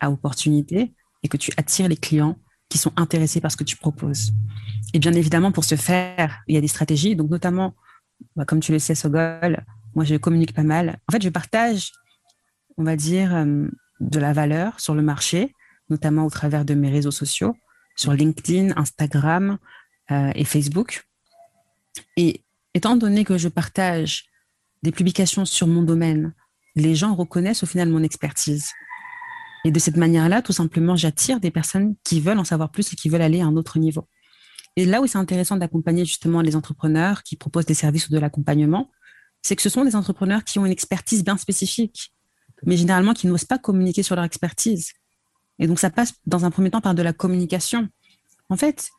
à, 0.00 0.10
opportunité 0.10 0.94
et 1.22 1.28
que 1.28 1.36
tu 1.36 1.52
attires 1.56 1.88
les 1.88 1.96
clients 1.96 2.36
qui 2.68 2.78
sont 2.78 2.92
intéressés 2.96 3.40
par 3.40 3.50
ce 3.50 3.56
que 3.56 3.64
tu 3.64 3.76
proposes. 3.76 4.32
Et 4.94 4.98
bien 4.98 5.12
évidemment, 5.12 5.52
pour 5.52 5.64
ce 5.64 5.74
faire, 5.74 6.40
il 6.46 6.54
y 6.54 6.58
a 6.58 6.60
des 6.60 6.68
stratégies. 6.68 7.16
Donc, 7.16 7.30
notamment, 7.30 7.74
bah, 8.36 8.44
comme 8.44 8.60
tu 8.60 8.72
le 8.72 8.78
sais, 8.78 8.94
Sogol, 8.94 9.64
moi, 9.94 10.04
je 10.04 10.16
communique 10.16 10.54
pas 10.54 10.62
mal. 10.62 11.00
En 11.08 11.12
fait, 11.12 11.22
je 11.22 11.28
partage 11.28 11.92
on 12.80 12.84
va 12.84 12.96
dire, 12.96 13.34
euh, 13.34 13.68
de 14.00 14.18
la 14.18 14.32
valeur 14.32 14.80
sur 14.80 14.94
le 14.94 15.02
marché, 15.02 15.54
notamment 15.90 16.24
au 16.24 16.30
travers 16.30 16.64
de 16.64 16.74
mes 16.74 16.90
réseaux 16.90 17.10
sociaux, 17.10 17.56
sur 17.96 18.12
LinkedIn, 18.12 18.76
Instagram 18.76 19.58
euh, 20.10 20.32
et 20.34 20.44
Facebook. 20.44 21.06
Et 22.16 22.42
étant 22.74 22.96
donné 22.96 23.24
que 23.24 23.36
je 23.36 23.48
partage 23.48 24.26
des 24.82 24.92
publications 24.92 25.44
sur 25.44 25.66
mon 25.66 25.82
domaine, 25.82 26.34
les 26.76 26.94
gens 26.94 27.14
reconnaissent 27.14 27.62
au 27.62 27.66
final 27.66 27.88
mon 27.88 28.02
expertise. 28.02 28.70
Et 29.64 29.70
de 29.70 29.78
cette 29.78 29.96
manière-là, 29.96 30.40
tout 30.40 30.52
simplement, 30.52 30.96
j'attire 30.96 31.40
des 31.40 31.50
personnes 31.50 31.94
qui 32.04 32.20
veulent 32.20 32.38
en 32.38 32.44
savoir 32.44 32.70
plus 32.70 32.92
et 32.92 32.96
qui 32.96 33.08
veulent 33.08 33.22
aller 33.22 33.40
à 33.40 33.46
un 33.46 33.56
autre 33.56 33.78
niveau. 33.78 34.08
Et 34.76 34.86
là 34.86 35.02
où 35.02 35.06
c'est 35.06 35.18
intéressant 35.18 35.56
d'accompagner 35.56 36.04
justement 36.04 36.40
les 36.40 36.56
entrepreneurs 36.56 37.22
qui 37.22 37.36
proposent 37.36 37.66
des 37.66 37.74
services 37.74 38.08
ou 38.08 38.12
de 38.12 38.18
l'accompagnement, 38.18 38.90
c'est 39.42 39.56
que 39.56 39.62
ce 39.62 39.68
sont 39.68 39.84
des 39.84 39.96
entrepreneurs 39.96 40.44
qui 40.44 40.58
ont 40.58 40.66
une 40.66 40.72
expertise 40.72 41.24
bien 41.24 41.36
spécifique, 41.36 42.14
mais 42.64 42.76
généralement 42.76 43.14
qui 43.14 43.26
n'osent 43.26 43.44
pas 43.44 43.58
communiquer 43.58 44.02
sur 44.02 44.16
leur 44.16 44.24
expertise. 44.24 44.92
Et 45.60 45.68
donc, 45.68 45.78
ça 45.78 45.90
passe 45.90 46.14
dans 46.26 46.44
un 46.44 46.50
premier 46.50 46.70
temps 46.70 46.80
par 46.80 46.94
de 46.94 47.02
la 47.02 47.12
communication. 47.12 47.88
En 48.48 48.56
fait, 48.56 48.90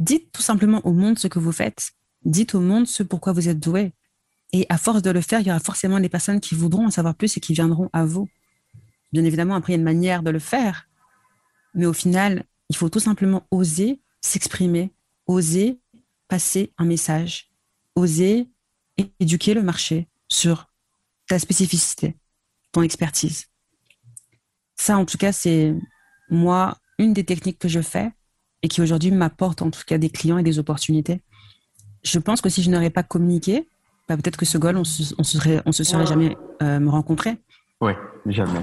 dites 0.00 0.32
tout 0.32 0.42
simplement 0.42 0.84
au 0.84 0.92
monde 0.92 1.18
ce 1.18 1.28
que 1.28 1.38
vous 1.38 1.52
faites. 1.52 1.92
Dites 2.24 2.56
au 2.56 2.60
monde 2.60 2.88
ce 2.88 3.04
pourquoi 3.04 3.32
vous 3.32 3.48
êtes 3.48 3.60
doué. 3.60 3.92
Et 4.52 4.66
à 4.68 4.78
force 4.78 5.02
de 5.02 5.10
le 5.10 5.20
faire, 5.20 5.40
il 5.40 5.46
y 5.46 5.50
aura 5.50 5.60
forcément 5.60 6.00
des 6.00 6.08
personnes 6.08 6.40
qui 6.40 6.56
voudront 6.56 6.86
en 6.86 6.90
savoir 6.90 7.14
plus 7.14 7.36
et 7.36 7.40
qui 7.40 7.52
viendront 7.52 7.90
à 7.92 8.04
vous. 8.04 8.28
Bien 9.12 9.24
évidemment, 9.24 9.54
après, 9.54 9.74
il 9.74 9.76
y 9.76 9.78
a 9.78 9.80
une 9.80 9.84
manière 9.84 10.22
de 10.24 10.30
le 10.30 10.40
faire. 10.40 10.88
Mais 11.74 11.86
au 11.86 11.92
final, 11.92 12.44
il 12.68 12.76
faut 12.76 12.88
tout 12.88 13.00
simplement 13.00 13.46
oser 13.50 14.00
s'exprimer, 14.20 14.92
oser 15.26 15.78
passer 16.28 16.72
un 16.78 16.84
message, 16.84 17.50
oser 17.94 18.48
éduquer 19.20 19.54
le 19.54 19.62
marché 19.62 20.08
sur 20.28 20.70
ta 21.28 21.38
spécificité 21.38 22.16
ton 22.72 22.82
expertise. 22.82 23.46
Ça, 24.78 24.96
en 24.96 25.04
tout 25.04 25.18
cas, 25.18 25.32
c'est 25.32 25.74
moi 26.30 26.78
une 26.98 27.12
des 27.12 27.24
techniques 27.24 27.58
que 27.58 27.68
je 27.68 27.80
fais 27.80 28.12
et 28.62 28.68
qui 28.68 28.80
aujourd'hui 28.80 29.10
m'apporte 29.10 29.60
en 29.60 29.70
tout 29.70 29.82
cas 29.86 29.98
des 29.98 30.08
clients 30.08 30.38
et 30.38 30.42
des 30.42 30.58
opportunités. 30.58 31.20
Je 32.04 32.18
pense 32.18 32.40
que 32.40 32.48
si 32.48 32.62
je 32.62 32.70
n'aurais 32.70 32.90
pas 32.90 33.02
communiqué, 33.02 33.68
bah, 34.08 34.16
peut-être 34.16 34.36
que 34.36 34.46
ce 34.46 34.56
goal, 34.56 34.76
on 34.76 34.84
se, 34.84 35.14
on 35.18 35.24
serait, 35.24 35.60
on 35.66 35.72
se 35.72 35.84
serait 35.84 36.06
jamais 36.06 36.36
euh, 36.62 36.80
rencontré. 36.88 37.38
Oui, 37.80 37.92
jamais. 38.26 38.60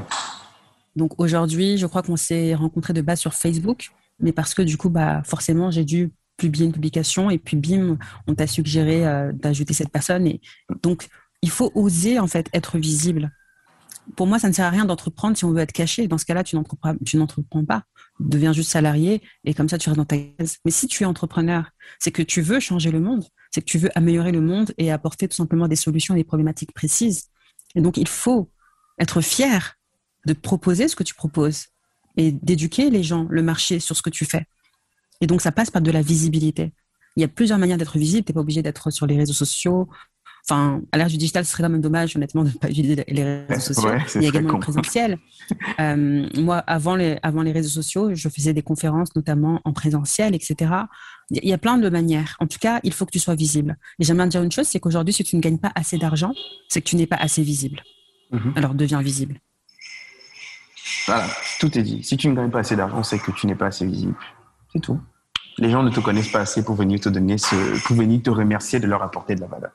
Donc 0.96 1.20
aujourd'hui, 1.20 1.78
je 1.78 1.86
crois 1.86 2.02
qu'on 2.02 2.16
s'est 2.16 2.56
rencontré 2.56 2.94
de 2.94 3.02
base 3.02 3.20
sur 3.20 3.34
Facebook, 3.34 3.92
mais 4.20 4.32
parce 4.32 4.54
que 4.54 4.62
du 4.62 4.78
coup, 4.78 4.90
bah, 4.90 5.22
forcément, 5.26 5.70
j'ai 5.70 5.84
dû 5.84 6.12
publier 6.38 6.66
une 6.66 6.74
publication 6.74 7.30
et 7.30 7.38
puis 7.38 7.58
bim, 7.58 7.98
on 8.28 8.36
t'a 8.36 8.48
suggéré 8.48 9.06
euh, 9.06 9.32
d'ajouter 9.34 9.74
cette 9.74 9.90
personne. 9.92 10.26
Et 10.28 10.42
donc, 10.82 11.08
il 11.42 11.50
faut 11.50 11.72
oser 11.76 12.20
en 12.20 12.28
fait 12.28 12.50
être 12.54 12.78
visible 12.78 13.32
pour 14.16 14.28
moi, 14.28 14.40
ça 14.40 14.48
ne 14.48 14.54
sert 14.54 14.66
à 14.66 14.70
rien 14.70 14.86
d'entreprendre 14.86 15.36
si 15.36 15.46
on 15.46 15.52
veut 15.52 15.62
être 15.62 15.72
caché. 15.72 16.08
Dans 16.08 16.18
ce 16.18 16.26
cas-là, 16.26 16.44
tu 16.44 16.56
n'entreprends 16.56 17.66
pas. 17.66 17.84
deviens 18.20 18.54
juste 18.54 18.72
salarié 18.72 19.22
et 19.44 19.54
comme 19.54 19.68
ça 19.68 19.78
tu 19.78 19.90
restes 19.90 19.98
dans 19.98 20.06
ta 20.06 20.18
case. 20.18 20.58
Mais 20.64 20.72
si 20.72 20.88
tu 20.88 21.04
es 21.04 21.06
entrepreneur, 21.06 21.72
c'est 22.00 22.12
que 22.12 22.22
tu 22.22 22.42
veux 22.42 22.60
changer 22.60 22.92
le 22.92 23.00
monde, 23.00 23.26
c'est 23.52 23.62
que 23.62 23.66
tu 23.66 23.78
veux 23.78 23.90
améliorer 23.98 24.32
le 24.32 24.42
monde 24.42 24.74
et 24.78 24.92
apporter 24.92 25.28
tout 25.28 25.36
simplement 25.36 25.68
des 25.68 25.76
solutions 25.76 26.14
à 26.14 26.18
des 26.18 26.24
problématiques 26.24 26.74
précises. 26.74 27.30
Et 27.76 27.82
donc 27.82 27.98
il 27.98 28.08
faut 28.08 28.52
être 29.00 29.22
fier 29.22 29.78
de 30.26 30.34
proposer 30.34 30.88
ce 30.88 30.96
que 30.96 31.04
tu 31.04 31.16
proposes 31.16 31.68
et 32.18 32.32
d'éduquer 32.32 32.90
les 32.90 33.04
gens, 33.04 33.28
le 33.30 33.44
marché 33.44 33.80
sur 33.80 33.96
ce 33.96 34.02
que 34.02 34.10
tu 34.10 34.26
fais. 34.26 34.46
Et 35.22 35.28
donc 35.28 35.42
ça 35.42 35.52
passe 35.52 35.72
par 35.72 35.82
de 35.82 35.92
la 35.92 36.02
visibilité. 36.02 36.74
Il 37.18 37.22
y 37.22 37.24
a 37.24 37.28
plusieurs 37.28 37.58
manières 37.58 37.78
d'être 37.78 37.98
visible. 37.98 38.26
Tu 38.26 38.32
n'es 38.32 38.34
pas 38.34 38.42
obligé 38.42 38.62
d'être 38.62 38.92
sur 38.92 39.06
les 39.08 39.18
réseaux 39.18 39.34
sociaux, 39.34 39.90
Enfin, 40.48 40.82
à 40.92 40.98
l'ère 41.00 41.08
du 41.08 41.18
digital, 41.18 41.44
ce 41.44 41.52
serait 41.52 41.64
quand 41.64 41.70
même 41.70 41.82
dommage, 41.82 42.16
honnêtement, 42.16 42.44
de 42.44 42.50
ne 42.50 42.54
pas 42.54 42.70
utiliser 42.70 43.04
les 43.08 43.46
réseaux 43.48 43.74
sociaux. 43.74 43.90
il 44.16 44.22
y 44.22 44.26
a 44.26 44.30
également 44.30 44.54
le 44.54 44.60
présentiel. 44.60 45.18
euh, 45.80 46.30
moi, 46.38 46.58
avant 46.58 46.96
les, 46.96 47.18
avant 47.24 47.42
les 47.42 47.52
réseaux 47.52 47.70
sociaux, 47.70 48.14
je 48.14 48.30
faisais 48.30 48.54
des 48.54 48.62
conférences, 48.62 49.16
notamment 49.16 49.60
en 49.66 49.74
présentiel, 49.74 50.36
etc. 50.36 50.72
Il 51.32 51.50
y 51.50 51.54
a 51.54 51.58
plein 51.58 51.80
de 51.80 51.90
manières. 51.90 52.38
En 52.40 52.46
tout 52.46 52.60
cas, 52.60 52.80
il 52.84 52.94
faut 52.94 53.08
que 53.08 53.12
tu 53.12 53.18
sois 53.18 53.34
visible. 53.34 53.76
Et 53.98 54.04
j'aimerais 54.04 54.28
dire 54.28 54.44
une 54.44 54.52
chose, 54.52 54.68
c'est 54.68 54.80
qu'aujourd'hui, 54.80 55.16
si 55.16 55.24
tu 55.24 55.36
ne 55.36 55.42
gagnes 55.42 55.58
pas 55.58 55.72
assez 55.74 55.98
d'argent, 55.98 56.34
c'est 56.68 56.82
que 56.82 56.88
tu 56.88 56.96
n'es 56.96 57.08
pas 57.08 57.18
assez 57.18 57.42
visible. 57.42 57.82
Mhm. 58.32 58.54
Alors, 58.56 58.76
deviens 58.76 59.02
visible. 59.02 59.40
Voilà, 61.08 61.26
tout 61.60 61.76
est 61.76 61.84
dit. 61.84 62.04
Si 62.04 62.18
tu 62.18 62.28
ne 62.28 62.36
gagnes 62.36 62.52
pas 62.52 62.60
assez 62.60 62.76
d'argent, 62.76 63.02
c'est 63.02 63.18
que 63.18 63.32
tu 63.32 63.48
n'es 63.48 63.56
pas 63.56 63.68
assez 63.68 63.88
visible. 63.88 64.16
C'est 64.72 64.80
tout. 64.80 65.00
Les 65.58 65.72
gens 65.72 65.82
ne 65.82 65.90
te 65.90 66.00
connaissent 66.02 66.32
pas 66.32 66.42
assez 66.42 66.64
pour 66.64 66.76
venir 66.76 67.00
te 67.00 67.10
donner 67.10 67.40
ce, 67.40 67.84
pour 67.88 67.96
venir 67.96 68.22
te 68.22 68.30
remercier 68.30 68.80
de 68.80 68.86
leur 68.86 69.02
apporter 69.02 69.34
de 69.34 69.42
la 69.42 69.48
valeur. 69.48 69.72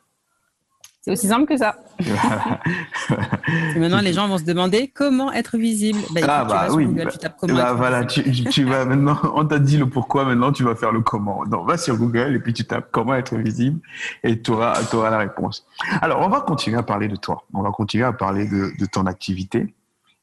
C'est 1.03 1.13
aussi 1.13 1.29
simple 1.29 1.47
que 1.47 1.57
ça. 1.57 1.77
et 1.99 3.79
maintenant, 3.79 4.01
les 4.01 4.13
gens 4.15 4.29
vont 4.29 4.37
se 4.37 4.45
demander 4.45 4.89
comment 4.89 5.33
être 5.33 5.57
visible. 5.57 5.99
Bah, 6.13 6.21
ah, 6.29 6.45
bah 6.45 6.67
oui. 6.73 6.85
Google, 6.85 7.05
bah, 7.05 7.11
tu 7.11 7.19
tapes 7.19 7.37
comment. 7.41 7.55
Bah, 7.55 7.73
voilà, 7.73 8.05
tu, 8.05 8.23
tu, 8.23 8.65
vas 8.65 8.85
maintenant, 8.87 9.19
on 9.35 9.47
t'a 9.47 9.59
dit 9.59 9.79
le 9.79 9.89
pourquoi, 9.89 10.27
maintenant 10.27 10.53
tu 10.53 10.63
vas 10.63 10.75
faire 10.75 10.93
le 10.93 11.01
comment. 11.01 11.47
Donc, 11.47 11.67
va 11.67 11.79
sur 11.79 11.97
Google 11.97 12.35
et 12.35 12.39
puis 12.39 12.53
tu 12.53 12.65
tapes 12.67 12.89
comment 12.91 13.15
être 13.15 13.37
visible 13.37 13.81
et 14.25 14.43
tu 14.43 14.51
auras, 14.51 14.75
auras, 14.93 15.11
la 15.11 15.19
réponse. 15.19 15.67
Alors, 16.03 16.21
on 16.21 16.29
va 16.29 16.43
continuer 16.43 16.79
à 16.79 16.83
parler 16.83 17.09
de 17.09 17.17
toi. 17.17 17.45
On 17.55 17.63
va 17.63 17.71
continuer 17.71 18.05
à 18.05 18.13
parler 18.13 18.47
de, 18.47 18.73
de 18.79 18.87
ton 18.87 19.07
activité. 19.07 19.75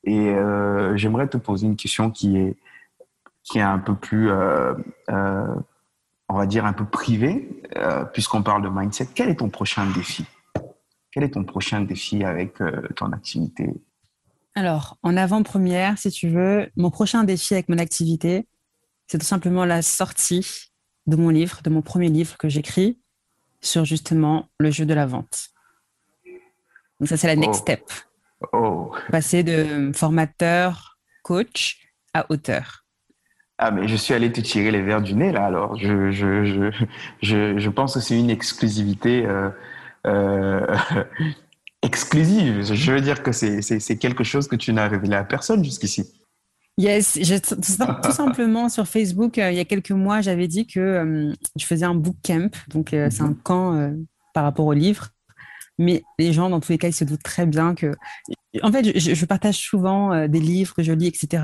Et 0.04 0.30
euh, 0.30 0.96
j'aimerais 0.96 1.28
te 1.28 1.38
poser 1.38 1.66
une 1.66 1.76
question 1.76 2.12
qui 2.12 2.38
est, 2.38 2.56
qui 3.44 3.60
est 3.60 3.64
un 3.64 3.80
peu 3.80 3.96
plus, 3.96 4.30
euh, 4.30 4.74
euh, 5.10 5.56
on 6.30 6.36
va 6.36 6.46
dire, 6.46 6.66
un 6.66 6.74
peu 6.74 6.86
privée, 6.86 7.50
euh, 7.78 8.04
puisqu'on 8.06 8.44
parle 8.44 8.62
de 8.62 8.70
mindset. 8.70 9.08
Quel 9.16 9.30
est 9.30 9.36
ton 9.36 9.50
prochain 9.50 9.86
défi? 9.96 10.26
Quel 11.18 11.24
est 11.24 11.32
ton 11.32 11.44
prochain 11.44 11.82
défi 11.82 12.24
avec 12.24 12.62
euh, 12.62 12.88
ton 12.96 13.12
activité? 13.12 13.74
Alors, 14.54 15.00
en 15.02 15.18
avant-première, 15.18 15.98
si 15.98 16.12
tu 16.12 16.30
veux, 16.30 16.70
mon 16.76 16.92
prochain 16.92 17.24
défi 17.24 17.56
avec 17.56 17.70
mon 17.70 17.80
activité, 17.80 18.46
c'est 19.08 19.18
tout 19.18 19.26
simplement 19.26 19.66
la 19.66 19.82
sortie 19.82 20.70
de 21.08 21.16
mon 21.16 21.30
livre, 21.30 21.62
de 21.64 21.72
mon 21.72 21.82
premier 21.82 22.10
livre 22.10 22.38
que 22.38 22.50
j'écris 22.50 23.00
sur 23.62 23.84
justement 23.84 24.48
le 24.60 24.70
jeu 24.70 24.86
de 24.86 24.94
la 24.94 25.08
vente. 25.08 25.48
Donc 27.00 27.10
ça, 27.10 27.18
c'est 27.18 27.26
la 27.26 27.36
next 27.36 27.62
oh. 27.62 27.64
step. 27.64 27.92
Oh. 28.54 28.92
Passer 29.12 29.42
de 29.42 29.92
formateur, 29.96 31.00
coach 31.24 31.80
à 32.14 32.28
auteur. 32.30 32.86
Ah, 33.58 33.72
mais 33.72 33.88
je 33.88 33.96
suis 33.96 34.14
allé 34.14 34.32
te 34.32 34.40
tirer 34.40 34.70
les 34.70 34.84
verres 34.84 35.02
du 35.02 35.16
nez, 35.16 35.32
là, 35.32 35.46
alors. 35.46 35.78
Je, 35.78 36.12
je, 36.12 36.70
je, 37.24 37.58
je 37.58 37.70
pense 37.72 37.96
que 37.96 38.02
c'est 38.02 38.20
une 38.20 38.30
exclusivité 38.30 39.26
euh, 39.26 39.50
exclusive. 41.82 42.74
Je 42.74 42.92
veux 42.92 43.02
dire 43.02 43.24
que 43.24 43.32
c'est 43.32 43.98
quelque 43.98 44.24
chose 44.24 44.48
que 44.48 44.56
tu 44.56 44.74
n'as 44.74 44.88
révélé 44.88 45.16
à 45.16 45.24
personne 45.24 45.64
jusqu'ici. 45.64 46.06
Yes, 46.78 47.14
tout 47.14 48.12
simplement 48.12 48.70
sur 48.70 48.88
Facebook, 48.88 49.40
euh, 49.40 49.50
il 49.50 49.58
y 49.58 49.60
a 49.60 49.66
quelques 49.66 49.92
mois, 49.92 50.22
j'avais 50.22 50.48
dit 50.48 50.68
que 50.68 50.80
euh, 50.80 51.34
je 51.56 51.66
faisais 51.66 51.86
un 51.86 51.96
book 51.96 52.18
camp, 52.24 52.56
donc 52.68 52.90
c'est 52.92 53.22
un 53.22 53.30
mhm. 53.30 53.38
camp 53.38 53.94
par 54.34 54.44
rapport 54.44 54.68
au 54.68 54.74
livre. 54.74 55.08
Mais 55.80 56.04
les 56.20 56.34
gens, 56.34 56.50
dans 56.50 56.60
tous 56.60 56.72
les 56.72 56.78
cas, 56.78 56.88
ils 56.88 56.94
se 56.94 57.04
doutent 57.04 57.24
très 57.24 57.46
bien 57.46 57.76
que. 57.76 57.94
En 58.64 58.72
fait, 58.72 58.98
je, 58.98 59.14
je 59.14 59.26
partage 59.26 59.58
souvent 59.58 60.28
des 60.28 60.40
livres 60.40 60.74
que 60.74 60.84
je 60.84 60.92
lis, 60.92 61.08
etc. 61.08 61.44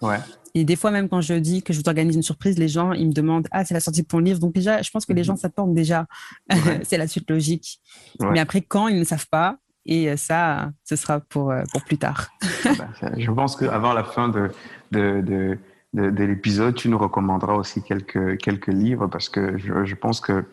Ouais. 0.00 0.18
Et 0.54 0.64
des 0.64 0.76
fois, 0.76 0.90
même 0.90 1.08
quand 1.08 1.20
je 1.20 1.34
dis 1.34 1.62
que 1.62 1.72
je 1.72 1.80
vous 1.80 1.88
organise 1.88 2.14
une 2.14 2.22
surprise, 2.22 2.58
les 2.58 2.68
gens, 2.68 2.92
ils 2.92 3.08
me 3.08 3.12
demandent 3.12 3.48
Ah, 3.50 3.64
c'est 3.64 3.74
la 3.74 3.80
sortie 3.80 4.02
de 4.02 4.06
ton 4.06 4.18
livre. 4.18 4.38
Donc, 4.38 4.52
déjà, 4.52 4.82
je 4.82 4.90
pense 4.90 5.06
que 5.06 5.12
les 5.12 5.24
gens 5.24 5.34
mhm. 5.34 5.38
s'attendent 5.38 5.74
déjà. 5.74 6.06
c'est 6.82 6.98
la 6.98 7.06
suite 7.06 7.30
logique. 7.30 7.80
Mais 8.20 8.40
après, 8.40 8.60
quand 8.60 8.88
ils 8.88 8.98
ne 8.98 9.04
savent 9.04 9.28
pas, 9.28 9.58
et 9.84 10.16
ça, 10.16 10.70
ce 10.84 10.96
sera 10.96 11.20
pour, 11.20 11.50
euh, 11.50 11.62
pour 11.72 11.82
plus 11.82 11.98
tard. 11.98 12.28
Bah, 12.64 12.88
je 13.16 13.30
pense 13.30 13.56
qu'avant 13.56 13.92
la 13.92 14.04
fin 14.04 14.28
de, 14.28 14.50
de, 14.92 15.20
de, 15.20 16.10
de, 16.10 16.24
l'épisode, 16.24 16.74
tu 16.74 16.88
nous 16.88 16.98
recommanderas 16.98 17.54
aussi 17.54 17.82
quelques, 17.82 18.38
quelques 18.38 18.68
livres 18.68 19.08
parce 19.08 19.28
que 19.28 19.58
je, 19.58 19.84
je 19.84 19.94
pense 19.96 20.20
que 20.20 20.44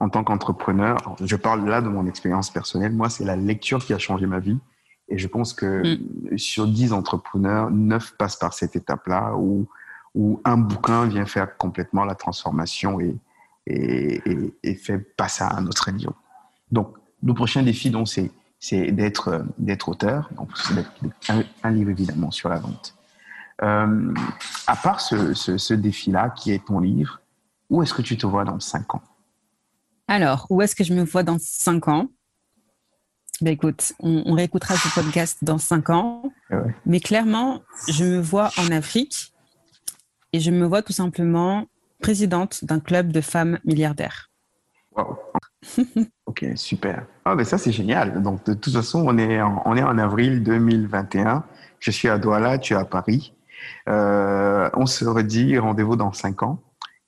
en 0.00 0.08
tant 0.08 0.24
qu'entrepreneur, 0.24 1.16
je 1.22 1.36
parle 1.36 1.66
là 1.66 1.80
de 1.80 1.88
mon 1.88 2.06
expérience 2.06 2.50
personnelle, 2.50 2.92
moi, 2.92 3.08
c'est 3.08 3.24
la 3.24 3.36
lecture 3.36 3.84
qui 3.84 3.94
a 3.94 3.98
changé 3.98 4.26
ma 4.26 4.38
vie. 4.38 4.58
Et 5.08 5.18
je 5.18 5.28
pense 5.28 5.52
que 5.52 5.82
mm. 5.82 6.38
sur 6.38 6.66
10 6.66 6.92
entrepreneurs, 6.92 7.70
9 7.70 8.16
passent 8.16 8.36
par 8.36 8.54
cette 8.54 8.76
étape-là 8.76 9.34
où, 9.36 9.68
où 10.14 10.40
un 10.44 10.56
bouquin 10.56 11.06
vient 11.06 11.26
faire 11.26 11.56
complètement 11.56 12.04
la 12.04 12.14
transformation 12.14 13.00
et, 13.00 13.16
et, 13.66 14.22
et, 14.62 14.74
fait 14.74 14.98
passer 14.98 15.44
à 15.44 15.56
un 15.56 15.66
autre 15.66 15.90
niveau. 15.90 16.14
Donc, 16.70 16.94
le 17.22 17.34
prochain 17.34 17.62
défi, 17.62 17.90
donc, 17.90 18.08
c'est, 18.08 18.30
c'est 18.58 18.92
d'être, 18.92 19.44
d'être 19.58 19.88
auteur. 19.88 20.30
Donc, 20.36 20.50
c'est 20.56 21.32
un, 21.32 21.42
un, 21.62 21.70
livre, 21.70 21.90
évidemment, 21.90 22.30
sur 22.30 22.48
la 22.48 22.58
vente. 22.58 22.94
Euh, 23.62 24.12
à 24.66 24.76
part 24.76 25.00
ce, 25.00 25.32
ce, 25.34 25.58
ce 25.58 25.74
défi-là, 25.74 26.30
qui 26.30 26.52
est 26.52 26.66
ton 26.66 26.80
livre, 26.80 27.20
où 27.70 27.82
est-ce 27.82 27.94
que 27.94 28.02
tu 28.02 28.16
te 28.16 28.26
vois 28.26 28.44
dans 28.44 28.60
5 28.60 28.96
ans? 28.96 29.02
Alors, 30.08 30.46
où 30.50 30.60
est-ce 30.60 30.74
que 30.74 30.84
je 30.84 30.92
me 30.92 31.02
vois 31.02 31.22
dans 31.22 31.38
5 31.38 31.88
ans? 31.88 32.08
Ben 33.40 33.52
écoute, 33.52 33.92
on, 34.00 34.32
réécoutera 34.32 34.76
ce 34.76 34.94
podcast 34.94 35.38
dans 35.42 35.58
cinq 35.58 35.90
ans. 35.90 36.22
Mais 36.86 37.00
clairement, 37.00 37.62
je 37.88 38.04
me 38.04 38.20
vois 38.20 38.50
en 38.58 38.70
Afrique 38.70 39.32
et 40.32 40.40
je 40.40 40.50
me 40.50 40.64
vois 40.66 40.82
tout 40.82 40.92
simplement 40.92 41.66
présidente 42.00 42.64
d'un 42.64 42.80
club 42.80 43.12
de 43.12 43.20
femmes 43.20 43.58
milliardaires. 43.64 44.30
Wow. 44.96 45.18
ok, 46.26 46.46
super. 46.54 47.06
Ah, 47.24 47.34
ben 47.34 47.44
ça, 47.44 47.58
c'est 47.58 47.72
génial. 47.72 48.22
Donc, 48.22 48.44
de 48.46 48.54
toute 48.54 48.72
façon, 48.72 49.04
on 49.06 49.18
est 49.18 49.40
en, 49.40 49.62
on 49.64 49.76
est 49.76 49.82
en 49.82 49.98
avril 49.98 50.42
2021. 50.42 51.44
Je 51.80 51.90
suis 51.90 52.08
à 52.08 52.18
Douala, 52.18 52.58
tu 52.58 52.74
es 52.74 52.76
à 52.76 52.84
Paris. 52.84 53.34
Euh, 53.88 54.70
on 54.74 54.86
se 54.86 55.04
redit 55.04 55.58
rendez-vous 55.58 55.96
dans 55.96 56.12
cinq 56.12 56.42
ans 56.42 56.62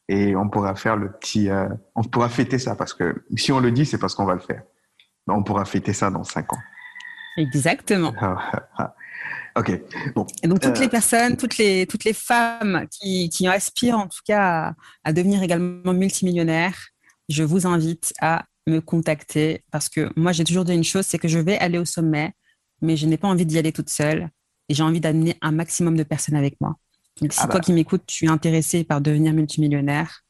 et 0.08 0.36
on 0.36 0.48
pourra 0.48 0.74
faire 0.74 0.96
le 0.96 1.10
petit. 1.12 1.50
Euh, 1.50 1.68
on 1.94 2.02
pourra 2.02 2.28
fêter 2.28 2.58
ça 2.58 2.74
parce 2.74 2.94
que 2.94 3.24
si 3.36 3.52
on 3.52 3.60
le 3.60 3.70
dit, 3.70 3.86
c'est 3.86 3.98
parce 3.98 4.14
qu'on 4.14 4.24
va 4.24 4.34
le 4.34 4.40
faire. 4.40 4.62
On 5.28 5.42
pourra 5.42 5.64
fêter 5.64 5.92
ça 5.92 6.10
dans 6.10 6.24
cinq 6.24 6.52
ans. 6.52 6.58
Exactement. 7.36 8.14
ok. 9.56 9.80
Bon. 10.14 10.26
Et 10.42 10.48
donc 10.48 10.60
toutes 10.60 10.78
les 10.78 10.86
euh, 10.86 10.90
personnes, 10.90 11.36
toutes 11.36 11.58
les 11.58 11.86
toutes 11.86 12.04
les 12.04 12.12
femmes 12.12 12.86
qui, 12.90 13.28
qui 13.28 13.46
aspirent 13.46 13.98
en 13.98 14.08
tout 14.08 14.20
cas 14.24 14.74
à, 15.04 15.12
devenir 15.12 15.42
également 15.42 15.92
multimillionnaires, 15.92 16.88
je 17.28 17.42
vous 17.42 17.66
invite 17.66 18.14
à 18.20 18.44
me 18.66 18.80
contacter 18.80 19.64
parce 19.70 19.88
que 19.88 20.10
moi 20.16 20.32
j'ai 20.32 20.44
toujours 20.44 20.64
dit 20.64 20.74
une 20.74 20.84
chose, 20.84 21.06
c'est 21.06 21.18
que 21.18 21.28
je 21.28 21.38
vais 21.38 21.58
aller 21.58 21.78
au 21.78 21.84
sommet, 21.84 22.32
mais 22.80 22.96
je 22.96 23.06
n'ai 23.06 23.16
pas 23.16 23.28
envie 23.28 23.46
d'y 23.46 23.58
aller 23.58 23.72
toute 23.72 23.90
seule 23.90 24.30
et 24.68 24.74
j'ai 24.74 24.82
envie 24.82 25.00
d'amener 25.00 25.36
un 25.42 25.52
maximum 25.52 25.96
de 25.96 26.02
personnes 26.02 26.36
avec 26.36 26.60
moi. 26.60 26.76
Donc 27.20 27.32
si 27.32 27.40
ah 27.42 27.46
toi 27.46 27.56
bah. 27.56 27.60
qui 27.60 27.72
m'écoutes, 27.72 28.06
tu 28.06 28.26
es 28.26 28.28
intéressé 28.28 28.84
par 28.84 29.00
devenir 29.00 29.32
multimillionnaire, 29.32 30.22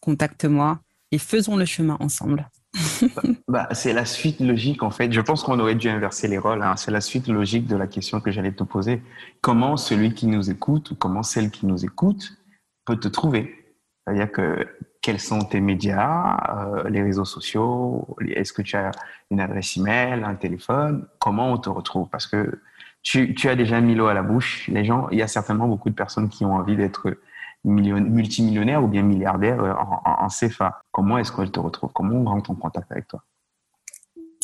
contacte-moi 0.00 0.80
et 1.12 1.18
faisons 1.18 1.56
le 1.56 1.64
chemin 1.64 1.96
ensemble. 2.00 2.50
bah, 3.48 3.68
c'est 3.72 3.92
la 3.92 4.04
suite 4.04 4.40
logique 4.40 4.82
en 4.82 4.90
fait. 4.90 5.12
Je 5.12 5.20
pense 5.20 5.42
qu'on 5.42 5.58
aurait 5.60 5.74
dû 5.74 5.88
inverser 5.88 6.28
les 6.28 6.38
rôles. 6.38 6.62
Hein. 6.62 6.76
C'est 6.76 6.90
la 6.90 7.00
suite 7.00 7.28
logique 7.28 7.66
de 7.66 7.76
la 7.76 7.86
question 7.86 8.20
que 8.20 8.30
j'allais 8.30 8.52
te 8.52 8.64
poser. 8.64 9.02
Comment 9.40 9.76
celui 9.76 10.14
qui 10.14 10.26
nous 10.26 10.50
écoute 10.50 10.90
ou 10.90 10.94
comment 10.94 11.22
celle 11.22 11.50
qui 11.50 11.66
nous 11.66 11.84
écoute 11.84 12.36
peut 12.84 12.96
te 12.96 13.08
trouver? 13.08 13.76
C'est-à-dire 14.06 14.30
que 14.30 14.66
quels 15.00 15.20
sont 15.20 15.40
tes 15.40 15.60
médias, 15.60 16.38
euh, 16.48 16.88
les 16.88 17.02
réseaux 17.02 17.24
sociaux 17.24 18.16
Est-ce 18.26 18.52
que 18.52 18.62
tu 18.62 18.76
as 18.76 18.90
une 19.30 19.40
adresse 19.40 19.76
email, 19.76 20.24
un 20.24 20.34
téléphone? 20.34 21.06
Comment 21.18 21.52
on 21.52 21.58
te 21.58 21.68
retrouve? 21.68 22.08
Parce 22.10 22.26
que 22.26 22.60
tu, 23.02 23.34
tu 23.34 23.48
as 23.48 23.54
déjà 23.54 23.80
mis 23.80 23.94
l'eau 23.94 24.06
à 24.06 24.14
la 24.14 24.22
bouche. 24.22 24.66
Les 24.68 24.84
gens, 24.84 25.08
il 25.10 25.18
y 25.18 25.22
a 25.22 25.28
certainement 25.28 25.68
beaucoup 25.68 25.90
de 25.90 25.94
personnes 25.94 26.28
qui 26.28 26.44
ont 26.44 26.54
envie 26.54 26.76
d'être 26.76 27.18
multimillionnaire 27.64 28.82
ou 28.82 28.88
bien 28.88 29.02
milliardaire 29.02 29.62
euh, 29.62 29.72
en, 30.04 30.28
CFA. 30.28 30.80
Comment 30.92 31.18
est-ce 31.18 31.32
qu'elle 31.32 31.50
te 31.50 31.60
retrouve? 31.60 31.90
Comment 31.92 32.16
on 32.16 32.24
rentre 32.24 32.50
en 32.50 32.54
contact 32.54 32.90
avec 32.92 33.08
toi? 33.08 33.22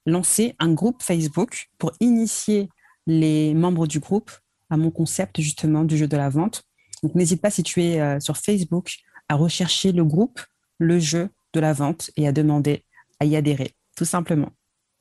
lancé 0.06 0.56
un 0.58 0.72
groupe 0.72 1.02
Facebook 1.02 1.68
pour 1.78 1.92
initier 2.00 2.68
les 3.06 3.54
membres 3.54 3.86
du 3.86 4.00
groupe 4.00 4.30
à 4.70 4.76
mon 4.76 4.90
concept 4.90 5.40
justement 5.40 5.84
du 5.84 5.96
jeu 5.96 6.08
de 6.08 6.16
la 6.16 6.28
vente. 6.28 6.64
Donc 7.02 7.14
n'hésite 7.14 7.40
pas 7.40 7.50
si 7.50 7.62
tu 7.62 7.82
es 7.82 8.00
euh, 8.00 8.20
sur 8.20 8.36
Facebook 8.36 8.96
à 9.28 9.34
rechercher 9.34 9.92
le 9.92 10.04
groupe 10.04 10.40
Le 10.78 10.98
jeu 10.98 11.28
de 11.52 11.60
la 11.60 11.72
vente 11.72 12.10
et 12.16 12.26
à 12.26 12.32
demander 12.32 12.84
à 13.20 13.26
y 13.26 13.36
adhérer, 13.36 13.74
tout 13.96 14.04
simplement. 14.04 14.50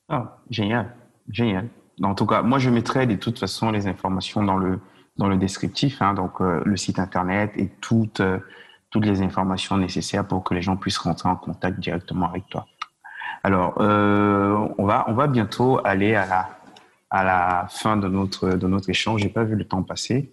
Ah, 0.08 0.38
génial, 0.50 0.94
génial. 1.28 1.68
En 2.02 2.14
tout 2.14 2.26
cas, 2.26 2.42
moi 2.42 2.58
je 2.58 2.70
mettrai 2.70 3.06
de 3.06 3.14
toute 3.14 3.38
façon 3.38 3.70
les 3.70 3.86
informations 3.86 4.42
dans 4.42 4.56
le 4.56 4.80
dans 5.16 5.28
le 5.28 5.36
descriptif, 5.36 6.00
hein, 6.00 6.14
donc 6.14 6.40
euh, 6.40 6.62
le 6.64 6.76
site 6.76 6.98
internet 6.98 7.52
et 7.56 7.68
toutes 7.80 8.20
euh, 8.20 8.38
toutes 8.90 9.04
les 9.04 9.22
informations 9.22 9.76
nécessaires 9.76 10.26
pour 10.26 10.42
que 10.42 10.54
les 10.54 10.62
gens 10.62 10.76
puissent 10.76 10.98
rentrer 10.98 11.28
en 11.28 11.36
contact 11.36 11.78
directement 11.78 12.26
avec 12.28 12.48
toi. 12.48 12.66
Alors, 13.42 13.74
on 13.78 14.84
va 14.84 15.04
on 15.08 15.14
va 15.14 15.26
bientôt 15.26 15.80
aller 15.84 16.14
à 16.14 16.26
la 16.26 16.60
à 17.10 17.24
la 17.24 17.66
fin 17.70 17.96
de 17.96 18.08
notre, 18.08 18.50
de 18.50 18.66
notre 18.66 18.88
échange. 18.88 19.20
J'ai 19.22 19.28
pas 19.28 19.44
vu 19.44 19.56
le 19.56 19.64
temps 19.64 19.82
passer. 19.82 20.32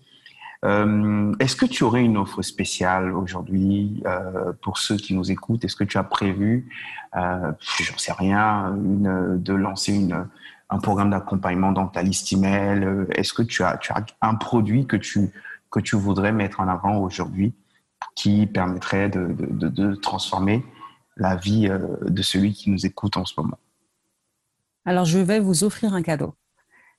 Euh, 0.66 1.34
Est-ce 1.40 1.56
que 1.56 1.66
tu 1.66 1.84
aurais 1.84 2.04
une 2.04 2.18
offre 2.18 2.42
spéciale 2.42 3.14
aujourd'hui 3.14 4.02
euh, 4.06 4.54
pour 4.62 4.78
ceux 4.78 4.96
qui 4.96 5.14
nous 5.14 5.32
écoutent? 5.32 5.64
Est-ce 5.66 5.76
que 5.76 5.84
tu 5.84 5.98
as 5.98 6.04
prévu, 6.04 6.70
euh, 7.16 7.52
j'en 7.80 7.98
sais 7.98 8.14
rien, 8.14 8.76
une, 8.76 9.42
de 9.42 9.54
lancer 9.54 9.94
une, 9.94 10.28
un 10.70 10.80
programme 10.80 11.10
d'accompagnement 11.10 11.72
dans 11.72 11.88
ta 11.88 12.04
liste 12.04 12.32
email 12.32 12.88
Est-ce 13.12 13.34
que 13.34 13.42
tu 13.42 13.64
as, 13.64 13.80
un 14.22 14.36
produit 14.36 14.86
que 14.86 14.98
tu, 14.98 15.32
voudrais 15.96 16.32
mettre 16.32 16.60
en 16.60 16.68
avant 16.68 16.98
aujourd'hui 16.98 17.54
qui 18.16 18.46
permettrait 18.48 19.10
de, 19.10 19.96
transformer 19.96 20.66
la 21.16 21.36
vie 21.36 21.68
euh, 21.68 21.80
de 22.02 22.22
celui 22.22 22.54
qui 22.54 22.70
nous 22.70 22.86
écoute 22.86 23.18
en 23.18 23.26
ce 23.26 23.34
moment? 23.38 23.58
Alors, 24.86 25.06
je 25.06 25.18
vais 25.18 25.40
vous 25.40 25.64
offrir 25.64 25.94
un 25.94 26.04
cadeau. 26.04 26.36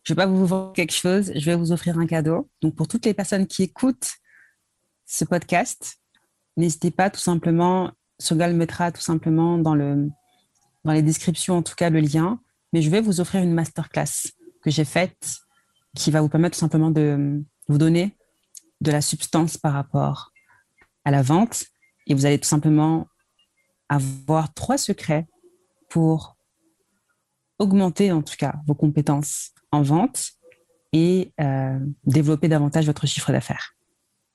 Je 0.02 0.12
vais 0.12 0.16
pas 0.16 0.26
vous 0.26 0.44
vendre 0.44 0.72
quelque 0.72 0.92
chose, 0.92 1.32
je 1.34 1.44
vais 1.44 1.54
vous 1.54 1.70
offrir 1.72 1.98
un 1.98 2.06
cadeau. 2.06 2.48
Donc, 2.62 2.74
pour 2.74 2.88
toutes 2.88 3.04
les 3.04 3.14
personnes 3.14 3.46
qui 3.46 3.62
écoutent 3.62 4.14
ce 5.06 5.24
podcast, 5.24 6.00
n'hésitez 6.56 6.90
pas 6.90 7.10
tout 7.10 7.20
simplement, 7.20 7.92
Sogal 8.18 8.54
mettra 8.54 8.90
tout 8.90 9.00
simplement 9.00 9.58
dans, 9.58 9.74
le, 9.74 10.08
dans 10.84 10.92
les 10.92 11.02
descriptions, 11.02 11.58
en 11.58 11.62
tout 11.62 11.74
cas, 11.76 11.90
le 11.90 12.00
lien. 12.00 12.40
Mais 12.72 12.82
je 12.82 12.90
vais 12.90 13.00
vous 13.00 13.20
offrir 13.20 13.42
une 13.42 13.52
masterclass 13.52 14.32
que 14.62 14.70
j'ai 14.70 14.84
faite 14.84 15.38
qui 15.94 16.10
va 16.10 16.20
vous 16.20 16.28
permettre 16.28 16.56
tout 16.56 16.60
simplement 16.60 16.90
de 16.90 17.42
vous 17.68 17.78
donner 17.78 18.16
de 18.80 18.92
la 18.92 19.00
substance 19.00 19.56
par 19.56 19.72
rapport 19.72 20.32
à 21.04 21.10
la 21.10 21.22
vente. 21.22 21.64
Et 22.06 22.14
vous 22.14 22.26
allez 22.26 22.38
tout 22.38 22.48
simplement 22.48 23.08
avoir 23.88 24.52
trois 24.54 24.78
secrets 24.78 25.26
pour 25.88 26.36
augmenter 27.58 28.12
en 28.12 28.22
tout 28.22 28.36
cas 28.38 28.54
vos 28.66 28.74
compétences 28.74 29.50
en 29.72 29.82
vente 29.82 30.32
et 30.92 31.32
euh, 31.40 31.78
développer 32.04 32.48
davantage 32.48 32.86
votre 32.86 33.06
chiffre 33.06 33.32
d'affaires. 33.32 33.74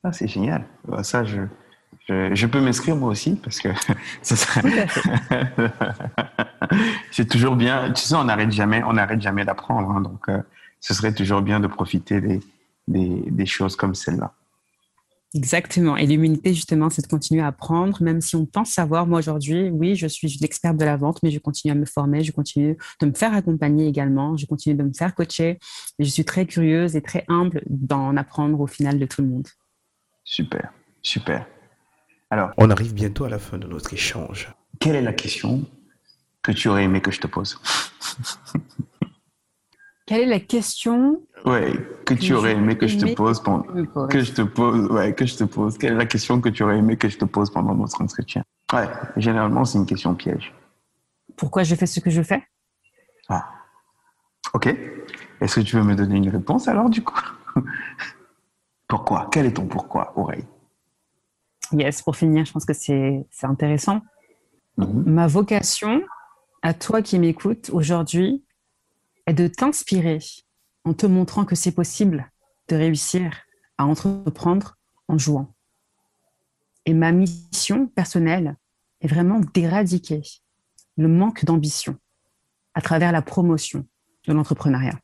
Ah, 0.03 0.11
c'est 0.11 0.27
génial. 0.27 0.67
Bah, 0.86 1.03
ça, 1.03 1.23
je, 1.23 1.41
je, 2.07 2.45
peux 2.45 2.59
m'inscrire 2.61 2.95
moi 2.95 3.09
aussi 3.09 3.35
parce 3.35 3.59
que 3.59 3.69
ça 4.21 4.35
serait. 4.35 4.87
c'est 7.11 7.29
toujours 7.29 7.55
bien. 7.55 7.91
Tu 7.91 8.03
sais, 8.03 8.15
on 8.15 8.25
n'arrête 8.25 8.51
jamais, 8.51 8.83
on 8.83 8.93
n'arrête 8.93 9.21
jamais 9.21 9.45
d'apprendre. 9.45 9.91
Hein, 9.91 10.01
donc, 10.01 10.29
euh, 10.29 10.41
ce 10.79 10.93
serait 10.93 11.13
toujours 11.13 11.41
bien 11.41 11.59
de 11.59 11.67
profiter 11.67 12.21
des, 12.21 12.39
des, 12.87 13.23
des 13.27 13.45
choses 13.45 13.75
comme 13.75 13.95
celle-là. 13.95 14.33
Exactement. 15.35 15.97
Et 15.97 16.05
l'immunité, 16.05 16.53
justement, 16.53 16.91
c'est 16.91 17.01
de 17.01 17.07
continuer 17.07 17.41
à 17.41 17.47
apprendre, 17.47 18.03
même 18.03 18.21
si 18.21 18.35
on 18.35 18.45
pense 18.45 18.69
savoir. 18.69 19.07
Moi, 19.07 19.17
aujourd'hui, 19.19 19.69
oui, 19.71 19.95
je 19.95 20.05
suis 20.05 20.37
l'experte 20.41 20.77
de 20.77 20.85
la 20.85 20.95
vente, 20.95 21.23
mais 21.23 21.31
je 21.31 21.39
continue 21.39 21.71
à 21.71 21.75
me 21.75 21.85
former, 21.85 22.23
je 22.23 22.31
continue 22.31 22.77
de 23.01 23.05
me 23.07 23.13
faire 23.13 23.33
accompagner 23.33 23.87
également, 23.87 24.37
je 24.37 24.45
continue 24.45 24.75
de 24.75 24.83
me 24.83 24.93
faire 24.93 25.15
coacher. 25.15 25.57
Et 25.97 26.03
je 26.03 26.09
suis 26.09 26.23
très 26.23 26.45
curieuse 26.45 26.95
et 26.95 27.01
très 27.01 27.25
humble 27.29 27.63
d'en 27.67 28.15
apprendre 28.15 28.59
au 28.59 28.67
final 28.67 28.99
de 28.99 29.05
tout 29.07 29.23
le 29.23 29.27
monde. 29.29 29.47
Super, 30.23 30.71
super. 31.01 31.47
Alors, 32.34 32.49
on 32.57 32.71
arrive 32.71 32.95
bientôt 32.95 33.25
à 33.25 33.29
la 33.29 33.38
fin 33.38 33.59
de 33.59 33.67
notre 33.67 33.93
échange. 33.93 34.51
Quelle 34.79 34.95
est 34.95 35.03
la 35.03 35.13
question 35.13 35.61
que 36.41 36.51
tu 36.51 36.67
aurais 36.67 36.86
aimé 36.86 36.99
que 36.99 37.11
je 37.11 37.21
te 37.21 37.27
pose? 37.27 37.61
Quelle 40.07 40.21
est 40.21 40.25
la 40.25 40.39
question 40.39 41.21
Ouais, 41.45 41.73
que 42.07 42.15
tu 42.15 42.34
aurais 42.34 42.53
aimé 42.53 42.75
que 42.75 42.88
je 42.88 42.97
te 42.97 43.13
pose 43.13 43.39
pendant 43.43 43.61
que 44.07 44.19
je 44.19 44.31
te 44.31 44.41
pose, 44.41 44.89
ouais, 44.89 45.13
que 45.13 45.27
je 45.27 45.36
te 45.36 45.43
pose. 45.43 45.77
Quelle 45.77 45.93
est 45.93 45.97
la 45.97 46.07
question 46.07 46.41
que 46.41 46.49
tu 46.49 46.63
aurais 46.63 46.79
aimé 46.79 46.97
que 46.97 47.07
je 47.07 47.19
te 47.19 47.25
pose 47.25 47.51
pendant 47.51 47.75
notre 47.75 48.01
entretien? 48.01 48.43
Ouais, 48.73 48.89
généralement 49.15 49.63
c'est 49.63 49.77
une 49.77 49.86
question 49.86 50.15
piège. 50.15 50.51
Pourquoi 51.38 51.61
je 51.61 51.75
fais 51.75 51.86
ce 51.86 51.99
que 51.99 52.09
je 52.09 52.23
fais? 52.23 52.43
Ah, 53.29 53.47
ok. 54.55 54.75
Est-ce 55.39 55.59
que 55.59 55.61
tu 55.61 55.75
veux 55.75 55.84
me 55.84 55.93
donner 55.93 56.15
une 56.15 56.29
réponse 56.29 56.67
alors 56.67 56.89
du 56.89 57.03
coup? 57.03 57.21
Pourquoi? 58.88 59.29
Quel 59.31 59.45
est 59.45 59.53
ton 59.53 59.67
pourquoi, 59.67 60.13
Oreille 60.15 60.45
Yes, 61.72 62.01
pour 62.01 62.16
finir, 62.16 62.45
je 62.45 62.51
pense 62.51 62.66
que 62.66 62.74
c'est 62.74 63.26
intéressant. 63.43 64.01
Mhm. 64.78 65.03
Ma 65.05 65.28
vocation, 65.28 66.03
à 66.61 66.74
toi 66.74 67.01
qui 67.01 67.20
m'écoutes 67.20 67.70
aujourd'hui, 67.72 68.43
est 69.26 69.34
de 69.34 69.47
t'inspirer 69.47 70.20
en 70.86 70.93
te 70.93 71.05
montrant 71.05 71.45
que 71.45 71.55
c'est 71.55 71.72
possible 71.72 72.32
de 72.68 72.76
réussir 72.76 73.34
à 73.78 73.86
entreprendre 73.86 74.78
en 75.07 75.18
jouant. 75.18 75.53
Et 76.86 76.93
ma 76.93 77.11
mission 77.11 77.88
personnelle 77.88 78.57
est 79.01 79.07
vraiment 79.07 79.39
d'éradiquer 79.53 80.22
le 80.97 81.07
manque 81.07 81.45
d'ambition 81.45 81.97
à 82.74 82.82
travers 82.82 83.11
la 83.11 83.22
promotion 83.22 83.88
de 84.28 84.34
l'entrepreneuriat. 84.34 84.99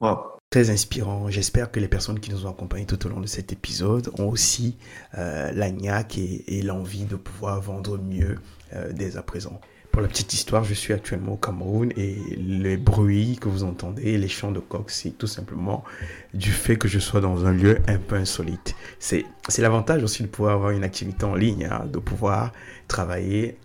Wow. 0.00 0.31
Très 0.52 0.68
inspirant. 0.68 1.30
J'espère 1.30 1.70
que 1.70 1.80
les 1.80 1.88
personnes 1.88 2.20
qui 2.20 2.30
nous 2.30 2.44
ont 2.44 2.50
accompagnés 2.50 2.84
tout 2.84 3.06
au 3.06 3.08
long 3.08 3.20
de 3.20 3.26
cet 3.26 3.54
épisode 3.54 4.10
ont 4.18 4.28
aussi 4.28 4.76
euh, 5.16 5.50
la 5.50 5.70
niaque 5.70 6.18
et, 6.18 6.60
l'envie 6.60 7.06
de 7.06 7.16
pouvoir 7.16 7.58
vendre 7.62 7.96
mieux 7.96 8.36
euh, 8.74 8.92
dès 8.92 9.16
à 9.16 9.22
présent. 9.22 9.62
Pour 9.90 10.02
la 10.02 10.08
petite 10.08 10.34
histoire, 10.34 10.62
je 10.62 10.74
suis 10.74 10.92
actuellement 10.92 11.32
au 11.32 11.36
Cameroun 11.38 11.90
et 11.96 12.18
les 12.36 12.76
bruits 12.76 13.38
que 13.40 13.48
vous 13.48 13.64
entendez, 13.64 14.18
les 14.18 14.28
chants 14.28 14.52
de 14.52 14.60
coq, 14.60 14.90
c'est 14.90 15.16
tout 15.16 15.26
simplement 15.26 15.84
du 16.34 16.50
fait 16.50 16.76
que 16.76 16.86
je 16.86 16.98
sois 16.98 17.22
dans 17.22 17.46
un 17.46 17.52
lieu 17.52 17.78
un 17.88 17.96
peu 17.96 18.16
insolite. 18.16 18.74
C'est 18.98 19.24
l'avantage 19.56 20.02
aussi 20.02 20.22
de 20.22 20.28
pouvoir 20.28 20.52
avoir 20.56 20.72
une 20.72 20.84
activité 20.84 21.24
en 21.24 21.34
ligne, 21.34 21.64
hein, 21.64 21.86
de 21.90 21.98
pouvoir 21.98 22.52
travailler 22.88 23.56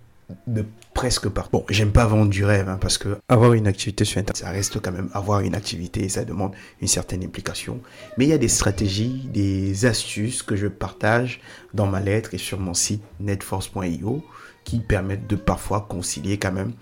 de 0.45 0.65
presque 0.93 1.29
partout. 1.29 1.51
Bon, 1.51 1.65
j'aime 1.69 1.91
pas 1.91 2.05
vendre 2.05 2.29
du 2.29 2.43
rêve, 2.43 2.67
hein, 2.67 2.77
parce 2.79 2.97
que 2.97 3.17
avoir 3.29 3.53
une 3.53 3.67
activité 3.67 4.03
sur 4.05 4.19
Internet, 4.19 4.37
ça 4.37 4.51
reste 4.51 4.81
quand 4.81 4.91
même 4.91 5.09
avoir 5.13 5.39
une 5.41 5.55
activité 5.55 6.03
et 6.03 6.09
ça 6.09 6.25
demande 6.25 6.53
une 6.81 6.87
certaine 6.87 7.23
implication. 7.23 7.79
Mais 8.17 8.25
il 8.25 8.29
y 8.29 8.33
a 8.33 8.37
des 8.37 8.47
stratégies, 8.47 9.29
des 9.33 9.85
astuces 9.85 10.43
que 10.43 10.55
je 10.55 10.67
partage 10.67 11.39
dans 11.73 11.87
ma 11.87 12.01
lettre 12.01 12.33
et 12.33 12.37
sur 12.37 12.59
mon 12.59 12.73
site 12.73 13.03
netforce.io 13.19 14.23
qui 14.63 14.79
permettent 14.79 15.27
de 15.27 15.37
parfois 15.37 15.85
concilier 15.87 16.37
quand 16.37 16.51
même 16.51 16.73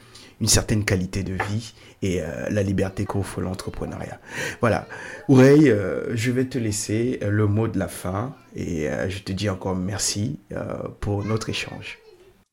une 0.42 0.48
certaine 0.48 0.84
qualité 0.84 1.24
de 1.24 1.34
vie 1.50 1.74
et 2.02 2.22
euh, 2.22 2.50
la 2.50 2.64
liberté 2.64 3.06
qu'offre 3.06 3.42
l'entrepreneuriat. 3.42 4.20
Voilà. 4.60 4.88
Oureille, 5.30 5.70
euh, 5.70 6.16
je 6.16 6.32
vais 6.32 6.46
te 6.46 6.58
laisser 6.58 7.20
le 7.22 7.48
mot 7.48 7.68
de 7.68 7.80
la 7.80 7.88
fin 7.88 8.36
et 8.56 8.90
euh, 8.90 9.10
je 9.10 9.20
te 9.20 9.32
dis 9.32 9.50
encore 9.50 9.76
merci 9.76 10.40
pour 11.00 11.24
notre 11.24 11.50
échange. 11.50 12.00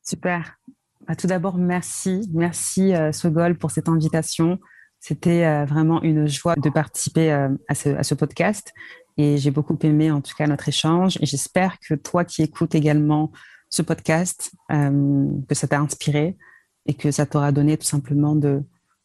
Super. 0.01 0.59
Bah, 1.07 1.15
tout 1.15 1.27
d'abord, 1.27 1.57
merci. 1.57 2.29
Merci 2.33 2.93
Sogol 3.11 3.57
pour 3.57 3.71
cette 3.71 3.89
invitation. 3.89 4.59
C'était 4.99 5.65
vraiment 5.65 6.01
une 6.01 6.27
joie 6.27 6.55
de 6.55 6.69
participer 6.69 7.31
à 7.31 7.75
ce, 7.75 7.89
à 7.89 8.03
ce 8.03 8.15
podcast 8.15 8.73
et 9.17 9.37
j'ai 9.37 9.51
beaucoup 9.51 9.77
aimé 9.83 10.11
en 10.11 10.21
tout 10.21 10.33
cas 10.35 10.47
notre 10.47 10.67
échange 10.67 11.17
et 11.21 11.25
j'espère 11.25 11.77
que 11.79 11.93
toi 11.93 12.25
qui 12.25 12.41
écoutes 12.41 12.75
également 12.75 13.31
ce 13.69 13.81
podcast, 13.81 14.51
euh, 14.71 15.27
que 15.47 15.55
ça 15.55 15.67
t'a 15.67 15.79
inspiré 15.79 16.37
et 16.85 16.93
que 16.93 17.11
ça 17.11 17.25
t'aura 17.25 17.51
donné 17.51 17.77
tout 17.77 17.85
simplement 17.85 18.35
de 18.35 18.63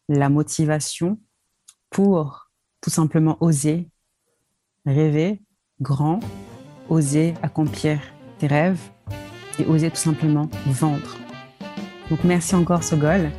la 0.09 0.29
motivation 0.29 1.19
pour 1.91 2.51
tout 2.81 2.91
simplement 2.91 3.37
oser 3.41 3.89
rêver 4.87 5.43
grand, 5.81 6.21
oser 6.89 7.35
accomplir 7.43 8.01
tes 8.39 8.47
rêves 8.47 8.81
et 9.59 9.65
oser 9.67 9.91
tout 9.91 9.97
simplement 9.97 10.49
vendre. 10.67 11.17
Donc 12.11 12.25
merci 12.25 12.55
encore 12.55 12.83
Sogol 12.83 13.31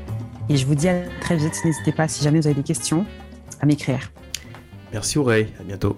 et 0.50 0.58
je 0.58 0.66
vous 0.66 0.76
dis 0.76 0.90
à 0.90 1.02
très 1.22 1.36
vite. 1.36 1.54
N'hésitez 1.66 1.92
pas 1.92 2.08
si 2.08 2.24
jamais 2.24 2.40
vous 2.40 2.48
avez 2.48 2.56
des 2.56 2.64
questions 2.64 3.06
à 3.62 3.66
m'écrire. 3.66 4.12
Merci 4.92 5.18
Aurélie, 5.20 5.52
à 5.60 5.64
bientôt. 5.64 5.98